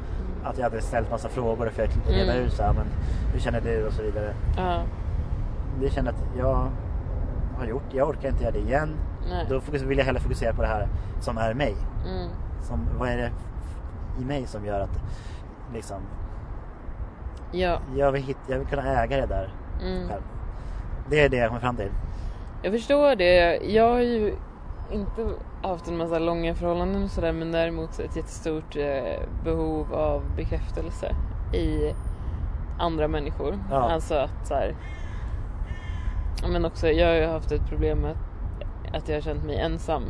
Att 0.43 0.57
jag 0.57 0.63
hade 0.63 0.81
ställt 0.81 1.11
massa 1.11 1.29
frågor 1.29 1.65
och 1.65 1.71
försökt 1.71 2.09
reda 2.09 2.33
Mm. 2.33 2.45
ut 2.45 2.53
så 2.53 2.63
här, 2.63 2.73
men 2.73 2.85
hur 3.33 3.39
känner 3.39 3.61
du 3.61 3.85
och 3.87 3.93
så 3.93 4.01
vidare. 4.01 4.33
Ja. 4.57 4.81
Det 5.81 5.89
känner 5.89 6.11
att 6.11 6.23
jag 6.37 6.67
har 7.59 7.65
gjort, 7.65 7.83
jag 7.91 8.09
orkar 8.09 8.29
inte 8.29 8.43
göra 8.43 8.53
det 8.53 8.59
igen. 8.59 8.89
Nej. 9.29 9.45
Då 9.49 9.61
vill 9.87 9.97
jag 9.97 10.05
hellre 10.05 10.19
fokusera 10.21 10.53
på 10.53 10.61
det 10.61 10.67
här 10.67 10.87
som 11.21 11.37
är 11.37 11.53
mig. 11.53 11.75
Mm. 12.07 12.29
Som, 12.61 12.87
vad 12.99 13.09
är 13.09 13.17
det 13.17 13.31
i 14.21 14.25
mig 14.25 14.45
som 14.47 14.65
gör 14.65 14.79
att 14.79 14.99
liksom, 15.73 15.97
Ja. 17.51 17.79
jag 17.95 18.11
vill, 18.11 18.23
hit, 18.23 18.37
jag 18.47 18.59
vill 18.59 18.67
kunna 18.67 19.03
äga 19.03 19.17
det 19.17 19.25
där 19.25 19.53
Mm. 19.83 20.07
själv. 20.09 20.21
Det 21.09 21.19
är 21.21 21.29
det 21.29 21.37
jag 21.37 21.47
kommer 21.47 21.61
fram 21.61 21.75
till. 21.75 21.89
Jag 22.61 22.73
förstår 22.73 23.15
det. 23.15 23.59
Jag 23.65 23.89
har 23.91 23.99
ju 23.99 24.33
inte 24.91 25.29
haft 25.63 25.87
en 25.87 25.97
massa 25.97 26.19
långa 26.19 26.55
förhållanden 26.55 27.03
och 27.03 27.11
sådär 27.11 27.31
men 27.31 27.51
däremot 27.51 27.99
ett 27.99 28.15
jättestort 28.15 28.75
eh, 28.75 29.19
behov 29.43 29.93
av 29.93 30.23
bekräftelse 30.35 31.15
i 31.53 31.93
andra 32.79 33.07
människor. 33.07 33.59
Ja. 33.71 33.75
Alltså 33.91 34.15
att 34.15 34.47
så 34.47 34.53
här, 34.53 34.75
Men 36.51 36.65
också, 36.65 36.87
jag 36.87 37.07
har 37.07 37.15
ju 37.15 37.25
haft 37.25 37.51
ett 37.51 37.69
problem 37.69 37.99
med 37.99 38.15
att, 38.93 39.09
jag 39.09 39.15
har 39.15 39.21
känt 39.21 39.43
mig 39.43 39.59
ensam. 39.59 40.03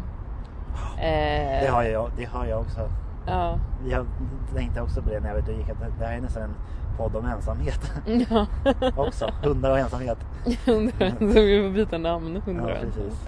Eh, 0.97 1.61
Det 1.61 1.69
har 1.71 1.83
jag, 1.83 2.11
det 2.17 2.25
har 2.25 2.45
jag 2.45 2.59
också. 2.59 2.89
Ja. 3.27 3.59
Jag 3.87 4.05
tänkte 4.55 4.81
också 4.81 5.01
på 5.01 5.09
det 5.09 5.19
när 5.19 5.27
jag 5.27 5.33
var 5.35 5.41
ute 5.41 5.51
och 5.51 5.57
gick. 5.57 5.69
Att 5.69 5.99
det 5.99 6.05
här 6.05 6.17
är 6.17 6.21
nästan 6.21 6.43
en 6.43 6.55
podd 6.97 7.15
om 7.15 7.25
ensamhet 7.25 7.91
Ja. 8.29 8.45
också. 8.95 9.31
Hundar 9.43 9.71
och 9.71 9.79
ensamhet. 9.79 10.17
Undrar, 10.67 11.09
så 11.19 11.25
vi 11.41 11.63
får 11.63 11.73
byta 11.73 11.97
namn. 11.97 12.41
Ja, 12.45 12.51
Undrar. 12.51 12.79
precis. 12.81 13.27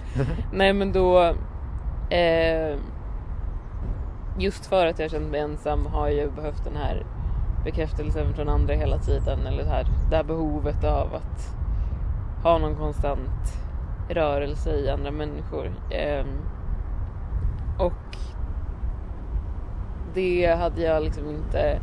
Nej 0.52 0.72
men 0.72 0.92
då 0.92 1.22
eh, 2.10 2.76
Just 4.40 4.66
för 4.66 4.86
att 4.86 4.98
jag 4.98 5.10
känt 5.10 5.30
mig 5.30 5.40
ensam 5.40 5.86
har 5.86 6.08
jag 6.08 6.32
behövt 6.32 6.64
den 6.64 6.76
här 6.76 7.06
bekräftelsen 7.64 8.34
från 8.34 8.48
andra 8.48 8.74
hela 8.74 8.98
tiden. 8.98 9.46
Eller 9.46 9.62
det 9.64 9.70
här, 9.70 9.86
det 10.10 10.16
här 10.16 10.24
behovet 10.24 10.84
av 10.84 11.14
att 11.14 11.54
ha 12.42 12.58
någon 12.58 12.74
konstant 12.76 13.62
rörelse 14.08 14.70
i 14.70 14.90
andra 14.90 15.10
människor. 15.10 15.72
Eh, 15.90 16.24
och 17.78 18.16
det 20.14 20.56
hade 20.58 20.82
jag 20.82 21.02
liksom 21.02 21.30
inte 21.30 21.80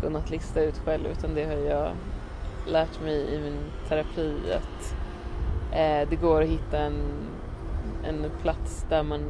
kunnat 0.00 0.30
lista 0.30 0.60
ut 0.60 0.78
själv 0.84 1.06
utan 1.06 1.34
det 1.34 1.44
har 1.44 1.52
jag 1.54 1.92
lärt 2.66 3.00
mig 3.00 3.34
i 3.34 3.40
min 3.40 3.58
terapi 3.88 4.36
att 4.56 4.94
eh, 5.72 6.08
det 6.10 6.16
går 6.20 6.42
att 6.42 6.48
hitta 6.48 6.78
en, 6.78 7.00
en 8.04 8.26
plats 8.42 8.86
där 8.88 9.02
man 9.02 9.20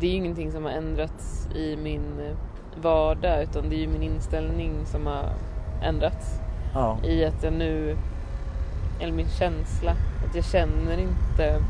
det 0.00 0.06
är 0.06 0.10
ju 0.10 0.16
ingenting 0.16 0.52
som 0.52 0.64
har 0.64 0.70
ändrats 0.70 1.48
i 1.54 1.76
min 1.76 2.36
vardag 2.82 3.42
utan 3.42 3.68
det 3.68 3.76
är 3.76 3.80
ju 3.80 3.88
min 3.88 4.02
inställning 4.02 4.86
som 4.86 5.06
har 5.06 5.32
ändrats 5.82 6.40
Ja. 6.74 6.98
i 7.04 7.24
att 7.24 7.42
jag 7.42 7.52
nu 7.52 7.96
eller 9.00 9.12
min 9.12 9.28
känsla 9.28 9.90
att 10.28 10.34
jag 10.34 10.44
känner 10.44 10.98
inte 10.98 11.62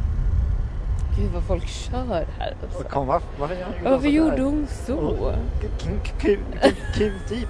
Gud 1.17 1.31
vad 1.35 1.43
folk 1.43 1.67
kör 1.67 2.27
här 2.39 2.57
alltså. 2.63 2.83
Kom, 2.89 3.07
varför, 3.07 3.29
varför, 3.39 3.55
gjorde 3.57 3.73
hon 3.73 3.85
Varför 3.85 3.99
sådär? 3.99 4.11
gjorde 4.11 4.43
hon 4.43 4.67
så? 4.67 5.33
Kul, 6.99 7.13
typ. 7.29 7.49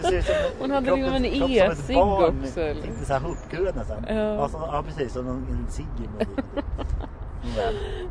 Som 0.00 0.34
Hon 0.60 0.70
hade 0.70 0.96
liksom 0.96 1.14
en 1.14 1.24
som 1.24 1.42
e-cigg 1.52 1.98
också? 1.98 2.68
Inte 2.68 3.04
såhär 3.04 3.20
hopkurad 3.20 3.76
nästan. 3.76 4.04
Ja. 4.08 4.82
Precis, 4.86 5.14
någon, 5.14 5.26
en 5.50 5.66
cigg 5.70 5.86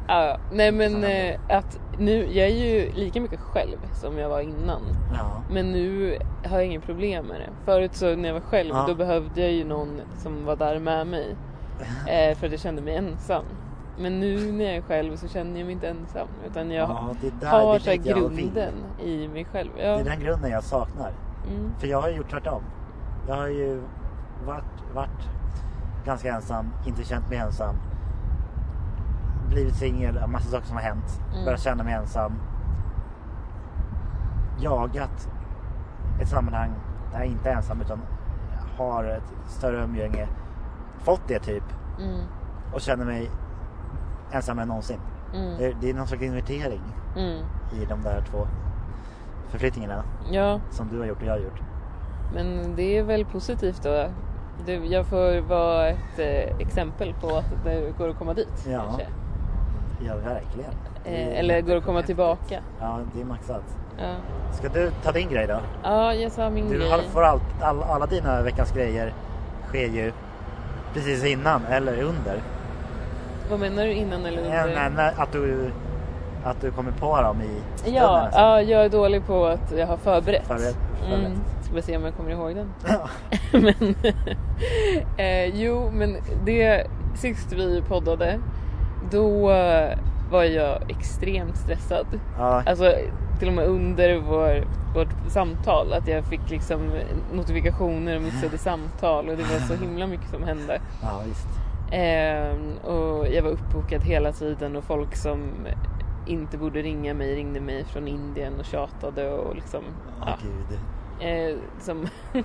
Ja, 0.08 0.38
nej 0.52 0.72
men 0.72 1.04
eh, 1.04 1.40
att 1.50 1.80
nu, 2.00 2.28
jag 2.34 2.48
är 2.48 2.56
ju 2.56 2.92
lika 2.94 3.22
mycket 3.22 3.40
själv 3.40 3.78
som 3.94 4.18
jag 4.18 4.30
var 4.30 4.40
innan. 4.42 4.82
ja. 5.14 5.44
Men 5.50 5.72
nu 5.72 6.18
har 6.46 6.58
jag 6.58 6.66
inget 6.66 6.84
problem 6.84 7.26
med 7.26 7.40
det. 7.42 7.50
Förut 7.66 7.96
så 7.96 8.16
när 8.16 8.28
jag 8.30 8.34
var 8.34 8.42
själv 8.42 8.70
Ja. 8.74 8.86
då 8.88 8.96
behövde 8.96 9.42
jag 9.42 9.52
ju 9.52 9.64
någon 9.66 10.02
som 10.18 10.46
var 10.46 10.56
där 10.56 10.80
med 10.80 11.08
mig. 11.08 11.36
Eh, 12.08 12.38
för 12.38 12.46
att 12.46 12.52
jag 12.52 12.62
kände 12.62 12.82
mig 12.82 12.96
ensam. 12.96 13.46
Men 13.98 14.20
nu 14.20 14.52
när 14.52 14.66
jag 14.66 14.76
är 14.76 14.82
själv 14.82 15.16
så 15.16 15.28
känner 15.28 15.60
jag 15.60 15.66
mig 15.66 15.74
inte 15.74 15.88
ensam. 15.88 16.28
Utan 16.46 16.72
jag 16.72 16.90
Ja, 16.90 17.10
det 17.22 17.28
är 17.28 17.32
där- 17.40 17.48
har 17.48 17.74
det 17.74 17.80
så 17.80 18.10
grunden 18.10 18.74
i 19.04 19.28
mig 19.28 19.46
själv. 19.46 19.70
Det 19.76 19.82
Ja. 19.84 20.00
är 20.00 20.04
den 20.04 20.20
grunden 20.20 20.52
jag 20.52 20.64
saknar. 20.64 21.12
Mm. 21.50 21.72
För 21.80 21.88
jag 21.88 22.02
har 22.02 22.10
ju 22.10 22.16
gjort 22.16 22.30
tvärtom. 22.30 22.64
Jag 23.28 23.36
har 23.36 23.48
ju 23.48 23.82
varit, 24.46 24.64
varit 24.96 25.30
ganska 26.06 26.34
ensam, 26.34 26.66
inte 26.88 27.04
känt 27.04 27.30
mig 27.30 27.38
ensam. 27.38 27.76
Blivit 29.50 29.76
singel, 29.76 30.28
massa 30.28 30.50
saker 30.52 30.66
som 30.66 30.76
har 30.76 30.84
hänt. 30.84 31.22
Mm. 31.34 31.46
Börjat 31.46 31.62
känna 31.62 31.84
mig 31.84 31.94
ensam. 31.94 32.32
Jagat 34.60 35.30
ett 36.22 36.28
sammanhang 36.30 36.72
där 37.12 37.18
jag 37.20 37.28
inte 37.28 37.50
är 37.50 37.56
ensam 37.56 37.82
utan 37.82 38.00
har 38.78 39.04
ett 39.04 39.34
större 39.48 39.84
umgänge. 39.84 40.28
Fått 41.00 41.22
det 41.28 41.40
typ 41.40 41.64
Mm. 42.00 42.20
och 42.74 42.82
känner 42.82 43.06
mig 43.06 43.30
ensammare 44.34 44.62
än 44.64 44.68
någonsin. 44.68 45.00
Mm. 45.34 45.74
Det, 45.82 45.90
är 45.90 45.94
någon 45.94 46.08
slags 46.08 46.24
invertering 46.24 46.82
Mm. 47.18 47.38
i 47.82 47.86
de 47.90 48.02
där 48.02 48.24
två 48.32 48.48
förflyttningarna 49.50 50.04
Ja, 50.32 50.60
som 50.72 50.88
du 50.90 51.00
har 51.00 51.06
gjort 51.06 51.22
och 51.22 51.28
jag 51.28 51.32
har 51.34 51.40
gjort. 51.40 51.62
men 52.34 52.76
det 52.76 52.98
är 52.98 53.04
väl 53.04 53.26
positivt 53.26 53.84
då. 53.84 54.08
Det, 54.66 54.74
jag 54.74 55.06
får 55.06 55.42
vara 55.42 55.88
ett 55.90 56.20
eh, 56.20 56.58
exempel 56.60 57.14
på 57.22 57.38
att 57.38 57.46
det 57.66 57.98
går 57.98 58.10
att 58.10 58.18
komma 58.18 58.34
dit. 58.34 58.66
Ja. 58.68 58.82
Kanske. 58.84 59.06
Ja, 60.08 60.16
verkligen. 60.16 60.72
Eh, 61.06 61.40
eller 61.40 61.62
går 61.62 61.76
att 61.76 61.86
komma 61.86 62.02
tillbaka. 62.02 62.60
Ja, 62.80 63.00
det 63.14 63.22
är 63.22 63.26
maxat. 63.26 63.64
Ja, 63.98 64.14
Ska 64.52 64.70
du 64.70 64.92
ta 65.04 65.12
din 65.12 65.30
grej 65.30 65.48
då? 65.48 65.60
ja 65.84 66.14
jag 66.14 66.32
sa 66.32 66.50
min 66.50 66.70
Du 66.70 66.78
grej. 66.78 67.04
får 67.12 67.24
allt, 67.24 67.44
all, 67.62 67.84
alla 67.84 68.06
dina 68.06 68.42
veckans 68.42 68.72
grejer 68.72 69.14
sker 69.68 69.88
ju 69.88 70.12
precis 70.94 71.26
innan 71.26 71.66
eller 71.66 72.02
under. 72.04 72.42
Vad 73.54 73.60
menar 73.60 73.86
du 73.86 73.94
innan 73.94 74.26
eller 74.26 74.38
under? 74.38 74.76
Nej, 74.76 74.90
nej, 74.96 75.14
att, 75.18 75.32
du, 75.32 75.72
att 76.44 76.62
du 76.62 76.72
kommer 76.72 76.92
på 76.92 77.22
dem 77.22 77.42
i 77.42 77.78
stunden. 77.78 78.02
Ja, 78.02 78.20
alltså. 78.20 78.40
ja, 78.40 78.62
jag 78.62 78.86
är 78.86 78.90
dålig 78.90 79.26
på 79.26 79.46
att 79.46 79.74
jag 79.78 79.88
har 79.88 79.98
förberett. 79.98 80.48
Förberett, 80.48 80.76
förberett. 81.00 81.26
Mm, 81.26 81.40
ska 81.62 81.76
vi 81.76 81.82
se 81.82 81.98
om 81.98 82.04
jag 82.04 82.16
kommer 82.16 82.32
ihåg 82.32 82.56
den. 82.56 82.74
Ja. 82.88 83.10
men, 83.60 83.96
eh, 85.18 85.46
jo, 85.46 85.90
men 85.92 86.18
det 86.46 86.88
sist 87.16 87.52
vi 87.52 87.82
poddade 87.88 88.40
då 89.12 89.48
var 90.32 90.44
jag 90.44 90.92
extremt 90.92 91.58
stressad. 91.58 92.08
Ja, 92.38 92.64
Alltså 92.66 92.94
till 93.40 93.48
och 93.48 93.54
med 93.54 93.66
under 93.66 94.20
vår, 94.20 94.68
vårt 94.96 95.32
samtal 95.32 95.94
att 95.94 96.08
jag 96.08 96.26
fick 96.26 96.50
liksom 96.50 96.92
notifikationer 97.34 98.16
och 98.16 98.22
missade 98.22 98.58
samtal 98.58 99.30
och 99.30 99.38
det 99.38 99.44
var 99.44 99.60
så 99.60 99.74
himla 99.74 100.08
mycket 100.08 100.30
som 100.30 100.44
hände. 100.44 100.82
ja 101.02 101.22
Ehm, 101.94 102.78
och 102.78 103.28
jag 103.28 103.44
var 103.44 103.50
uppbokad 103.50 104.04
hela 104.04 104.32
tiden 104.32 104.76
och 104.76 104.84
folk 104.84 105.16
som 105.16 105.68
inte 106.28 106.58
borde 106.58 106.82
ringa 106.82 107.14
mig 107.14 107.36
ringde 107.36 107.60
mig 107.60 107.86
från 107.86 108.08
Indien 108.08 108.60
och 108.60 108.66
tjatade 108.66 109.30
och 109.30 109.56
liksom 109.56 109.84
Åh 110.22 110.36
ja, 111.20 111.28
eh, 111.28 111.58
som 111.80 112.08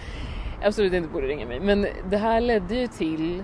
absolut 0.62 0.92
inte 0.92 1.08
borde 1.08 1.26
ringa 1.26 1.46
mig. 1.46 1.60
Men 1.60 1.86
det 2.10 2.16
här 2.16 2.40
ledde 2.40 2.74
ju 2.74 2.86
till 2.86 3.42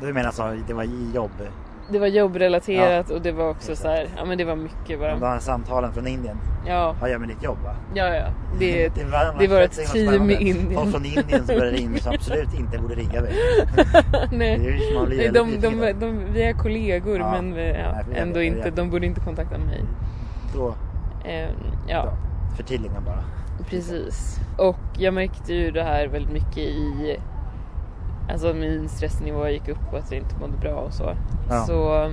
Du 0.00 0.12
menar 0.12 0.30
så, 0.30 0.56
det 0.66 0.74
var 0.74 0.84
jobb? 1.14 1.42
Det 1.90 1.98
var 1.98 2.06
jobbrelaterat 2.06 3.10
och 3.10 3.22
det 3.22 3.32
var 3.32 3.50
också 3.50 3.76
så 3.76 3.88
här, 3.88 4.06
ja 4.16 4.24
men 4.24 4.38
det 4.38 4.44
var 4.44 4.56
mycket 4.56 4.88
De 4.88 4.96
bara. 4.96 5.16
där 5.32 5.38
samtalen 5.38 5.92
från 5.92 6.06
Indien 6.06 6.36
Ja, 6.66 6.94
har 7.00 7.08
jag 7.08 7.20
med 7.20 7.28
ditt 7.28 7.42
jobb 7.42 7.58
va? 7.64 7.74
ja, 7.94 8.14
ja. 8.14 8.26
Det, 8.58 8.88
var, 9.10 9.38
det 9.38 9.46
var 9.48 9.60
ett 9.60 9.92
team 9.92 10.30
i 10.30 10.34
Indien. 10.34 10.74
Folk 10.74 10.90
från 10.90 11.04
Indien 11.04 11.46
som 11.46 11.56
började 11.56 11.70
ringa 11.76 11.98
som 11.98 12.14
absolut 12.14 12.54
inte 12.54 12.78
borde 12.78 12.94
ringa 12.94 13.20
mig. 13.20 13.32
nej. 14.32 14.58
Det 14.58 15.16
Nej, 15.16 15.30
de, 15.32 15.60
de, 15.60 15.92
de, 15.92 16.24
vi 16.32 16.42
är 16.42 16.52
kollegor 16.52 17.18
Ja. 17.18 17.30
men 17.32 17.54
vi, 17.54 17.68
ja, 17.68 17.92
Nej, 18.10 18.18
ändå 18.20 18.42
inte, 18.42 18.60
jag- 18.60 18.72
de 18.72 18.90
borde 18.90 19.06
inte 19.06 19.20
kontakta 19.20 19.58
mig. 19.58 19.84
Då, 20.54 20.74
Ehm, 21.24 21.50
ja. 21.88 22.04
då. 22.04 22.10
Förtydliga 22.56 23.00
bara. 23.06 23.24
Precis. 23.70 24.40
Och 24.56 24.76
jag 24.98 25.14
märkte 25.14 25.54
ju 25.54 25.70
det 25.70 25.82
här 25.82 26.06
väldigt 26.06 26.32
mycket 26.32 26.58
i... 26.58 27.16
Alltså 28.28 28.54
min 28.54 28.88
stressnivå 28.88 29.48
gick 29.48 29.68
upp 29.68 29.92
och 29.92 29.98
att 29.98 30.12
jag 30.12 30.20
inte 30.20 30.36
mådde 30.40 30.56
bra 30.56 30.74
och 30.74 30.92
så. 30.92 31.16
Ja. 31.50 31.64
Så 31.66 32.10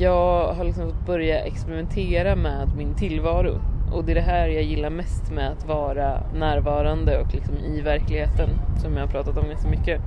jag 0.00 0.54
har 0.54 0.64
liksom 0.64 0.84
fått 0.90 1.06
börja 1.06 1.40
experimentera 1.40 2.36
med 2.36 2.68
min 2.76 2.94
tillvaro. 2.94 3.60
Och 3.92 4.04
det 4.04 4.12
är 4.12 4.14
det 4.14 4.20
här 4.20 4.48
jag 4.48 4.62
gillar 4.62 4.90
mest 4.90 5.30
med 5.30 5.52
att 5.52 5.66
vara 5.66 6.22
närvarande 6.34 7.18
och 7.18 7.34
liksom 7.34 7.56
i 7.56 7.80
verkligheten. 7.80 8.48
Som 8.82 8.96
jag 8.96 9.00
har 9.00 9.08
pratat 9.08 9.36
om 9.36 9.48
ganska 9.48 9.68
mycket. 9.68 10.00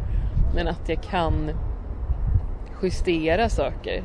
Men 0.56 0.68
att 0.68 0.90
jag 0.90 1.04
kan 1.04 1.52
justera 2.82 3.50
saker. 3.50 4.04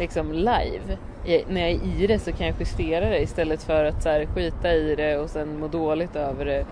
Liksom 0.00 0.32
live. 0.32 0.98
Jag, 1.24 1.42
när 1.48 1.60
jag 1.60 1.70
är 1.70 2.02
i 2.02 2.06
det 2.06 2.18
så 2.18 2.32
kan 2.32 2.46
jag 2.46 2.56
justera 2.58 3.08
det 3.08 3.22
istället 3.22 3.62
för 3.62 3.84
att 3.84 4.02
så 4.02 4.08
här, 4.08 4.26
skita 4.26 4.72
i 4.72 4.94
det 4.94 5.18
och 5.18 5.30
sen 5.30 5.60
må 5.60 5.68
dåligt 5.68 6.16
över 6.16 6.44
det 6.44 6.64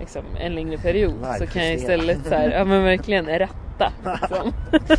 liksom, 0.00 0.22
en 0.40 0.54
längre 0.54 0.78
period. 0.78 1.14
Live, 1.14 1.38
så 1.38 1.46
kan 1.46 1.64
jag 1.64 1.74
istället 1.74 2.26
så 2.26 2.34
här, 2.34 2.50
ja 2.50 2.64
men 2.64 2.84
verkligen 2.84 3.38
ratta. 3.38 3.92
Liksom. 4.20 4.52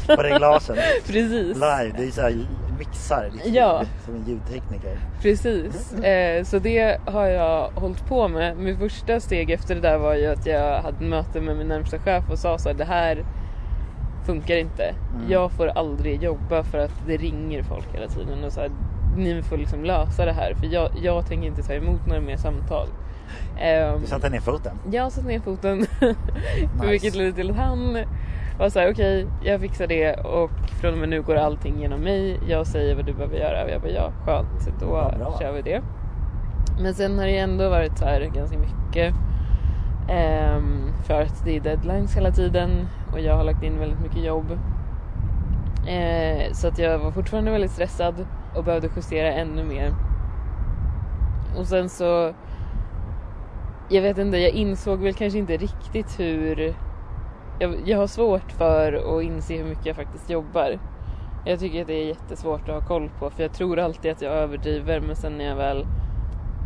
På 0.15 0.21
reglagen. 0.23 0.75
Precis. 1.05 1.55
Live, 1.55 1.91
det 1.97 2.03
är 2.03 2.11
så 2.11 2.21
här 2.21 2.35
mixar. 2.79 3.31
Det 3.43 3.49
är 3.49 3.53
Ja. 3.53 3.83
Som 4.05 4.15
en 4.15 4.23
ljudtekniker. 4.27 4.97
Precis, 5.21 5.93
eh, 5.93 6.43
så 6.43 6.59
det 6.59 6.97
har 7.05 7.27
jag 7.27 7.69
hållit 7.69 8.05
på 8.07 8.27
med. 8.27 8.57
Mitt 8.57 8.79
första 8.79 9.19
steg 9.19 9.51
efter 9.51 9.75
det 9.75 9.81
där 9.81 9.97
var 9.97 10.15
ju 10.15 10.25
att 10.25 10.45
jag 10.45 10.81
hade 10.81 11.05
möte 11.05 11.41
med 11.41 11.57
min 11.57 11.67
närmsta 11.67 11.99
chef 11.99 12.29
och 12.29 12.39
sa 12.39 12.57
så 12.57 12.69
här, 12.69 12.75
det 12.75 12.85
här 12.85 13.25
funkar 14.25 14.57
inte. 14.57 14.83
Mm. 14.83 15.31
Jag 15.31 15.51
får 15.51 15.67
aldrig 15.67 16.23
jobba 16.23 16.63
för 16.63 16.77
att 16.77 16.91
det 17.07 17.17
ringer 17.17 17.63
folk 17.63 17.87
hela 17.93 18.07
tiden 18.07 18.43
och 18.43 18.51
så 18.51 18.59
här, 18.59 18.71
ni 19.17 19.41
får 19.43 19.57
liksom 19.57 19.83
lösa 19.83 20.25
det 20.25 20.33
här 20.33 20.53
för 20.53 20.67
jag, 20.73 20.89
jag 21.03 21.27
tänker 21.27 21.47
inte 21.47 21.63
ta 21.63 21.73
emot 21.73 22.07
några 22.07 22.21
mer 22.21 22.37
samtal. 22.37 22.87
Ehm, 23.59 24.01
Du 24.01 24.07
satte 24.07 24.29
ner 24.29 24.39
foten. 24.39 24.71
jag 24.91 25.11
satte 25.11 25.27
ner 25.27 25.39
foten. 25.39 25.77
Nice. 26.79 26.87
vilket 26.89 27.15
ledde 27.15 27.31
till 27.33 27.49
att 27.51 27.55
han 27.57 27.97
var 28.59 28.69
såhär, 28.69 28.91
okej 28.91 29.27
jag 29.43 29.61
fixar 29.61 29.87
det 29.87 30.13
och 30.13 30.51
från 30.81 30.93
och 30.93 30.99
med 30.99 31.09
nu 31.09 31.21
går 31.21 31.35
allting 31.35 31.79
genom 31.81 31.99
mig. 31.99 32.39
Jag 32.47 32.67
säger 32.67 32.95
vad 32.95 33.05
du 33.05 33.13
behöver 33.13 33.37
göra 33.37 33.63
och 33.63 33.69
jag 33.69 33.81
bara 33.81 33.91
ja 33.91 34.11
skönt, 34.25 34.79
då 34.79 35.13
kör 35.39 35.51
vi 35.51 35.61
det. 35.61 35.81
Men 36.79 36.93
sen 36.93 37.19
har 37.19 37.25
det 37.25 37.37
ändå 37.37 37.69
varit 37.69 37.97
så 37.97 38.05
här 38.05 38.21
ganska 38.21 38.57
mycket. 38.57 39.13
ehm, 40.09 40.93
för 41.03 41.21
att 41.21 41.45
det 41.45 41.55
är 41.55 41.59
deadlines 41.59 42.17
hela 42.17 42.31
tiden 42.31 42.87
och 43.13 43.19
jag 43.19 43.35
har 43.35 43.43
lagt 43.43 43.63
in 43.63 43.79
väldigt 43.79 43.99
mycket 43.99 44.23
jobb. 44.23 44.51
Eh, 45.87 46.51
så 46.53 46.67
att 46.67 46.79
jag 46.79 46.99
var 46.99 47.11
fortfarande 47.11 47.51
väldigt 47.51 47.71
stressad 47.71 48.25
och 48.55 48.63
behövde 48.63 48.89
justera 48.95 49.31
ännu 49.33 49.63
mer. 49.63 49.93
Och 51.57 51.65
sen 51.65 51.89
så 51.89 52.33
jag 53.91 54.01
vet 54.01 54.17
inte, 54.17 54.37
jag 54.37 54.51
insåg 54.51 54.99
väl 54.99 55.13
kanske 55.13 55.39
inte 55.39 55.57
riktigt 55.57 56.19
hur... 56.19 56.75
Jag, 57.59 57.75
jag 57.85 57.97
har 57.97 58.07
svårt 58.07 58.51
för 58.51 58.93
att 58.93 59.23
inse 59.23 59.57
hur 59.57 59.65
mycket 59.65 59.85
jag 59.85 59.95
faktiskt 59.95 60.29
jobbar. 60.29 60.79
Jag 61.45 61.59
tycker 61.59 61.81
att 61.81 61.87
det 61.87 61.93
är 61.93 62.05
jättesvårt 62.05 62.69
att 62.69 62.81
ha 62.81 62.87
koll 62.87 63.09
på 63.19 63.29
för 63.29 63.43
jag 63.43 63.53
tror 63.53 63.79
alltid 63.79 64.11
att 64.11 64.21
jag 64.21 64.33
överdriver 64.33 64.99
men 64.99 65.15
sen 65.15 65.37
när 65.37 65.45
jag 65.45 65.55
väl 65.55 65.85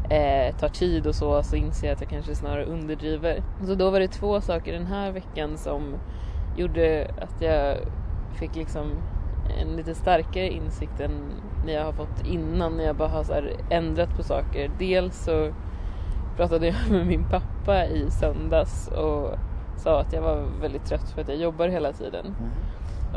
eh, 0.10 0.56
tar 0.56 0.70
tid 0.70 1.08
och 1.08 1.16
så 1.16 1.44
så 1.44 1.56
inser 1.56 1.88
jag 1.88 1.96
att 1.96 2.02
jag 2.02 2.10
kanske 2.10 2.36
snarare 2.36 2.66
underdriver. 2.66 3.44
Så 3.66 3.76
då 3.76 3.90
var 3.90 4.00
det 4.00 4.08
två 4.08 4.42
saker 4.42 4.74
den 4.74 4.86
här 4.86 5.12
veckan 5.12 5.58
som 5.58 5.96
gjorde 6.58 7.12
att 7.22 7.42
jag 7.42 7.78
fick 8.40 8.56
liksom 8.56 8.92
en 9.62 9.76
lite 9.76 9.96
starkare 9.96 10.50
insikt 10.50 11.00
än 11.00 11.32
när 11.66 11.74
jag 11.74 11.86
har 11.86 11.94
fått 11.94 12.26
innan 12.26 12.78
när 12.78 12.84
jag 12.84 12.96
bara 12.96 13.10
har 13.10 13.24
så 13.24 13.34
här 13.34 13.52
ändrat 13.70 14.18
på 14.18 14.24
saker. 14.24 14.72
Dels 14.80 15.24
så 15.24 15.52
pratade 16.38 16.68
jag 16.68 16.76
med 16.92 17.08
min 17.08 17.26
pappa 17.30 17.86
i 17.86 18.12
söndags 18.12 18.88
och 18.88 19.32
sa 19.78 20.00
att 20.00 20.14
jag 20.14 20.22
var 20.22 20.44
väldigt 20.62 20.86
trött 20.86 21.10
för 21.10 21.22
att 21.22 21.28
jag 21.28 21.38
jobbar 21.38 21.68
hela 21.68 21.94
tiden. 21.94 22.26
Mm. 22.26 22.52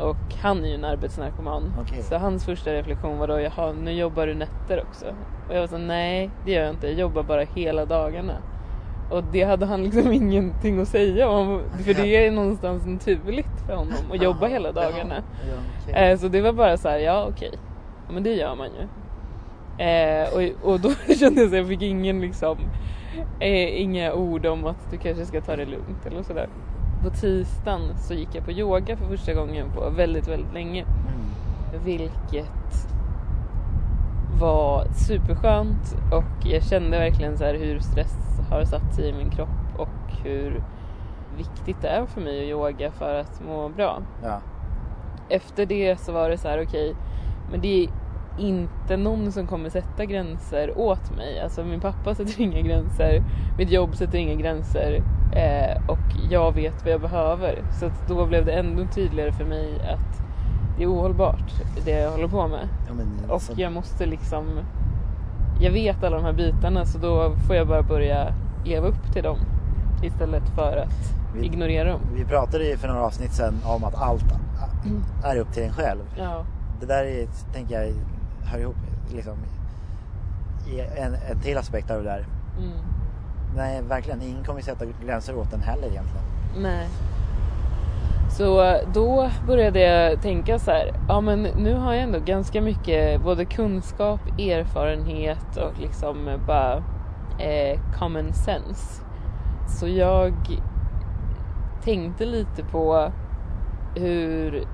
Och 0.09 0.35
han 0.41 0.63
är 0.65 0.69
ju 0.69 0.75
en 0.75 0.85
arbetsnarkoman. 0.85 1.73
Okej. 1.81 2.03
Så 2.03 2.17
hans 2.17 2.45
första 2.45 2.73
reflektion 2.73 3.17
var 3.17 3.27
då, 3.27 3.39
jaha 3.39 3.71
nu 3.71 3.91
jobbar 3.91 4.27
du 4.27 4.33
nätter 4.33 4.83
också? 4.87 5.05
Och 5.47 5.55
jag 5.55 5.59
var 5.59 5.67
så 5.67 5.77
nej 5.77 6.29
det 6.45 6.51
gör 6.51 6.61
jag 6.61 6.69
inte, 6.69 6.87
jag 6.87 6.99
jobbar 6.99 7.23
bara 7.23 7.43
hela 7.43 7.85
dagarna. 7.85 8.33
Och 9.09 9.23
det 9.31 9.43
hade 9.43 9.65
han 9.65 9.83
liksom 9.83 10.11
ingenting 10.11 10.81
att 10.81 10.87
säga 10.87 11.29
om. 11.29 11.61
För 11.85 11.93
det 11.93 12.25
är 12.25 12.31
någonstans 12.31 12.85
naturligt 12.85 13.61
för 13.67 13.75
honom 13.75 14.11
att 14.11 14.21
jobba 14.21 14.47
hela 14.47 14.71
dagarna. 14.71 15.15
Ja, 15.15 15.49
ja, 15.49 15.55
okej. 15.83 16.11
Eh, 16.11 16.17
så 16.17 16.27
det 16.27 16.41
var 16.41 16.53
bara 16.53 16.77
så 16.77 16.89
här, 16.89 16.97
ja 16.97 17.27
okej. 17.29 17.51
Ja, 18.07 18.13
Men 18.13 18.23
det 18.23 18.33
gör 18.33 18.55
man 18.55 18.67
ju. 18.67 18.87
Eh, 19.85 20.27
och, 20.33 20.71
och 20.71 20.79
då 20.79 20.89
kände 21.19 21.41
jag 21.41 21.47
att 21.47 21.57
jag 21.57 21.67
fick 21.67 21.81
ingen 21.81 22.21
liksom, 22.21 22.57
eh, 23.39 23.81
inga 23.81 24.13
ord 24.13 24.45
om 24.45 24.65
att 24.65 24.91
du 24.91 24.97
kanske 24.97 25.25
ska 25.25 25.41
ta 25.41 25.55
det 25.55 25.65
lugnt 25.65 26.05
eller 26.05 26.23
sådär. 26.23 26.49
På 27.03 27.09
tisdagen 27.09 27.97
så 27.97 28.13
gick 28.13 28.35
jag 28.35 28.45
på 28.45 28.51
yoga 28.51 28.97
för 28.97 29.05
första 29.05 29.33
gången 29.33 29.71
på 29.71 29.89
väldigt, 29.89 30.27
väldigt 30.27 30.53
länge. 30.53 30.81
Mm. 30.81 31.83
Vilket 31.83 32.87
var 34.39 34.85
superskönt 34.93 35.95
och 36.11 36.45
jag 36.47 36.63
kände 36.63 36.99
verkligen 36.99 37.37
så 37.37 37.45
hur 37.45 37.79
stress 37.79 38.39
har 38.49 38.63
satt 38.63 38.93
sig 38.95 39.09
i 39.09 39.13
min 39.13 39.29
kropp 39.29 39.49
och 39.77 40.13
hur 40.23 40.63
viktigt 41.37 41.81
det 41.81 41.87
är 41.87 42.05
för 42.05 42.21
mig 42.21 42.39
att 42.39 42.47
yoga 42.49 42.91
för 42.91 43.15
att 43.19 43.41
må 43.47 43.69
bra 43.69 44.01
Ja. 44.23 44.39
efter 45.29 45.65
det 45.65 45.99
så 45.99 46.11
var 46.11 46.29
det 46.29 46.37
så 46.37 46.47
här 46.47 46.63
okej, 46.63 46.95
men 47.51 47.61
det 47.61 47.87
inte 48.39 48.97
någon 48.97 49.31
som 49.31 49.47
kommer 49.47 49.69
sätta 49.69 50.05
gränser 50.05 50.77
åt 50.77 51.15
mig. 51.17 51.39
Alltså 51.39 51.63
min 51.63 51.79
pappa 51.79 52.15
sätter 52.15 52.41
inga 52.41 52.61
gränser, 52.61 53.23
mitt 53.57 53.71
jobb 53.71 53.95
sätter 53.95 54.17
inga 54.17 54.35
gränser 54.35 55.03
eh, 55.33 55.89
och 55.89 55.97
jag 56.31 56.55
vet 56.55 56.83
vad 56.83 56.93
jag 56.93 57.01
behöver. 57.01 57.61
Så 57.79 57.89
då 58.07 58.25
blev 58.25 58.45
det 58.45 58.51
ännu 58.51 58.87
tydligare 58.87 59.31
för 59.31 59.45
mig 59.45 59.73
att 59.81 60.21
det 60.77 60.83
är 60.83 60.87
ohållbart 60.87 61.53
det 61.85 61.91
jag 61.91 62.11
håller 62.11 62.27
på 62.27 62.47
med. 62.47 62.67
Ja, 62.87 62.93
men, 62.93 63.29
Och 63.29 63.41
så- 63.41 63.53
jag 63.57 63.73
måste 63.73 64.05
liksom, 64.05 64.45
jag 65.61 65.71
vet 65.71 66.03
alla 66.03 66.15
de 66.15 66.25
här 66.25 66.33
bitarna 66.33 66.85
så 66.85 66.97
då 66.97 67.31
får 67.47 67.55
jag 67.55 67.67
bara 67.67 67.83
börja 67.83 68.33
leva 68.65 68.87
upp 68.87 69.13
till 69.13 69.23
dem 69.23 69.37
istället 70.03 70.43
för 70.55 70.77
att 70.77 71.13
Vi- 71.35 71.45
ignorera 71.45 71.91
dem. 71.91 72.01
Vi 72.15 72.25
pratade 72.25 72.63
ju 72.65 72.77
för 72.77 72.87
några 72.87 73.01
avsnitt 73.05 73.31
sedan 73.33 73.53
om 73.65 73.83
att 73.83 73.95
allt 73.95 74.25
är 75.23 75.37
upp 75.37 75.51
till 75.53 75.63
en 75.63 75.73
själv. 75.73 76.01
Ja. 76.17 76.45
Det 76.79 76.85
där 76.85 77.03
är, 77.05 77.27
tänker 77.53 77.75
jag 77.81 77.93
hör 78.43 78.59
ihop 78.59 78.75
liksom, 79.13 79.37
i 80.67 80.79
en, 80.79 81.15
en 81.31 81.39
till 81.39 81.57
aspekt 81.57 81.91
av 81.91 81.97
det 81.97 82.09
där. 82.09 82.25
Mm. 82.57 82.77
Nej, 83.55 83.81
verkligen. 83.81 84.21
Ingen 84.21 84.43
kommer 84.43 84.61
sätta 84.61 84.85
gränser 85.05 85.37
åt 85.37 85.51
den 85.51 85.61
heller 85.61 85.87
egentligen. 85.87 86.25
Nej. 86.57 86.87
Så 88.29 88.63
eh, 88.63 88.81
då 88.93 89.29
började 89.47 89.79
jag 89.79 90.21
tänka 90.21 90.59
så 90.59 90.71
här, 90.71 90.93
ja 91.07 91.21
men 91.21 91.43
nu 91.43 91.75
har 91.75 91.93
jag 91.93 92.03
ändå 92.03 92.19
ganska 92.19 92.61
mycket 92.61 93.21
både 93.21 93.45
kunskap, 93.45 94.19
erfarenhet 94.39 95.57
och 95.57 95.79
liksom 95.79 96.39
bara 96.47 96.83
eh, 97.39 97.79
common 97.99 98.33
sense. 98.33 99.03
Så 99.67 99.87
jag 99.87 100.33
tänkte 101.83 102.25
lite 102.25 102.63
på 102.63 103.11
hur, 103.95 104.67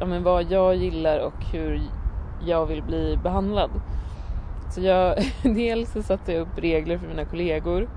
ja 0.00 0.06
men 0.06 0.22
vad 0.22 0.42
jag 0.50 0.76
gillar 0.76 1.18
och 1.18 1.44
hur 1.52 1.82
jag 2.46 2.66
vill 2.66 2.82
bli 2.82 3.18
behandlad. 3.22 3.70
Så 4.70 4.80
jag, 4.80 5.14
dels 5.42 5.92
så 5.92 6.02
satte 6.02 6.32
jag 6.32 6.40
upp 6.42 6.58
regler 6.58 6.98
för 6.98 7.06
mina 7.08 7.24
kollegor 7.24 7.88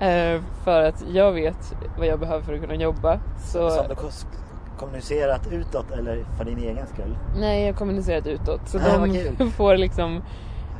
Eh, 0.00 0.40
för 0.64 0.82
att 0.82 1.04
jag 1.12 1.32
vet 1.32 1.74
vad 1.98 2.06
jag 2.06 2.20
behöver 2.20 2.42
för 2.44 2.54
att 2.54 2.60
kunna 2.60 2.74
jobba. 2.74 3.18
Så, 3.38 3.70
Som 3.70 3.88
du 3.88 3.94
kommunicerat 4.78 5.52
utåt 5.52 5.90
eller 5.90 6.24
för 6.38 6.44
din 6.44 6.58
egen 6.58 6.86
skull? 6.86 7.16
Nej, 7.36 7.60
jag 7.60 7.72
har 7.72 7.78
kommunicerat 7.78 8.26
utåt. 8.26 8.60
Så 8.68 8.78
Ah, 8.78 9.06
de 9.38 9.50
får 9.56 9.76
liksom 9.76 10.22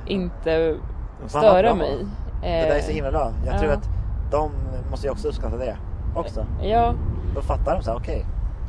inte 0.07 0.77
Fan, 1.21 1.29
störa 1.29 1.75
mig. 1.75 2.07
Det 2.43 2.49
där 2.49 2.77
är 2.77 2.81
så 2.81 2.91
Eh, 2.91 2.95
himla 2.95 3.11
bra. 3.11 3.33
Jag 3.47 3.55
ja. 3.55 3.59
tror 3.59 3.73
att 3.73 3.89
de 4.31 4.51
måste 4.91 5.07
ju 5.07 5.11
också 5.13 5.29
uppskatta 5.29 5.57
det 5.57 5.77
också. 6.15 6.47
Ja, 6.63 6.95
Då 7.35 7.41
fattar 7.41 7.77
de 7.77 7.83
så 7.83 7.91
här, 7.91 7.99
okej. 7.99 8.25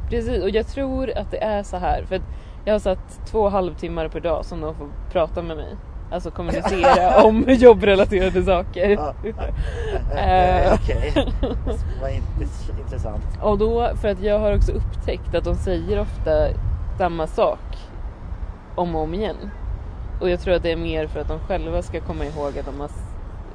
precis. 0.10 0.44
Och 0.44 0.50
jag 0.50 0.68
tror 0.68 1.18
att 1.18 1.32
det 1.32 1.44
är 1.44 1.64
så 1.64 1.78
här. 1.78 2.04
För 2.08 2.16
att 2.16 2.22
jag 2.66 2.74
har 2.74 2.80
satt 2.80 3.20
två 3.26 3.49
halvtimmar 3.49 4.07
per 4.07 4.20
dag 4.20 4.45
som 4.45 4.61
de 4.61 4.76
får 4.76 4.88
prata 5.11 5.41
med 5.41 5.57
mig. 5.57 5.76
Alltså 6.11 6.32
kommunicera 6.32 7.24
om 7.24 7.45
jobbrelaterade 7.47 8.43
saker. 8.43 8.89
Ja. 8.89 9.13
Eh. 10.18 10.74
Okej. 10.74 11.13
Vad 12.01 12.11
int- 12.11 12.80
intressant. 12.80 13.24
Och 13.41 13.57
då, 13.57 13.89
för 13.95 14.07
att 14.07 14.22
jag 14.22 14.39
har 14.39 14.55
också 14.55 14.72
upptäckt 14.72 15.36
att 15.36 15.43
de 15.43 15.55
säger 15.55 15.99
ofta 15.99 16.47
samma 16.97 17.28
sak 17.28 17.59
om 18.76 18.95
och 18.95 19.01
om 19.01 19.13
igen. 19.13 19.36
Och 20.22 20.30
jag 20.30 20.39
tror 20.39 20.53
att 20.53 20.63
det 20.63 20.72
är 20.72 20.78
mer 20.78 21.07
för 21.07 21.20
att 21.20 21.28
de 21.28 21.39
själva 21.39 21.82
ska 21.82 22.01
komma 22.01 22.26
ihåg 22.26 22.59
att 22.59 22.66
de 22.66 22.80
har, 22.80 22.89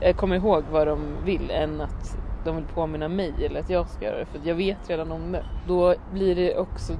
äh, 0.00 0.16
komma 0.16 0.36
ihåg 0.36 0.64
vad 0.72 0.86
de 0.86 0.98
vill 1.24 1.50
än 1.50 1.80
att 1.80 2.16
de 2.44 2.56
vill 2.56 2.64
påminna 2.74 3.08
mig 3.08 3.32
eller 3.46 3.60
att 3.60 3.70
jag 3.70 3.88
ska 3.88 4.04
göra 4.04 4.18
det. 4.18 4.26
För 4.26 4.40
jag 4.44 4.54
vet 4.54 4.90
redan 4.90 5.12
om 5.12 5.32
det. 5.32 5.42
Då 5.68 5.94
blir 6.12 6.34
det 6.34 6.56
också 6.56 6.92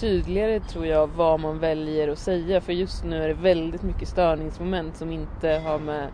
tydligare 0.00 0.60
tror 0.60 0.86
jag 0.86 1.06
vad 1.06 1.40
man 1.40 1.58
väljer 1.58 2.08
att 2.08 2.18
säga. 2.18 2.60
För 2.60 2.72
just 2.72 3.04
nu 3.04 3.22
är 3.22 3.28
det 3.28 3.34
väldigt 3.34 3.82
mycket 3.82 4.08
störningsmoment 4.08 4.96
som 4.96 5.10
inte 5.10 5.62
har 5.66 5.78
med 5.78 6.08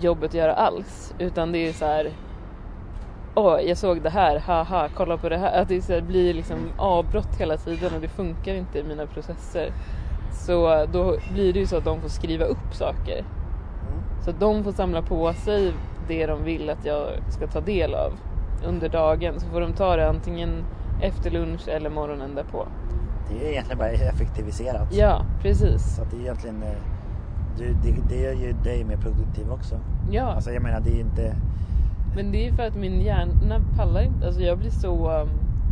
jobbet 0.00 0.30
att 0.30 0.34
göra 0.34 0.54
alls. 0.54 1.14
Utan 1.18 1.52
det 1.52 1.58
är 1.58 1.72
så 1.72 1.84
här 1.84 2.10
Åh, 3.38 3.60
jag 3.60 3.78
såg 3.78 4.02
det 4.02 4.10
här, 4.10 4.38
haha, 4.38 4.88
kolla 4.94 5.16
på 5.16 5.28
det 5.28 5.36
här. 5.36 5.62
Att 5.62 5.68
det 5.68 5.82
så 5.82 5.92
här 5.92 6.00
blir 6.00 6.34
liksom 6.34 6.58
avbrott 6.76 7.36
hela 7.38 7.56
tiden 7.56 7.94
och 7.94 8.00
det 8.00 8.08
funkar 8.08 8.54
inte 8.54 8.78
i 8.78 8.82
mina 8.82 9.06
processer. 9.06 9.72
Så 10.32 10.86
då 10.92 11.16
blir 11.32 11.52
det 11.52 11.58
ju 11.58 11.66
så 11.66 11.76
att 11.76 11.84
de 11.84 12.00
får 12.00 12.08
skriva 12.08 12.44
upp 12.44 12.74
saker. 12.74 13.18
Mm. 13.18 14.24
Så 14.24 14.30
att 14.30 14.40
de 14.40 14.64
får 14.64 14.72
samla 14.72 15.02
på 15.02 15.32
sig 15.32 15.72
det 16.08 16.26
de 16.26 16.44
vill 16.44 16.70
att 16.70 16.84
jag 16.84 17.08
ska 17.28 17.46
ta 17.46 17.60
del 17.60 17.94
av 17.94 18.12
under 18.66 18.88
dagen. 18.88 19.40
Så 19.40 19.46
får 19.46 19.60
de 19.60 19.72
ta 19.72 19.96
det 19.96 20.08
antingen 20.08 20.64
efter 21.00 21.30
lunch 21.30 21.68
eller 21.68 21.90
morgonen 21.90 22.34
därpå. 22.34 22.66
Det 23.30 23.46
är 23.46 23.50
egentligen 23.50 23.78
bara 23.78 23.88
effektiviserat. 23.88 24.88
Ja, 24.94 25.22
precis. 25.42 25.96
Så 25.96 26.02
att 26.02 26.10
det 26.10 26.16
är 26.16 26.20
egentligen... 26.20 26.62
eh, 26.62 26.68
Du, 27.58 27.76
det, 27.82 27.94
det 28.08 28.16
gör 28.20 28.32
ju 28.32 28.52
dig 28.52 28.84
mer 28.84 28.96
produktiv 28.96 29.50
också. 29.50 29.80
Ja, 30.10 30.22
Alltså 30.24 30.50
jag 30.50 30.62
menar 30.62 30.80
det 30.80 30.90
är 30.90 30.94
ju 30.94 31.00
inte... 31.00 31.34
men 32.16 32.32
det 32.32 32.48
är 32.48 32.52
för 32.52 32.62
att 32.66 32.74
min 32.76 33.00
hjärna 33.00 33.60
pallar 33.76 34.02
inte. 34.02 34.26
Alltså 34.26 34.40
jag 34.42 34.58
blir 34.58 34.70
så... 34.70 35.20
um, 35.20 35.28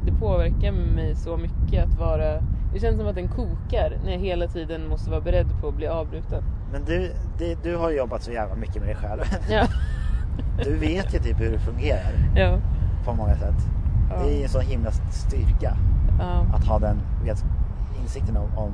Det 0.07 0.13
påverkar 0.13 0.73
mig 0.73 1.15
så 1.15 1.37
mycket 1.37 1.85
att 1.85 1.99
vara... 1.99 2.41
Det 2.73 2.81
känns 2.81 2.97
som 2.99 3.07
att 3.09 3.15
den 3.15 3.29
kokar 3.29 3.99
när 4.05 4.13
jag 4.13 4.19
hela 4.19 4.47
tiden 4.47 4.89
måste 4.89 5.11
vara 5.11 5.21
beredd 5.21 5.47
på 5.61 5.69
att 5.69 5.75
bli 5.77 5.87
avbruten. 5.87 6.43
Men 6.73 6.85
du, 6.85 7.13
det, 7.39 7.63
du 7.63 7.77
har 7.77 7.91
jobbat 7.91 8.23
så 8.23 8.33
jävla 8.33 8.55
mycket 8.55 8.77
med 8.77 8.87
dig 8.89 8.97
själv. 8.97 9.21
Ja, 9.51 9.67
Du 10.65 10.77
vet 10.77 11.15
ju 11.15 11.19
typ 11.19 11.41
hur 11.41 11.51
det 11.53 11.59
fungerar 11.59 12.13
ja, 12.37 12.59
på 13.05 13.15
många 13.15 13.35
sätt. 13.37 13.55
Ja. 14.11 14.23
Det 14.23 14.41
är 14.41 14.43
en 14.43 14.49
sån 14.49 14.63
himla 14.63 14.91
styrka 15.11 15.77
ja. 16.19 16.47
att 16.55 16.65
ha 16.65 16.79
den 16.79 17.01
vet, 17.25 17.45
insikten 18.03 18.37
om, 18.37 18.59
om 18.59 18.73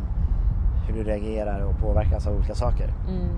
hur 0.86 0.94
du 0.94 1.04
reagerar 1.04 1.60
och 1.60 1.78
påverkas 1.78 2.26
av 2.26 2.36
olika 2.36 2.54
saker. 2.54 2.94
Mm. 3.08 3.28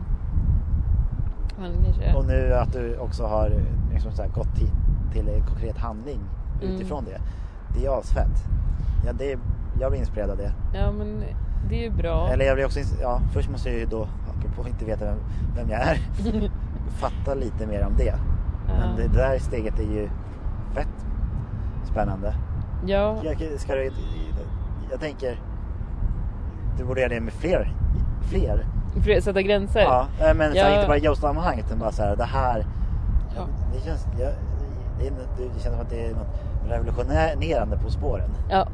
Och 2.16 2.26
nu 2.26 2.54
att 2.54 2.72
du 2.72 2.98
också 2.98 3.26
har 3.26 3.52
liksom 3.92 4.12
så 4.12 4.22
här, 4.22 4.28
gått 4.28 4.54
till, 4.54 4.70
till 5.12 5.28
en 5.28 5.46
konkret 5.46 5.78
handling 5.78 6.20
Mm. 6.62 6.74
utifrån 6.74 7.04
det. 7.04 7.20
Det 7.74 7.86
är 7.86 7.98
asfett. 7.98 8.44
Ja, 9.06 9.12
det 9.12 9.32
är, 9.32 9.38
jag 9.80 9.90
blir 9.90 10.00
inspirerad 10.00 10.30
av 10.30 10.36
det. 10.36 10.52
Ja, 10.74 10.92
men 10.92 11.24
det 11.68 11.74
är 11.74 11.82
ju 11.82 11.90
bra. 11.90 12.28
Eller 12.28 12.44
jag 12.44 12.56
blir 12.56 12.64
också, 12.64 12.80
ja, 13.02 13.20
först 13.32 13.50
måste 13.50 13.68
jag 13.70 13.78
ju 13.78 13.86
då, 13.86 14.08
apropå 14.30 14.68
inte 14.68 14.84
veta 14.84 15.04
vem, 15.04 15.18
vem 15.56 15.70
jag 15.70 15.80
är, 15.80 15.98
fatta 16.88 17.34
lite 17.34 17.66
mer 17.66 17.86
om 17.86 17.96
det. 17.96 18.14
Men 18.66 18.96
det 18.96 19.08
där 19.08 19.38
steget 19.38 19.78
är 19.78 19.92
ju 19.92 20.08
fett 20.74 21.06
spännande. 21.92 22.34
Ja, 22.86 23.16
Jag, 23.22 23.60
ska 23.60 23.74
du, 23.74 23.90
jag 24.90 25.00
tänker, 25.00 25.40
du 26.78 26.84
borde 26.84 27.00
göra 27.00 27.08
det 27.14 27.20
med 27.20 27.32
fler. 27.32 27.72
fler. 28.22 28.66
att 29.18 29.24
sätta 29.24 29.42
gränser. 29.42 29.80
Ja, 29.80 30.06
men 30.36 30.52
så 30.52 30.58
Ja. 30.58 30.74
inte 30.74 30.86
bara 30.86 30.96
i 30.96 31.00
jobbsammanhang 31.04 31.58
utan 31.58 31.78
bara 31.78 31.92
så 31.92 32.02
här, 32.02 32.16
det 32.16 32.24
här. 32.24 32.66
Ja. 33.36 33.42
Det, 33.72 33.80
känns, 33.80 34.06
jag, 34.18 34.32
det, 34.98 35.10
det 35.36 35.60
känns 35.60 35.62
som 35.74 35.80
att 35.80 35.90
det 35.90 36.06
är 36.06 36.10
något 36.14 36.40
revolutionerande 36.68 37.78
på 37.78 37.90
spåren. 37.90 38.30
Ja. 38.50 38.68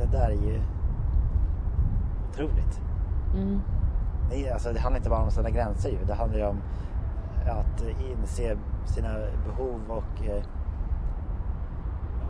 Det 0.00 0.16
där 0.18 0.26
är 0.28 0.32
ju 0.50 0.60
otroligt. 2.30 2.80
Mm. 3.34 3.60
Det, 4.30 4.50
alltså, 4.50 4.72
det 4.72 4.80
handlar 4.80 4.98
inte 4.98 5.10
bara 5.10 5.20
om 5.20 5.26
att 5.28 5.32
sätta 5.34 5.50
gränser 5.50 5.90
ju. 5.90 5.98
Det 6.06 6.14
handlar 6.14 6.38
ju 6.38 6.44
om 6.46 6.56
att 7.46 7.82
inse 8.10 8.56
sina 8.86 9.08
behov 9.46 9.80
och, 9.88 10.26
eh, 10.26 10.42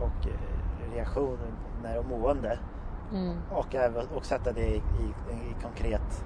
och 0.01 0.27
eh, 0.27 0.95
reaktioner 0.95 1.97
och 1.99 2.05
mående. 2.05 2.59
Mm. 3.13 3.37
Och, 3.51 3.75
och 4.17 4.25
sätta 4.25 4.51
det 4.51 4.67
i, 4.67 4.75
i, 4.75 5.33
i 5.33 5.55
konkret 5.63 6.25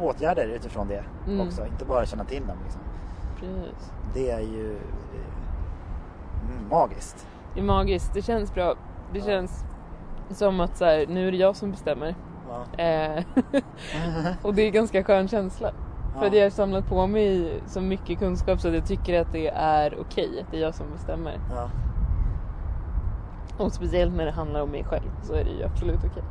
åtgärder 0.00 0.46
utifrån 0.46 0.88
det 0.88 1.04
Mm. 1.26 1.46
också. 1.46 1.66
Inte 1.66 1.84
bara 1.84 2.06
känna 2.06 2.24
till 2.24 2.46
dem. 2.46 2.56
Liksom. 2.64 2.80
Precis. 3.40 3.92
Det 4.14 4.30
är 4.30 4.40
ju 4.40 4.76
eh, 4.76 6.68
magiskt. 6.70 7.26
Det 7.54 7.60
är 7.60 7.64
magiskt. 7.64 8.14
Det 8.14 8.22
känns 8.22 8.54
bra. 8.54 8.74
Det 9.12 9.18
Ja. 9.18 9.24
känns 9.24 9.64
som 10.30 10.60
att 10.60 10.76
så 10.76 10.84
här, 10.84 11.06
nu 11.06 11.28
är 11.28 11.32
det 11.32 11.38
jag 11.38 11.56
som 11.56 11.70
bestämmer. 11.70 12.14
Ja. 12.48 12.82
Eh, 12.84 13.24
och 14.42 14.54
det 14.54 14.62
är 14.62 14.66
en 14.66 14.72
ganska 14.72 15.04
skön 15.04 15.28
känsla. 15.28 15.70
För 16.18 16.26
att 16.26 16.34
jag 16.36 16.42
har 16.42 16.50
samlat 16.50 16.88
på 16.88 17.06
mig 17.06 17.60
så 17.66 17.80
mycket 17.80 18.18
kunskap 18.18 18.60
så 18.60 18.68
att 18.68 18.74
jag 18.74 18.86
tycker 18.86 19.20
att 19.20 19.32
det 19.32 19.48
är 19.54 20.00
okej 20.00 20.40
att 20.40 20.50
det 20.50 20.56
är 20.56 20.60
jag 20.62 20.74
som 20.74 20.86
bestämmer. 20.92 21.32
ja. 21.50 21.70
Och 23.56 23.72
speciellt 23.72 24.14
när 24.14 24.24
det 24.26 24.30
handlar 24.32 24.60
om 24.62 24.70
mig 24.70 24.84
själv 24.84 25.10
så 25.22 25.34
är 25.34 25.44
det 25.44 25.50
ju 25.50 25.64
absolut 25.64 26.00
okej. 26.04 26.22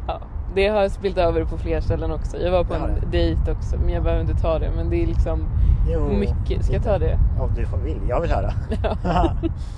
ja, 0.09 0.21
det 0.55 0.69
har 0.69 0.89
spillt 0.89 1.19
över 1.19 1.45
på 1.45 1.59
fler 1.59 1.81
ställen 1.81 2.11
också. 2.13 2.39
Jag 2.39 2.51
var 2.53 2.65
på 2.65 2.75
en 2.75 2.95
det. 3.01 3.07
dejt 3.19 3.51
också 3.53 3.77
men 3.79 3.89
jag 3.95 4.03
behöver 4.03 4.23
inte 4.23 4.35
ta 4.43 4.59
det. 4.59 4.71
Men 4.77 4.91
det 4.91 5.03
är 5.03 5.07
liksom 5.07 5.47
Jo, 5.89 6.09
mycket. 6.09 6.65
Ska 6.65 6.75
jag 6.75 6.83
ta 6.83 6.99
det? 6.99 7.19
Om 7.41 7.51
du 7.57 7.67
får- 7.67 7.79
vill. 7.79 8.01
Jag 8.09 8.21
vill 8.21 8.31
höra. 8.31 8.53
Ja, 9.03 9.31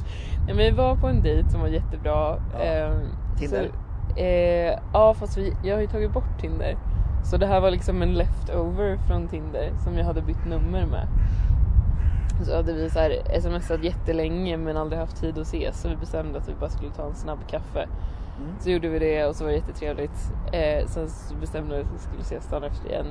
men 0.46 0.56
vi 0.56 0.70
var 0.70 0.96
på 0.96 1.06
en 1.06 1.22
dejt 1.22 1.50
som 1.50 1.60
var 1.60 1.68
jättebra. 1.68 2.36
Ja. 2.52 2.58
Ehm, 2.64 3.02
Tinder? 3.38 3.70
Så, 4.14 4.20
eh, 4.20 4.78
ja 4.92 5.14
fast 5.14 5.36
vi, 5.36 5.52
jag 5.62 5.74
har 5.76 5.80
ju 5.80 5.86
tagit 5.86 6.12
bort 6.12 6.40
Tinder. 6.40 6.76
Så 7.24 7.36
det 7.36 7.46
här 7.46 7.60
var 7.60 7.70
liksom 7.70 8.02
en 8.02 8.14
leftover 8.14 8.96
från 9.06 9.28
Tinder 9.28 9.70
som 9.84 9.98
jag 9.98 10.04
hade 10.04 10.22
bytt 10.22 10.44
nummer 10.46 10.86
med. 10.86 11.08
Så 12.46 12.56
hade 12.56 12.72
vi 12.72 12.90
så 12.90 12.98
här 12.98 13.40
smsat 13.40 13.84
jättelänge 13.84 14.56
men 14.56 14.76
aldrig 14.76 15.00
haft 15.00 15.20
tid 15.20 15.38
att 15.38 15.46
ses 15.46 15.80
så 15.80 15.88
vi 15.88 15.96
bestämde 15.96 16.38
att 16.38 16.48
vi 16.48 16.54
bara 16.54 16.70
skulle 16.70 16.90
ta 16.90 17.06
en 17.06 17.14
snabb 17.14 17.38
kaffe. 17.50 17.88
Mm. 18.40 18.52
Så 18.60 18.70
gjorde 18.70 18.88
vi 18.88 18.98
det 18.98 19.26
och 19.26 19.36
så 19.36 19.44
var 19.44 19.50
det 19.50 19.56
jättetrevligt. 19.56 20.32
Eh, 20.52 20.86
sen 20.86 21.08
så 21.08 21.34
bestämde 21.34 21.76
vi 21.76 21.80
att 21.82 21.88
vi 21.94 21.98
skulle 21.98 22.20
ses 22.22 22.48
dagen 22.50 22.64
efter 22.64 22.88
igen. 22.88 23.06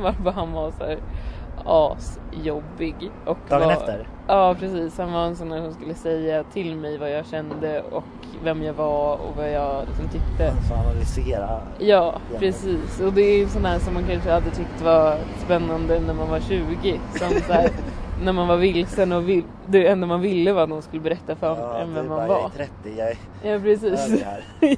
Varför 0.02 0.30
han 0.30 0.52
var 0.52 0.70
så 0.70 0.84
här 0.84 0.98
asjobbig. 1.64 3.10
Och 3.26 3.38
Dagen 3.48 3.64
var, 3.66 3.72
efter? 3.72 4.08
Ja 4.26 4.54
precis, 4.60 4.98
han 4.98 5.12
var 5.12 5.26
en 5.26 5.36
sån 5.36 5.48
där 5.48 5.62
som 5.62 5.72
skulle 5.72 5.94
säga 5.94 6.44
till 6.44 6.76
mig 6.76 6.98
vad 6.98 7.10
jag 7.10 7.26
kände 7.26 7.82
och 7.82 8.04
vem 8.44 8.62
jag 8.62 8.74
var 8.74 9.12
och 9.14 9.36
vad 9.36 9.52
jag 9.52 9.86
liksom 9.86 10.08
tyckte. 10.08 10.52
Så 10.68 10.74
analysera. 10.74 11.60
Ja, 11.78 12.14
Ja. 12.32 12.38
precis. 12.38 13.00
Och 13.00 13.12
det 13.12 13.22
är 13.22 13.38
ju 13.38 13.46
sån 13.48 13.64
här 13.64 13.78
som 13.78 13.94
man 13.94 14.04
kanske 14.08 14.30
hade 14.30 14.50
tyckt 14.50 14.80
var 14.84 15.16
spännande 15.44 16.00
när 16.00 16.14
man 16.14 16.30
var 16.30 16.40
20. 16.40 17.00
Som 17.14 17.30
så 17.46 17.52
här, 17.52 17.68
när 18.22 18.32
man 18.32 18.48
var 18.48 18.56
vilsen 18.56 19.12
och 19.12 19.28
vill, 19.28 19.44
det 19.66 19.86
enda 19.88 20.06
man 20.06 20.20
ville 20.20 20.52
var 20.52 20.62
att 20.62 20.68
någon 20.68 20.82
skulle 20.82 21.02
berätta 21.02 21.36
för 21.36 21.46
Ja, 21.46 21.78
en 21.78 21.94
vem 21.94 22.08
man 22.08 22.16
bara, 22.16 22.28
var. 22.28 22.36
Jag 22.36 22.44
är 22.44 22.66
30, 22.84 22.98
jag 22.98 23.08
är 23.10 23.16
Ja 23.42 23.60
precis. 23.60 24.24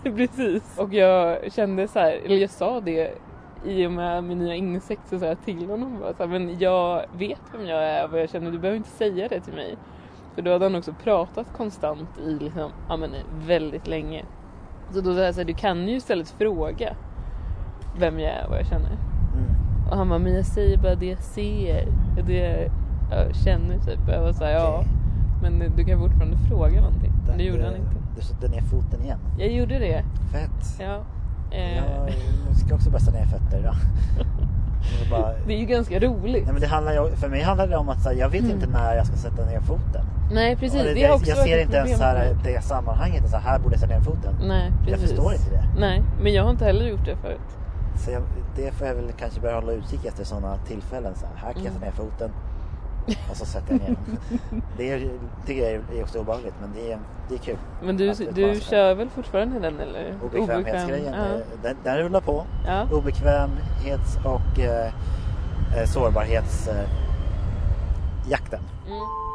precis. 0.17 0.79
Och 0.79 0.95
jag 0.95 1.53
kände 1.53 1.89
så 1.89 1.99
här, 1.99 2.21
eller 2.25 2.37
jag 2.37 2.51
sa 2.51 2.81
det 2.81 3.15
i 3.65 3.87
och 3.87 3.93
med 3.93 4.25
min 4.25 4.39
nya 4.39 4.55
insikt 4.55 5.09
så 5.09 5.19
sa 5.19 5.27
jag 5.27 5.45
till 5.45 5.67
honom 5.67 5.99
bara 6.01 6.15
så 6.15 6.23
här, 6.23 6.39
men 6.39 6.59
jag 6.59 7.05
vet 7.19 7.41
vem 7.53 7.67
jag 7.67 7.85
är 7.85 8.13
och 8.13 8.19
jag 8.19 8.31
känner 8.31 8.51
du 8.51 8.59
behöver 8.59 8.77
inte 8.77 8.91
säga 8.91 9.29
det 9.29 9.41
till 9.41 9.55
mig. 9.55 9.77
För 10.35 10.43
då 10.43 10.53
hade 10.53 10.65
han 10.65 10.75
också 10.75 10.95
pratat 11.03 11.47
konstant 11.57 12.09
i 12.27 12.31
liksom, 12.31 12.71
ja 12.89 12.97
men 12.97 13.11
väldigt 13.47 13.87
länge. 13.87 14.25
Så 14.91 15.01
då 15.01 15.15
sa 15.15 15.21
jag 15.21 15.35
så 15.35 15.41
här, 15.41 15.47
du 15.47 15.55
kan 15.55 15.89
ju 15.89 15.97
istället 15.97 16.31
fråga 16.31 16.97
vem 17.99 18.19
jag 18.19 18.33
är 18.33 18.45
och 18.45 18.51
vad 18.51 18.59
jag 18.59 18.67
känner. 18.67 18.91
Mm. 18.91 19.91
Och 19.91 19.97
han 19.97 20.09
bara, 20.09 20.19
men 20.19 20.35
jag 20.35 20.47
säger 20.47 20.79
bara 20.79 20.95
det 20.95 21.07
jag 21.07 21.19
ser. 21.19 21.89
Det 22.27 22.71
jag 23.11 23.35
känner 23.35 23.79
typ. 23.79 23.99
Jag 24.09 24.21
var 24.21 24.33
såhär, 24.33 24.53
ja. 24.53 24.77
Okej. 24.79 24.93
Men 25.43 25.77
du 25.77 25.85
kan 25.85 25.99
fortfarande 25.99 26.37
fråga 26.49 26.81
någonting. 26.81 27.13
Men 27.29 27.39
det 27.39 27.45
gjorde 27.45 27.59
du, 27.59 27.65
han 27.65 27.77
inte. 27.77 27.91
Du 28.17 28.23
satte 28.23 28.49
ner 28.49 28.61
foten 28.63 29.03
igen. 29.05 29.19
Jag 29.39 29.49
gjorde 29.53 29.79
det. 29.79 30.05
Fett. 30.33 30.81
Ja. 30.81 31.01
Eh, 31.57 31.77
Jag 32.49 32.57
ska 32.57 32.75
också 32.75 32.91
bästa 32.91 33.11
ner 33.11 33.25
fötter. 33.27 33.69
Och 33.69 33.75
så 35.05 35.11
bara, 35.11 35.33
Det 35.47 35.55
är 35.55 35.59
ju 35.59 35.65
ganska 35.67 35.99
roligt. 36.01 36.45
nej, 36.45 36.53
men 36.53 36.61
det 36.61 36.67
handlar 36.67 36.93
ju, 36.93 37.17
för 37.17 37.29
mig 37.29 37.43
handlar 37.43 37.67
det 37.67 37.77
om 37.77 37.89
att 37.89 38.05
här, 38.05 38.13
jag 38.13 38.29
vet 38.29 38.41
Mm. 38.41 38.53
inte 38.53 38.67
när 38.67 38.97
jag 38.97 39.07
ska 39.07 39.17
sätta 39.17 39.45
ner 39.45 39.61
foten. 39.61 40.05
Nej 40.33 40.57
precis, 40.57 40.81
Och 40.81 40.87
det, 40.87 40.95
det, 40.95 41.01
jag 41.01 41.11
varit 41.11 41.27
ser 41.27 41.63
inte 41.63 41.77
ens 41.77 41.99
så 41.99 42.05
här, 42.05 42.37
det 42.45 42.65
sammanhanget, 42.65 43.31
så 43.31 43.37
här, 43.37 43.51
här 43.51 43.59
borde 43.59 43.75
jag 43.75 43.81
sätta 43.81 43.95
ner 43.95 44.05
foten. 44.05 44.35
Nej 44.49 44.73
Jag 44.81 44.93
precis. 44.95 45.09
förstår 45.11 45.33
inte 45.33 45.51
det. 45.51 45.65
Nej, 45.81 46.03
men 46.23 46.33
jag 46.33 46.43
har 46.45 46.51
inte 46.51 46.65
heller 46.65 46.87
gjort 46.87 47.05
det 47.05 47.17
förut. 47.17 47.49
Så 47.97 48.11
jag, 48.11 48.23
det 48.57 48.73
får 48.75 48.87
jag 48.87 48.95
väl 48.95 49.13
kanske 49.19 49.41
börja 49.41 49.55
hålla 49.55 49.73
utkik 49.73 50.05
efter 50.05 50.25
sådana 50.25 50.57
tillfällen. 50.57 51.15
Så 51.15 51.27
här, 51.27 51.35
här 51.47 51.53
kan 51.53 51.65
jag 51.65 51.73
sätta 51.73 51.85
ner 51.85 51.93
foten 51.93 52.31
och 53.31 53.37
så 53.37 53.47
sätter 53.47 53.73
jag 53.73 53.81
ner 53.81 53.97
den. 54.07 54.19
Det 54.77 54.91
är, 54.91 55.11
tycker 55.47 55.63
jag 55.63 55.99
är 55.99 56.03
också 56.03 56.19
obehagligt 56.19 56.55
men 56.61 56.73
det 56.75 56.93
är, 56.93 56.99
det 57.29 57.35
är 57.35 57.39
kul. 57.39 57.57
Men 57.83 57.97
du, 57.97 58.13
du 58.13 58.61
kör 58.61 58.95
väl 58.95 59.09
fortfarande 59.09 59.59
den 59.59 59.81
eller? 59.81 60.15
Obekvämhetsgrejen, 60.25 61.15
Obekväm, 61.15 61.35
eh, 61.37 61.63
den, 61.63 61.77
den 61.85 61.99
rullar 61.99 62.21
på. 62.21 62.45
Ja. 62.67 62.89
Obekvämhets 62.93 64.19
och 64.25 64.61
eh, 64.61 64.93
eh, 65.77 65.85
sårbarhetsjakten. 65.87 66.77
Eh, 66.77 68.31
jakten. 68.31 68.61
Mm. 68.87 69.28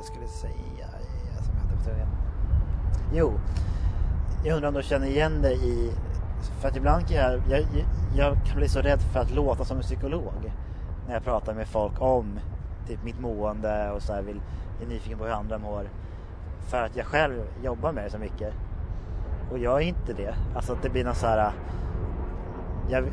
Jag 0.00 0.06
skulle 0.06 0.26
säga 0.26 0.86
som 1.42 1.54
jag 1.54 1.62
hade 1.62 1.76
på 1.76 1.84
tungan? 1.84 2.08
Jo, 3.12 3.32
jag 4.44 4.54
undrar 4.54 4.68
om 4.68 4.74
du 4.74 4.82
känner 4.82 5.06
igen 5.06 5.42
dig 5.42 5.68
i... 5.68 5.92
För 6.60 6.68
att 6.68 6.76
ibland 6.76 7.08
kan 7.08 7.16
jag, 7.16 7.42
jag, 7.50 7.66
jag 8.16 8.36
kan 8.46 8.56
bli 8.56 8.68
så 8.68 8.80
rädd 8.80 9.00
för 9.02 9.20
att 9.20 9.30
låta 9.30 9.64
som 9.64 9.76
en 9.76 9.82
psykolog. 9.82 10.52
När 11.06 11.14
jag 11.14 11.24
pratar 11.24 11.54
med 11.54 11.68
folk 11.68 12.00
om 12.00 12.40
typ 12.86 13.04
mitt 13.04 13.20
mående 13.20 13.90
och 13.90 14.02
så 14.02 14.12
här 14.12 14.22
vill, 14.22 14.40
är 14.82 14.86
nyfiken 14.86 15.18
på 15.18 15.24
hur 15.24 15.32
andra 15.32 15.58
mår. 15.58 15.90
För 16.60 16.82
att 16.82 16.96
jag 16.96 17.06
själv 17.06 17.42
jobbar 17.62 17.92
med 17.92 18.04
det 18.04 18.10
så 18.10 18.18
mycket. 18.18 18.54
Och 19.50 19.58
jag 19.58 19.82
är 19.82 19.86
inte 19.86 20.12
det. 20.12 20.34
Alltså 20.54 20.72
att 20.72 20.82
det 20.82 20.90
blir 20.90 21.04
någon 21.04 21.14
så 21.14 21.26
här... 21.26 21.52
Jag 22.88 23.04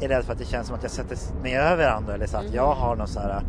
är 0.00 0.08
rädd 0.08 0.24
för 0.24 0.32
att 0.32 0.38
det 0.38 0.44
känns 0.44 0.66
som 0.66 0.76
att 0.76 0.82
jag 0.82 0.92
sätter 0.92 1.18
mig 1.42 1.56
över 1.56 1.90
andra 1.90 2.14
eller 2.14 2.26
så 2.26 2.36
att 2.36 2.54
jag 2.54 2.74
har 2.74 2.96
någon 2.96 3.08
så 3.08 3.20
här 3.20 3.42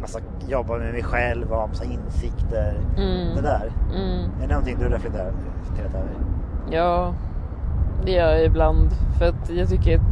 massa 0.00 0.20
jobba 0.48 0.78
med 0.78 0.92
mig 0.92 1.02
själv 1.02 1.52
och 1.52 1.68
massa 1.68 1.84
insikter. 1.84 2.74
Mm. 2.96 3.36
Det 3.36 3.42
där. 3.42 3.72
Mm. 3.94 4.30
Är 4.38 4.40
det 4.40 4.46
någonting 4.46 4.76
du 4.78 4.88
reflekterar 4.88 5.32
reflekterat 5.60 5.94
över? 5.94 6.14
Ja, 6.70 7.14
det 8.04 8.12
gör 8.12 8.32
jag 8.32 8.44
ibland. 8.44 8.88
För 9.18 9.28
att 9.28 9.50
jag 9.50 9.68
tycker 9.68 9.96
att 9.98 10.04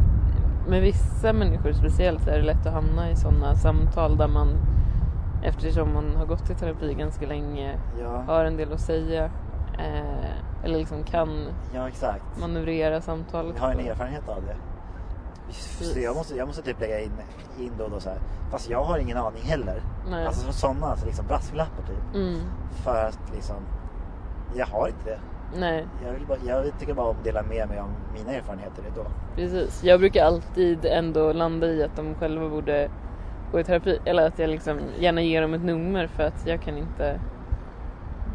med 0.67 0.81
vissa 0.81 1.33
människor 1.33 1.71
speciellt 1.71 2.27
är 2.27 2.37
det 2.37 2.45
lätt 2.45 2.65
att 2.65 2.73
hamna 2.73 3.11
i 3.11 3.15
sådana 3.15 3.55
samtal 3.55 4.17
där 4.17 4.27
man 4.27 4.47
eftersom 5.43 5.93
man 5.93 6.15
har 6.15 6.25
gått 6.25 6.49
i 6.49 6.55
terapi 6.55 6.93
ganska 6.93 7.27
länge 7.27 7.79
Ja, 8.01 8.23
har 8.27 8.45
en 8.45 8.57
del 8.57 8.73
att 8.73 8.79
säga 8.79 9.25
eh, 9.79 10.63
eller 10.63 10.77
liksom 10.77 11.03
kan 11.03 11.45
ja 11.73 11.89
manövrera 12.39 13.01
samtalet. 13.01 13.55
Jag 13.55 13.63
har 13.63 13.71
en 13.71 13.79
erfarenhet 13.79 14.29
av 14.29 14.43
det. 14.47 14.55
Så 15.53 15.99
jag 15.99 16.15
måste, 16.15 16.35
jag 16.35 16.47
måste 16.47 16.61
typ 16.61 16.79
lägga 16.81 16.99
in, 16.99 17.11
in 17.59 17.71
då, 17.77 17.83
och 17.83 17.91
då 17.91 17.99
så 17.99 18.09
här. 18.09 18.19
Fast 18.51 18.69
jag 18.69 18.83
har 18.83 18.97
ingen 18.97 19.17
aning 19.17 19.41
heller. 19.43 19.81
Nej. 20.09 20.25
Alltså 20.25 20.51
sådana 20.51 20.87
alltså 20.87 21.05
liksom 21.05 21.27
brasklappar 21.27 21.83
typ. 21.87 22.15
Mm, 22.15 22.39
För 22.83 23.05
att 23.05 23.19
liksom, 23.35 23.55
jag 24.55 24.65
har 24.65 24.87
inte 24.87 25.05
det. 25.09 25.19
nej, 25.59 25.87
Jag, 26.05 26.13
vill 26.13 26.25
bara, 26.27 26.37
jag 26.47 26.79
tycker 26.79 26.93
bara 26.93 27.07
om 27.07 27.17
att 27.17 27.23
dela 27.23 27.43
med 27.43 27.69
mig 27.69 27.79
om 27.81 27.89
mina 28.13 28.31
erfarenheter 28.31 28.83
då. 28.95 29.05
precis. 29.35 29.83
Jag 29.83 29.99
brukar 29.99 30.25
alltid 30.25 30.85
ändå 30.85 31.33
landa 31.33 31.67
i 31.67 31.83
att 31.83 31.95
de 31.95 32.15
själva 32.15 32.49
borde 32.49 32.89
gå 33.51 33.59
i 33.59 33.63
terapi. 33.63 33.99
Eller 34.05 34.27
att 34.27 34.39
jag 34.39 34.49
liksom 34.49 34.79
gärna 34.99 35.21
ger 35.21 35.41
dem 35.41 35.53
ett 35.53 35.63
nummer 35.63 36.07
för 36.07 36.23
att 36.23 36.47
jag 36.47 36.61
kan 36.61 36.77
inte 36.77 37.19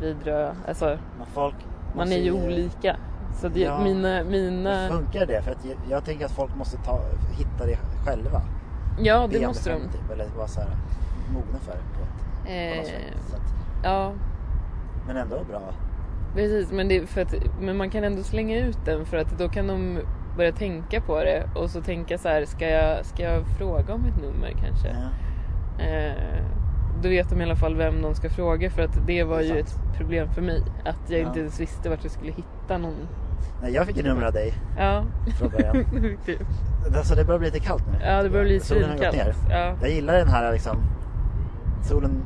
bidra. 0.00 0.54
Alltså, 0.68 0.98
Men 1.18 1.26
folk 1.26 1.54
man 1.96 1.96
måste 1.96 2.14
är 2.14 2.22
ju 2.22 2.32
olika. 2.32 2.96
Så 3.34 3.48
det, 3.48 3.60
Ja. 3.60 3.80
mina, 3.82 4.24
mina... 4.24 4.88
Funkar 4.88 5.26
det? 5.26 5.42
För 5.42 5.50
att 5.50 5.64
jag, 5.64 5.76
jag 5.90 6.04
tänker 6.04 6.24
att 6.24 6.32
folk 6.32 6.54
måste 6.56 6.76
ta, 6.76 7.00
hitta 7.32 7.66
det 7.66 7.78
själva. 8.06 8.42
Ja, 8.98 9.26
Be 9.26 9.32
det 9.32 9.38
om 9.38 9.46
måste 9.46 9.70
de. 9.72 9.80
Typ, 9.80 10.10
eller 10.12 10.26
vara 10.36 10.46
så 10.48 10.60
här 10.60 10.70
mogna 11.32 11.58
för 11.58 11.72
det 11.72 11.98
på, 11.98 12.04
ett, 12.48 12.78
Eh, 12.78 12.84
sätt. 12.84 13.42
Ja, 13.82 14.12
men 15.06 15.16
ändå 15.16 15.36
bra. 15.50 15.60
precis. 16.34 16.72
Men, 16.72 16.88
det, 16.88 17.06
för 17.06 17.20
att, 17.22 17.34
men 17.60 17.76
man 17.76 17.90
kan 17.90 18.04
ändå 18.04 18.22
slänga 18.22 18.58
ut 18.58 18.78
den 18.84 19.06
för 19.06 19.16
att 19.16 19.38
då 19.38 19.48
kan 19.48 19.66
de 19.66 19.98
börja 20.36 20.52
tänka 20.52 21.00
på 21.00 21.20
det 21.24 21.44
och 21.54 21.70
så 21.70 21.80
tänka 21.82 22.18
så 22.18 22.28
här, 22.28 22.44
ska 22.44 22.68
jag, 22.68 23.04
ska 23.06 23.22
jag 23.22 23.46
fråga 23.58 23.94
om 23.94 24.04
ett 24.04 24.22
nummer 24.22 24.50
kanske? 24.66 24.88
Ja. 24.88 25.84
Eh, 25.84 26.42
då 27.02 27.08
vet 27.08 27.30
de 27.30 27.40
i 27.40 27.44
alla 27.44 27.56
fall 27.56 27.76
vem 27.76 28.02
de 28.02 28.14
ska 28.14 28.30
fråga 28.30 28.70
för 28.70 28.82
att 28.82 29.06
det 29.06 29.24
var 29.24 29.38
Det 29.38 29.44
ju 29.44 29.64
sant. 29.64 29.68
ett 29.92 29.98
problem 29.98 30.28
för 30.28 30.42
mig. 30.42 30.62
Att 30.84 31.10
jag 31.10 31.20
Ja. 31.20 31.26
inte 31.26 31.40
ens 31.40 31.60
visste 31.60 31.90
vart 31.90 32.02
jag 32.02 32.12
skulle 32.12 32.32
hitta 32.32 32.78
någon. 32.78 33.08
Nej, 33.62 33.72
jag 33.72 33.86
fick 33.86 33.96
ett 33.96 34.04
nummer 34.04 34.22
av 34.26 34.32
dig 34.32 34.54
Ja, 34.78 35.04
från 35.38 35.48
början. 35.50 35.84
alltså 36.96 37.14
det 37.14 37.24
börjar 37.24 37.38
bli 37.38 37.50
lite 37.50 37.60
kallt 37.66 37.82
nu. 37.92 37.98
ja 38.06 38.22
det 38.22 38.30
börjar 38.30 38.44
bli 38.44 38.60
Solen 38.60 38.84
har 38.84 38.90
gått 38.90 39.00
ner. 39.00 39.10
svinkallt. 39.10 39.36
Ja. 39.50 39.74
Jag 39.82 39.90
gillar 39.90 40.14
den 40.14 40.28
här 40.28 40.52
liksom, 40.52 40.76
solen, 41.88 42.22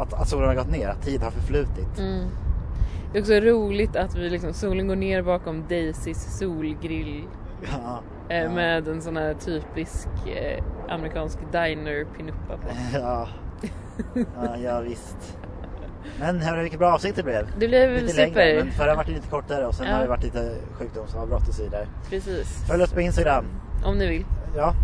att, 0.00 0.12
att 0.12 0.28
solen 0.28 0.48
har 0.48 0.54
gått 0.54 0.70
ner, 0.70 0.88
att 0.88 1.02
tid 1.02 1.22
har 1.22 1.30
förflutit. 1.30 1.98
Mm. 1.98 2.24
Det 3.12 3.18
är 3.18 3.22
också 3.22 3.34
roligt 3.34 3.96
att 3.96 4.14
vi 4.16 4.30
liksom, 4.30 4.52
solen 4.52 4.88
går 4.88 4.96
ner 4.96 5.22
bakom 5.22 5.64
Daisys 5.68 6.38
solgrill 6.38 7.24
Ja, 7.62 8.00
eh, 8.28 8.42
ja. 8.42 8.50
med 8.50 8.88
en 8.88 9.02
sån 9.02 9.16
här 9.16 9.34
typisk 9.34 10.08
eh, 10.26 10.64
amerikansk 10.88 11.38
diner 11.52 12.04
pinuppa 12.16 12.56
på. 12.56 12.68
Ja. 12.98 13.28
ja, 14.14 14.56
ja 14.64 14.80
visst. 14.80 15.38
Men 16.20 16.40
hörru 16.40 16.62
vilket 16.62 16.78
bra 16.78 16.92
avsnitt 16.94 17.16
det 17.16 17.22
blev. 17.22 17.46
Det 17.58 17.68
blev 17.68 17.90
Lite 17.92 18.08
super. 18.08 18.24
längre, 18.24 18.64
men 18.64 18.72
förra 18.72 18.94
var 18.94 19.04
det 19.04 19.10
lite 19.12 19.28
kortare 19.28 19.66
och 19.66 19.74
sen 19.74 19.86
Ja. 19.86 19.92
har 19.94 20.02
det 20.02 20.08
varit 20.08 20.22
lite 20.22 20.54
sjukdomsavbrott 20.78 21.48
och 21.48 21.54
så 21.54 21.62
vidare. 21.62 21.86
Precis. 22.10 22.64
Följ 22.68 22.82
oss 22.82 22.90
på 22.92 23.00
Instagram. 23.00 23.44
Om 23.84 23.98
ni 23.98 24.06
vill. 24.06 24.24
Ja, 24.56 24.74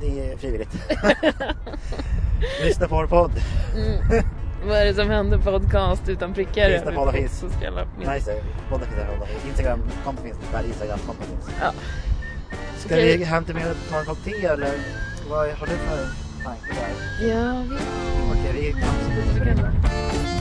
det 0.00 0.32
är 0.32 0.36
frivilligt. 0.36 0.72
Lyssna 2.64 2.88
på 2.88 2.94
vår 2.94 3.06
podd. 3.06 3.32
Mm. 3.76 4.24
Vad 4.66 4.76
är 4.78 4.84
det 4.84 4.94
som 4.94 5.10
händer 5.10 5.38
podcast 5.38 6.08
utan 6.08 6.34
prickar? 6.34 6.70
Finns 6.70 6.84
där 6.84 6.92
poddar 6.92 7.12
finns. 7.12 7.42
Nice, 7.42 8.34
podden 8.70 8.86
finns. 8.88 9.46
Instagram-konto 9.48 10.22
finns 10.22 10.36
där. 10.52 10.62
Instagram-konto 10.66 11.22
finns. 11.22 11.50
Ja. 11.60 11.72
Ska 12.78 12.94
Okej. 12.94 13.16
vi 13.18 13.24
hämta 13.24 13.52
med 13.52 13.62
ta 13.90 13.98
en 13.98 14.04
kopp 14.04 14.24
te 14.24 14.46
eller 14.46 14.70
vad 15.30 15.38
har 15.38 15.66
du 15.66 15.72
för 15.72 16.06
tanke 16.44 16.74
där? 16.74 17.28
Ja, 17.28 17.64
vi... 17.70 17.76
Okej, 18.30 18.52
vi 18.54 18.72
kan 18.72 19.44
vi 19.44 19.60
kan- 19.60 20.39